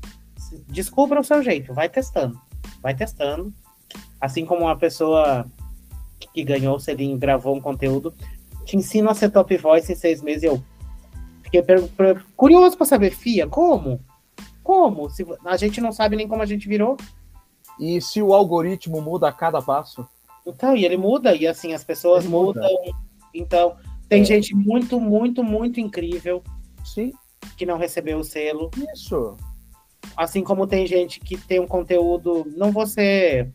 descubra 0.69 1.19
o 1.19 1.25
seu 1.25 1.43
jeito, 1.43 1.73
vai 1.73 1.89
testando, 1.89 2.39
vai 2.83 2.95
testando. 2.95 3.51
Assim 4.21 4.45
como 4.45 4.67
uma 4.67 4.77
pessoa 4.77 5.47
que 6.19 6.45
ganhou 6.45 6.77
o 6.77 6.81
selinho 6.81 7.19
gravou 7.19 7.55
um 7.55 7.61
conteúdo, 7.61 8.15
te 8.65 8.77
ensino 8.77 9.11
a 9.11 9.15
ser 9.15 9.31
top 9.31 9.57
voice 9.57 9.93
em 9.93 9.97
seis 9.97 10.23
meses. 10.23 10.45
Eu 10.45 10.63
fiquei 11.43 11.63
curioso 12.37 12.77
para 12.77 12.87
saber, 12.87 13.11
Fia, 13.11 13.47
como? 13.47 14.01
Como? 14.63 15.09
Se 15.11 15.25
a 15.45 15.57
gente 15.57 15.81
não 15.81 15.93
sabe 15.93 16.17
nem 16.17 16.27
como 16.27 16.43
a 16.43 16.47
gente 16.47 16.69
virou. 16.69 16.97
E 17.79 18.01
se 18.01 18.23
o 18.23 18.33
algoritmo 18.33 19.01
muda 19.03 19.29
a 19.29 19.33
cada 19.33 19.61
passo? 19.61 20.09
Então, 20.47 20.75
e 20.75 20.85
ele 20.85 20.97
muda, 20.97 21.35
e 21.35 21.47
assim, 21.47 21.73
as 21.75 21.85
pessoas 21.85 22.25
mudam. 22.25 22.65
Então, 23.35 23.77
tem 24.09 24.23
é. 24.23 24.25
gente 24.25 24.55
muito, 24.55 24.99
muito, 24.99 25.45
muito 25.45 25.79
incrível. 25.79 26.43
Sim 26.85 27.13
que 27.57 27.67
não 27.67 27.79
recebeu 27.79 28.19
o 28.19 28.25
selo. 28.25 28.71
Isso. 28.93 29.37
Assim 30.17 30.43
como 30.43 30.67
tem 30.67 30.87
gente 30.87 31.21
que 31.21 31.37
tem 31.37 31.61
um 31.61 31.67
conteúdo. 31.67 32.47
Não 32.57 32.71
vou 32.73 32.87
ser. 32.87 33.53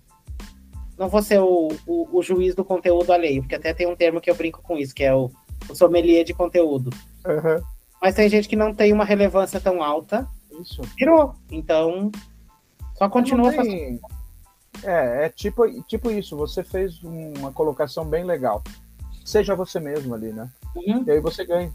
Não 1.02 1.10
vou 1.10 1.24
ser 1.24 1.40
o, 1.40 1.70
o, 1.88 2.20
o 2.20 2.22
juiz 2.22 2.54
do 2.54 2.64
conteúdo 2.64 3.12
alheio, 3.12 3.42
porque 3.42 3.56
até 3.56 3.74
tem 3.74 3.88
um 3.88 3.96
termo 3.96 4.22
que 4.22 4.30
eu 4.30 4.36
brinco 4.36 4.62
com 4.62 4.78
isso, 4.78 4.94
que 4.94 5.04
é 5.04 5.12
o, 5.12 5.32
o 5.68 5.74
sommelier 5.74 6.24
de 6.24 6.32
conteúdo. 6.32 6.92
Uhum. 7.26 7.60
Mas 8.00 8.14
tem 8.14 8.30
gente 8.30 8.48
que 8.48 8.56
não 8.56 8.72
tem 8.72 8.94
uma 8.94 9.04
relevância 9.04 9.60
tão 9.60 9.82
alta. 9.82 10.30
Isso. 10.62 10.80
Virou. 10.96 11.34
Então, 11.50 12.12
Só 13.00 13.10
continua 13.10 13.50
tem... 13.50 13.58
fazendo. 13.58 14.00
É, 14.84 15.26
é 15.26 15.30
tipo, 15.30 15.64
tipo 15.86 16.12
isso. 16.12 16.38
Você 16.38 16.64
fez 16.64 17.02
uma 17.02 17.52
colocação 17.52 18.06
bem 18.06 18.24
legal. 18.24 18.64
Seja 19.26 19.56
você 19.56 19.80
mesmo 19.80 20.14
ali, 20.14 20.32
né? 20.32 20.52
Uhum. 20.76 21.04
E 21.08 21.10
aí 21.10 21.20
você 21.20 21.44
ganha. 21.44 21.74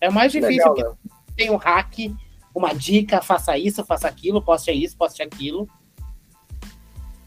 É 0.00 0.08
o 0.08 0.12
mais 0.12 0.30
difícil. 0.30 0.72
Legal, 0.74 0.96
tem 1.36 1.50
um 1.50 1.56
hack, 1.56 2.14
uma 2.54 2.72
dica, 2.72 3.20
faça 3.20 3.58
isso, 3.58 3.84
faça 3.84 4.06
aquilo, 4.06 4.40
poste 4.40 4.70
isso, 4.70 4.96
poste 4.96 5.24
aquilo. 5.24 5.68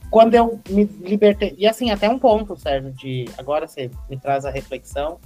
Quando 0.10 0.36
eu 0.36 0.60
me 0.70 0.86
libertei. 0.86 1.56
E 1.58 1.68
assim, 1.68 1.92
até 1.92 2.10
um 2.10 2.18
ponto, 2.18 2.56
Sérgio, 2.58 2.92
de. 2.94 3.26
Agora 3.38 3.68
você 3.68 3.92
me 4.10 4.18
traz 4.18 4.46
a 4.46 4.50
reflexão. 4.50 5.20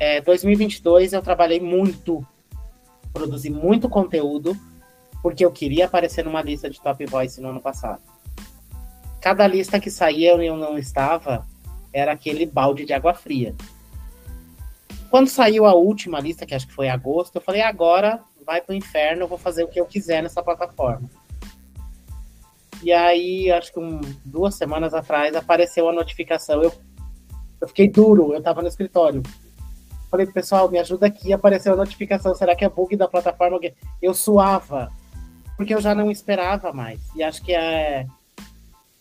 É, 0.00 0.20
2022 0.20 1.12
eu 1.12 1.22
trabalhei 1.22 1.60
muito, 1.60 2.26
produzi 3.12 3.50
muito 3.50 3.88
conteúdo, 3.88 4.56
porque 5.22 5.44
eu 5.44 5.52
queria 5.52 5.86
aparecer 5.86 6.24
numa 6.24 6.42
lista 6.42 6.68
de 6.68 6.80
Top 6.80 7.04
Voice 7.06 7.40
no 7.40 7.50
ano 7.50 7.60
passado. 7.60 8.02
Cada 9.20 9.46
lista 9.46 9.78
que 9.78 9.90
saía 9.90 10.32
eu 10.32 10.56
não 10.56 10.76
estava, 10.76 11.46
era 11.92 12.12
aquele 12.12 12.44
balde 12.44 12.84
de 12.84 12.92
água 12.92 13.14
fria. 13.14 13.54
Quando 15.08 15.28
saiu 15.28 15.64
a 15.64 15.74
última 15.74 16.18
lista, 16.18 16.44
que 16.44 16.54
acho 16.54 16.66
que 16.66 16.74
foi 16.74 16.88
agosto, 16.88 17.36
eu 17.36 17.40
falei, 17.40 17.62
agora 17.62 18.20
vai 18.44 18.60
pro 18.60 18.74
inferno, 18.74 19.22
eu 19.22 19.28
vou 19.28 19.38
fazer 19.38 19.62
o 19.62 19.68
que 19.68 19.80
eu 19.80 19.86
quiser 19.86 20.22
nessa 20.22 20.42
plataforma. 20.42 21.08
E 22.82 22.92
aí, 22.92 23.50
acho 23.50 23.72
que 23.72 23.78
um, 23.78 24.00
duas 24.24 24.54
semanas 24.54 24.94
atrás, 24.94 25.34
apareceu 25.34 25.88
a 25.88 25.92
notificação. 25.92 26.62
Eu, 26.62 26.72
eu 27.60 27.68
fiquei 27.68 27.88
duro, 27.88 28.34
eu 28.34 28.42
tava 28.42 28.62
no 28.62 28.68
escritório. 28.68 29.22
Falei, 30.10 30.26
pessoal, 30.26 30.70
me 30.70 30.78
ajuda 30.78 31.06
aqui, 31.06 31.32
apareceu 31.32 31.72
a 31.72 31.76
notificação. 31.76 32.34
Será 32.34 32.54
que 32.54 32.64
é 32.64 32.68
bug 32.68 32.96
da 32.96 33.08
plataforma? 33.08 33.58
Eu 34.00 34.14
suava, 34.14 34.90
porque 35.56 35.74
eu 35.74 35.80
já 35.80 35.94
não 35.94 36.10
esperava 36.10 36.72
mais. 36.72 37.00
E 37.16 37.22
acho 37.22 37.42
que 37.42 37.52
é 37.52 38.06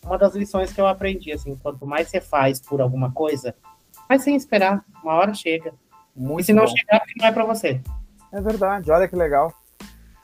uma 0.04 0.18
das 0.18 0.36
lições 0.36 0.74
que 0.74 0.82
eu 0.82 0.88
aprendi, 0.88 1.32
assim, 1.32 1.56
quanto 1.56 1.86
mais 1.86 2.10
você 2.10 2.20
faz 2.20 2.60
por 2.60 2.82
alguma 2.82 3.12
coisa, 3.12 3.56
mais 4.10 4.22
sem 4.22 4.36
esperar, 4.36 4.84
uma 5.04 5.14
hora 5.14 5.34
chega. 5.34 5.74
Muito 6.16 6.42
e 6.42 6.44
se 6.46 6.54
não 6.54 6.66
bom. 6.66 6.76
chegar, 6.76 7.02
não 7.18 7.28
é 7.28 7.32
para 7.32 7.46
você. 7.46 7.82
É 8.32 8.42
verdade, 8.42 8.92
olha 8.92 9.08
que 9.08 9.16
legal. 9.16 9.54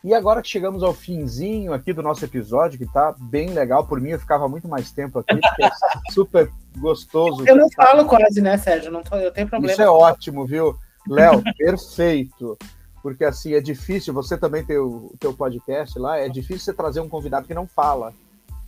E 0.04 0.14
agora 0.14 0.42
que 0.42 0.48
chegamos 0.48 0.82
ao 0.82 0.94
finzinho 0.94 1.74
aqui 1.74 1.92
do 1.92 2.02
nosso 2.02 2.24
episódio, 2.24 2.80
que 2.80 2.86
tá 2.86 3.14
bem 3.20 3.50
legal, 3.50 3.86
por 3.86 4.00
mim 4.00 4.12
eu 4.12 4.20
ficava 4.20 4.48
muito 4.48 4.68
mais 4.68 4.92
tempo 4.92 5.20
aqui, 5.20 5.36
porque 5.36 5.64
é 5.64 5.72
super 6.12 6.50
gostoso. 6.78 7.46
Eu 7.46 7.58
não 7.58 7.70
falo 7.72 8.06
quase, 8.06 8.42
né, 8.42 8.58
Sérgio? 8.58 8.92
Não 8.92 9.04
tô, 9.04 9.16
eu 9.18 9.32
tenho 9.32 9.48
problema. 9.48 9.74
Isso 9.74 9.82
é 9.82 9.90
ótimo, 9.90 10.46
viu? 10.46 10.76
Léo, 11.08 11.44
perfeito. 11.58 12.58
Porque 13.02 13.26
assim, 13.26 13.54
é 13.54 13.62
difícil, 13.62 14.14
você 14.14 14.38
também 14.38 14.64
ter 14.66 14.78
o 14.78 15.14
teu 15.20 15.34
podcast 15.34 15.98
lá, 16.00 16.18
é 16.18 16.30
difícil 16.30 16.60
você 16.66 16.74
trazer 16.74 17.00
um 17.02 17.10
convidado 17.10 17.48
que 17.48 17.54
não 17.54 17.68
fala. 17.68 18.14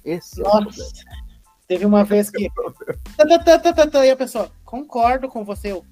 Esse 0.04 0.42
Nossa. 0.42 0.82
É 0.82 1.32
Teve 1.72 1.86
uma 1.86 2.04
vez 2.04 2.30
que. 2.30 2.50
e 4.04 4.12
a 4.12 4.16
pessoa, 4.18 4.52
concordo 4.66 5.30
com 5.30 5.46
você. 5.46 5.72
Eu, 5.72 5.86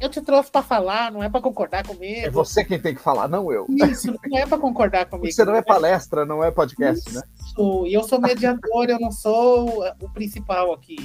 eu 0.00 0.08
te 0.08 0.20
trouxe 0.20 0.50
para 0.50 0.62
falar, 0.62 1.10
não 1.10 1.22
é 1.22 1.28
para 1.28 1.40
concordar 1.40 1.86
comigo. 1.86 2.26
É 2.26 2.30
você 2.30 2.64
quem 2.64 2.78
tem 2.78 2.94
que 2.94 3.00
falar, 3.00 3.28
não 3.28 3.52
eu. 3.52 3.66
Isso, 3.68 4.14
não 4.26 4.38
é 4.38 4.46
para 4.46 4.58
concordar 4.58 5.06
comigo. 5.06 5.32
Você 5.32 5.44
não 5.44 5.54
é 5.54 5.62
palestra, 5.62 6.24
não 6.24 6.42
é 6.42 6.50
podcast, 6.50 7.08
isso. 7.08 7.18
né? 7.18 7.24
Isso, 7.40 7.86
e 7.86 7.94
eu 7.94 8.02
sou 8.04 8.20
mediador, 8.20 8.86
eu 8.88 8.98
não 8.98 9.10
sou 9.10 9.84
o 10.00 10.08
principal 10.10 10.72
aqui. 10.72 10.96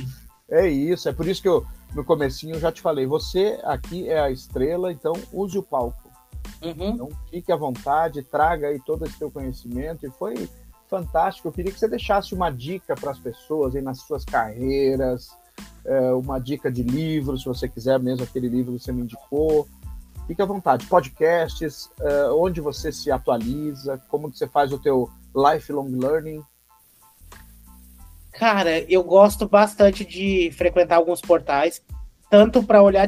É 0.50 0.68
isso, 0.68 1.10
é 1.10 1.14
por 1.14 1.28
isso 1.28 1.42
que 1.42 1.48
eu, 1.48 1.66
no 1.96 2.04
comecinho, 2.04 2.56
eu 2.56 2.60
já 2.60 2.72
te 2.72 2.82
falei, 2.82 3.06
você 3.06 3.60
aqui 3.64 4.08
é 4.10 4.20
a 4.20 4.30
estrela, 4.30 4.92
então 4.92 5.14
use 5.32 5.58
o 5.58 5.64
palco. 5.64 6.12
Uhum. 6.62 6.90
Então 6.90 7.10
fique 7.30 7.52
à 7.52 7.56
vontade, 7.56 8.22
traga 8.22 8.68
aí 8.68 8.80
todo 8.80 9.06
esse 9.06 9.18
teu 9.18 9.32
conhecimento, 9.32 10.06
e 10.06 10.12
foi 10.12 10.50
fantástico. 10.88 11.48
Eu 11.48 11.52
queria 11.52 11.72
que 11.72 11.80
você 11.80 11.88
deixasse 11.88 12.36
uma 12.36 12.52
dica 12.52 12.94
para 12.96 13.12
as 13.12 13.20
pessoas 13.20 13.76
aí 13.76 13.82
nas 13.82 14.00
suas 14.02 14.24
carreiras, 14.24 15.30
é, 15.86 16.14
uma 16.14 16.40
dica 16.40 16.72
de 16.72 16.84
livro, 16.84 17.38
se 17.38 17.46
você 17.46 17.68
quiser 17.68 18.00
mesmo 18.00 18.24
aquele 18.24 18.48
livro 18.48 18.74
que 18.74 18.84
você 18.84 18.92
me 18.92 19.02
indicou. 19.02 19.68
Fique 20.28 20.42
à 20.42 20.46
vontade. 20.46 20.86
Podcasts, 20.86 21.90
é, 22.00 22.30
onde 22.30 22.62
você 22.62 22.92
se 22.92 23.12
atualiza, 23.12 24.02
como 24.08 24.32
que 24.32 24.38
você 24.38 24.48
faz 24.48 24.72
o 24.72 24.80
teu 24.80 25.10
lifelong 25.36 25.90
learning. 25.90 26.42
Cara, 28.32 28.80
eu 28.92 29.04
gosto 29.04 29.48
bastante 29.48 30.04
de 30.04 30.52
frequentar 30.54 30.96
alguns 30.96 31.22
portais, 31.22 31.82
tanto 32.30 32.64
para 32.64 32.82
olhar 32.82 33.08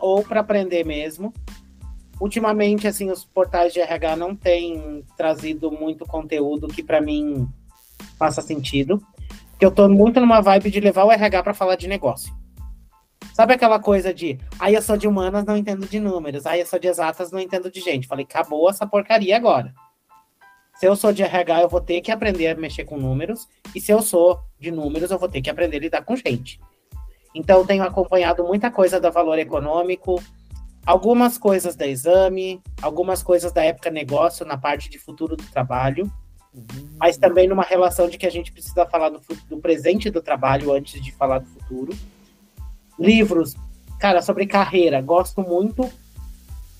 ou 0.00 0.22
para 0.22 0.40
aprender 0.40 0.84
mesmo. 0.84 1.32
Ultimamente, 2.20 2.88
assim, 2.88 3.10
os 3.10 3.24
portais 3.24 3.72
de 3.72 3.80
RH 3.80 4.16
não 4.16 4.34
têm 4.34 5.04
trazido 5.16 5.70
muito 5.70 6.06
conteúdo 6.06 6.66
que 6.66 6.82
para 6.82 7.00
mim 7.00 7.46
faça 8.18 8.40
sentido. 8.40 9.00
Porque 9.56 9.64
eu 9.64 9.70
tô 9.70 9.88
muito 9.88 10.20
numa 10.20 10.42
vibe 10.42 10.70
de 10.70 10.80
levar 10.80 11.04
o 11.04 11.10
RH 11.10 11.42
para 11.42 11.54
falar 11.54 11.76
de 11.76 11.88
negócio. 11.88 12.30
Sabe 13.32 13.54
aquela 13.54 13.80
coisa 13.80 14.12
de, 14.12 14.38
aí 14.58 14.74
eu 14.74 14.82
sou 14.82 14.98
de 14.98 15.08
humanas, 15.08 15.46
não 15.46 15.56
entendo 15.56 15.86
de 15.86 15.98
números, 15.98 16.44
aí 16.44 16.60
eu 16.60 16.66
sou 16.66 16.78
de 16.78 16.86
exatas, 16.86 17.32
não 17.32 17.40
entendo 17.40 17.70
de 17.70 17.80
gente. 17.80 18.06
Falei, 18.06 18.26
acabou 18.28 18.68
essa 18.68 18.86
porcaria 18.86 19.34
agora. 19.34 19.72
Se 20.74 20.86
eu 20.86 20.94
sou 20.94 21.10
de 21.10 21.22
RH, 21.22 21.62
eu 21.62 21.70
vou 21.70 21.80
ter 21.80 22.02
que 22.02 22.12
aprender 22.12 22.48
a 22.48 22.54
mexer 22.54 22.84
com 22.84 22.98
números, 22.98 23.48
e 23.74 23.80
se 23.80 23.90
eu 23.90 24.02
sou 24.02 24.42
de 24.60 24.70
números, 24.70 25.10
eu 25.10 25.18
vou 25.18 25.28
ter 25.28 25.40
que 25.40 25.48
aprender 25.48 25.78
a 25.78 25.80
lidar 25.80 26.02
com 26.02 26.14
gente. 26.16 26.60
Então, 27.34 27.64
tenho 27.64 27.82
acompanhado 27.82 28.44
muita 28.44 28.70
coisa 28.70 29.00
da 29.00 29.08
valor 29.08 29.38
econômico, 29.38 30.22
algumas 30.84 31.38
coisas 31.38 31.74
da 31.74 31.86
exame, 31.86 32.60
algumas 32.82 33.22
coisas 33.22 33.52
da 33.52 33.64
época 33.64 33.90
negócio 33.90 34.44
na 34.44 34.58
parte 34.58 34.90
de 34.90 34.98
futuro 34.98 35.34
do 35.34 35.44
trabalho. 35.44 36.12
Mas 36.98 37.16
também 37.16 37.48
numa 37.48 37.62
relação 37.62 38.08
de 38.08 38.16
que 38.16 38.26
a 38.26 38.30
gente 38.30 38.52
precisa 38.52 38.86
falar 38.86 39.10
do, 39.10 39.20
do 39.48 39.58
presente 39.58 40.10
do 40.10 40.22
trabalho 40.22 40.72
antes 40.72 41.00
de 41.02 41.12
falar 41.12 41.40
do 41.40 41.46
futuro. 41.46 41.92
Livros, 42.98 43.54
cara, 43.98 44.22
sobre 44.22 44.46
carreira, 44.46 45.00
gosto 45.00 45.42
muito 45.42 45.90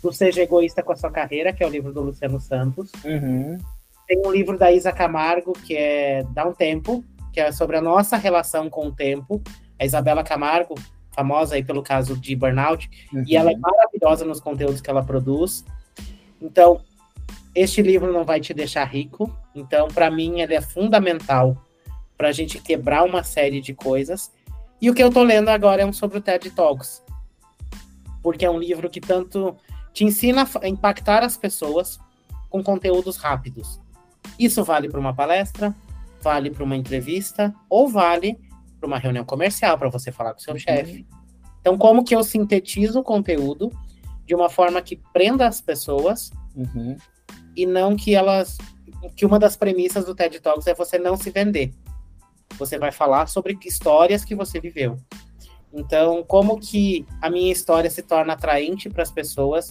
do 0.02 0.12
Seja 0.12 0.42
Egoísta 0.42 0.82
com 0.82 0.92
a 0.92 0.96
Sua 0.96 1.10
Carreira, 1.10 1.52
que 1.52 1.62
é 1.62 1.66
o 1.66 1.70
livro 1.70 1.92
do 1.92 2.00
Luciano 2.00 2.40
Santos. 2.40 2.90
Uhum. 3.04 3.58
Tem 4.06 4.22
um 4.24 4.30
livro 4.30 4.56
da 4.56 4.72
Isa 4.72 4.92
Camargo, 4.92 5.52
que 5.52 5.76
é 5.76 6.24
Dá 6.30 6.46
um 6.46 6.52
Tempo, 6.52 7.04
que 7.32 7.40
é 7.40 7.50
sobre 7.52 7.76
a 7.76 7.82
nossa 7.82 8.16
relação 8.16 8.70
com 8.70 8.86
o 8.86 8.92
tempo. 8.92 9.42
A 9.78 9.84
Isabela 9.84 10.22
Camargo 10.22 10.74
famosa 11.10 11.54
aí 11.54 11.64
pelo 11.64 11.82
caso 11.82 12.16
de 12.16 12.36
burnout, 12.36 12.88
uhum. 13.12 13.24
e 13.26 13.36
ela 13.36 13.50
é 13.50 13.56
maravilhosa 13.56 14.24
nos 14.24 14.38
conteúdos 14.38 14.80
que 14.80 14.90
ela 14.90 15.02
produz. 15.02 15.64
Então, 16.40 16.80
este 17.56 17.80
livro 17.80 18.12
não 18.12 18.22
vai 18.22 18.38
te 18.38 18.52
deixar 18.52 18.84
rico. 18.84 19.34
Então, 19.54 19.88
para 19.88 20.10
mim, 20.10 20.40
ele 20.40 20.54
é 20.54 20.60
fundamental 20.60 21.56
para 22.16 22.28
a 22.28 22.32
gente 22.32 22.60
quebrar 22.60 23.02
uma 23.02 23.22
série 23.24 23.62
de 23.62 23.72
coisas. 23.72 24.30
E 24.80 24.90
o 24.90 24.94
que 24.94 25.02
eu 25.02 25.08
estou 25.08 25.22
lendo 25.22 25.48
agora 25.48 25.80
é 25.80 25.86
um 25.86 25.92
sobre 25.92 26.18
o 26.18 26.20
TED 26.20 26.50
Talks, 26.50 27.02
porque 28.22 28.44
é 28.44 28.50
um 28.50 28.58
livro 28.58 28.90
que 28.90 29.00
tanto 29.00 29.56
te 29.94 30.04
ensina 30.04 30.46
a 30.62 30.68
impactar 30.68 31.24
as 31.24 31.38
pessoas 31.38 31.98
com 32.50 32.62
conteúdos 32.62 33.16
rápidos. 33.16 33.80
Isso 34.38 34.62
vale 34.62 34.90
para 34.90 35.00
uma 35.00 35.14
palestra, 35.14 35.74
vale 36.20 36.50
para 36.50 36.62
uma 36.62 36.76
entrevista 36.76 37.54
ou 37.70 37.88
vale 37.88 38.38
para 38.78 38.86
uma 38.86 38.98
reunião 38.98 39.24
comercial, 39.24 39.78
para 39.78 39.88
você 39.88 40.12
falar 40.12 40.34
com 40.34 40.40
o 40.40 40.42
seu 40.42 40.52
uhum. 40.52 40.60
chefe. 40.60 41.06
Então, 41.62 41.78
como 41.78 42.04
que 42.04 42.14
eu 42.14 42.22
sintetizo 42.22 43.00
o 43.00 43.02
conteúdo 43.02 43.72
de 44.26 44.34
uma 44.34 44.50
forma 44.50 44.82
que 44.82 45.00
prenda 45.14 45.48
as 45.48 45.62
pessoas 45.62 46.30
uhum. 46.54 46.98
E 47.56 47.66
não 47.66 47.96
que 47.96 48.14
elas. 48.14 48.58
Que 49.16 49.24
uma 49.24 49.38
das 49.38 49.56
premissas 49.56 50.04
do 50.04 50.14
TED 50.14 50.40
Talks 50.40 50.66
é 50.66 50.74
você 50.74 50.98
não 50.98 51.16
se 51.16 51.30
vender. 51.30 51.72
Você 52.58 52.78
vai 52.78 52.92
falar 52.92 53.26
sobre 53.26 53.58
histórias 53.64 54.24
que 54.24 54.34
você 54.34 54.60
viveu. 54.60 54.96
Então, 55.72 56.24
como 56.24 56.58
que 56.58 57.06
a 57.20 57.28
minha 57.28 57.52
história 57.52 57.90
se 57.90 58.02
torna 58.02 58.32
atraente 58.32 58.88
para 58.88 59.02
as 59.02 59.10
pessoas 59.10 59.70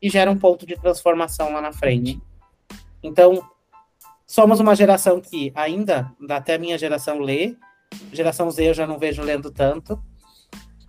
e 0.00 0.08
gera 0.08 0.30
um 0.30 0.38
ponto 0.38 0.66
de 0.66 0.76
transformação 0.76 1.52
lá 1.52 1.60
na 1.60 1.72
frente. 1.72 2.20
Então, 3.02 3.42
somos 4.26 4.58
uma 4.60 4.74
geração 4.74 5.20
que 5.20 5.52
ainda, 5.54 6.12
até 6.28 6.54
a 6.54 6.58
minha 6.58 6.78
geração 6.78 7.18
lê, 7.18 7.56
Geração 8.12 8.50
Z 8.50 8.70
eu 8.70 8.74
já 8.74 8.86
não 8.86 8.98
vejo 8.98 9.22
lendo 9.22 9.50
tanto. 9.50 10.02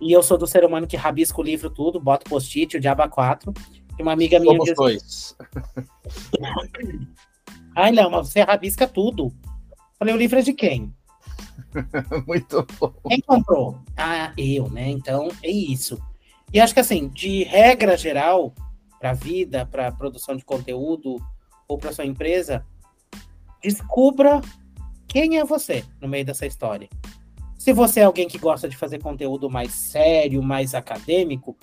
E 0.00 0.12
eu 0.12 0.22
sou 0.22 0.36
do 0.36 0.46
ser 0.46 0.64
humano 0.64 0.86
que 0.86 0.96
rabisca 0.96 1.40
o 1.40 1.44
livro 1.44 1.70
tudo, 1.70 2.00
boto 2.00 2.28
post-it, 2.28 2.76
o 2.76 2.80
Diaba 2.80 3.08
4. 3.08 3.52
E 3.98 4.02
uma 4.02 4.12
amiga 4.12 4.38
minha. 4.38 4.52
Somos 4.52 4.66
diz... 4.66 4.76
dois. 4.76 5.36
Ai, 7.76 7.92
Léo, 7.92 8.10
mas 8.10 8.28
você 8.28 8.42
rabisca 8.42 8.86
tudo. 8.86 9.32
Falei, 9.98 10.14
o 10.14 10.18
livro 10.18 10.38
é 10.38 10.42
de 10.42 10.52
quem? 10.52 10.94
Muito 12.26 12.66
bom. 12.78 12.92
Quem 13.08 13.20
comprou? 13.20 13.78
Ah, 13.96 14.32
eu, 14.36 14.68
né? 14.70 14.90
Então 14.90 15.28
é 15.42 15.50
isso. 15.50 16.00
E 16.52 16.60
acho 16.60 16.74
que 16.74 16.80
assim, 16.80 17.08
de 17.08 17.44
regra 17.44 17.96
geral, 17.96 18.52
para 19.00 19.10
a 19.10 19.14
vida, 19.14 19.66
para 19.66 19.90
produção 19.92 20.36
de 20.36 20.44
conteúdo 20.44 21.16
ou 21.66 21.78
para 21.78 21.92
sua 21.92 22.06
empresa, 22.06 22.64
descubra 23.62 24.40
quem 25.08 25.38
é 25.38 25.44
você 25.44 25.84
no 26.00 26.08
meio 26.08 26.24
dessa 26.24 26.46
história? 26.46 26.88
Se 27.56 27.72
você 27.72 28.00
é 28.00 28.04
alguém 28.04 28.28
que 28.28 28.38
gosta 28.38 28.68
de 28.68 28.76
fazer 28.76 29.00
conteúdo 29.00 29.48
mais 29.48 29.72
sério, 29.72 30.42
mais 30.42 30.74
acadêmico, 30.74 31.56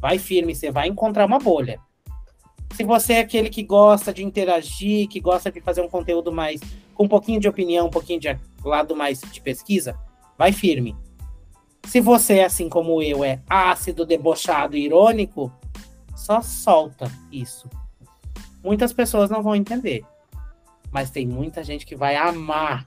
vai 0.00 0.18
firme, 0.18 0.54
você 0.54 0.70
vai 0.70 0.88
encontrar 0.88 1.26
uma 1.26 1.38
bolha. 1.38 1.80
Se 2.74 2.84
você 2.84 3.14
é 3.14 3.20
aquele 3.20 3.50
que 3.50 3.62
gosta 3.62 4.12
de 4.12 4.24
interagir, 4.24 5.08
que 5.08 5.20
gosta 5.20 5.50
de 5.50 5.60
fazer 5.60 5.80
um 5.80 5.88
conteúdo 5.88 6.30
mais 6.30 6.60
com 6.94 7.04
um 7.04 7.08
pouquinho 7.08 7.40
de 7.40 7.48
opinião, 7.48 7.86
um 7.86 7.90
pouquinho 7.90 8.20
de 8.20 8.38
lado 8.64 8.94
mais 8.94 9.20
de 9.20 9.40
pesquisa, 9.40 9.98
vai 10.36 10.52
firme. 10.52 10.96
Se 11.84 12.00
você, 12.00 12.40
assim 12.40 12.68
como 12.68 13.02
eu, 13.02 13.24
é 13.24 13.40
ácido, 13.48 14.04
debochado 14.04 14.76
e 14.76 14.84
irônico, 14.84 15.50
só 16.14 16.42
solta 16.42 17.10
isso. 17.32 17.68
Muitas 18.62 18.92
pessoas 18.92 19.30
não 19.30 19.42
vão 19.42 19.56
entender, 19.56 20.04
mas 20.90 21.10
tem 21.10 21.26
muita 21.26 21.62
gente 21.62 21.86
que 21.86 21.96
vai 21.96 22.16
amar 22.16 22.86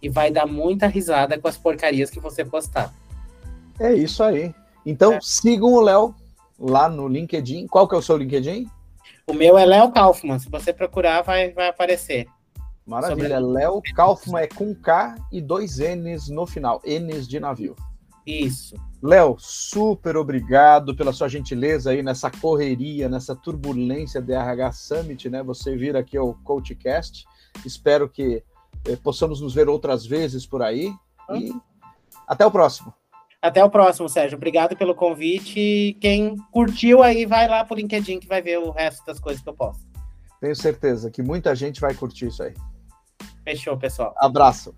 e 0.00 0.08
vai 0.08 0.30
dar 0.30 0.46
muita 0.46 0.86
risada 0.86 1.38
com 1.38 1.48
as 1.48 1.56
porcarias 1.56 2.10
que 2.10 2.20
você 2.20 2.44
postar. 2.44 2.94
É 3.80 3.92
isso 3.92 4.22
aí. 4.22 4.54
Então 4.84 5.14
é. 5.14 5.20
sigam 5.20 5.72
o 5.72 5.80
Léo 5.80 6.14
lá 6.58 6.88
no 6.88 7.08
LinkedIn. 7.08 7.66
Qual 7.66 7.86
que 7.88 7.94
é 7.94 7.98
o 7.98 8.02
seu 8.02 8.16
LinkedIn? 8.16 8.68
O 9.26 9.34
meu 9.34 9.58
é 9.58 9.64
Léo 9.64 9.90
Kaufman. 9.90 10.38
Se 10.38 10.48
você 10.48 10.72
procurar, 10.72 11.22
vai, 11.22 11.52
vai 11.52 11.68
aparecer. 11.68 12.26
Maravilha. 12.86 13.40
Léo 13.40 13.82
Kaufman 13.94 14.42
é 14.42 14.46
com 14.46 14.74
K 14.74 15.16
e 15.32 15.40
dois 15.40 15.78
N's 15.78 16.28
no 16.28 16.46
final. 16.46 16.80
N's 16.84 17.26
de 17.26 17.40
navio. 17.40 17.74
Isso. 18.24 18.76
Léo, 19.02 19.36
super 19.38 20.16
obrigado 20.16 20.94
pela 20.96 21.12
sua 21.12 21.28
gentileza 21.28 21.90
aí 21.90 22.02
nessa 22.02 22.30
correria, 22.30 23.08
nessa 23.08 23.36
turbulência 23.36 24.22
DRH 24.22 24.72
Summit, 24.72 25.28
né? 25.28 25.42
Você 25.42 25.76
vir 25.76 25.96
aqui 25.96 26.16
ao 26.16 26.34
CoachCast. 26.44 27.24
Espero 27.64 28.08
que 28.08 28.42
eh, 28.84 28.96
possamos 28.96 29.40
nos 29.40 29.54
ver 29.54 29.68
outras 29.68 30.06
vezes 30.06 30.46
por 30.46 30.62
aí. 30.62 30.92
E 31.34 31.52
até 32.26 32.46
o 32.46 32.50
próximo. 32.50 32.92
Até 33.40 33.62
o 33.62 33.70
próximo, 33.70 34.08
Sérgio. 34.08 34.36
Obrigado 34.36 34.76
pelo 34.76 34.94
convite. 34.94 35.96
Quem 36.00 36.36
curtiu 36.50 37.02
aí, 37.02 37.26
vai 37.26 37.46
lá 37.48 37.64
pro 37.64 37.76
LinkedIn 37.76 38.18
que 38.18 38.26
vai 38.26 38.42
ver 38.42 38.58
o 38.58 38.70
resto 38.70 39.04
das 39.04 39.20
coisas 39.20 39.42
que 39.42 39.48
eu 39.48 39.54
posto. 39.54 39.84
Tenho 40.40 40.56
certeza 40.56 41.10
que 41.10 41.22
muita 41.22 41.54
gente 41.54 41.80
vai 41.80 41.94
curtir 41.94 42.26
isso 42.26 42.42
aí. 42.42 42.54
Fechou, 43.44 43.76
pessoal. 43.76 44.14
Abraço. 44.18 44.74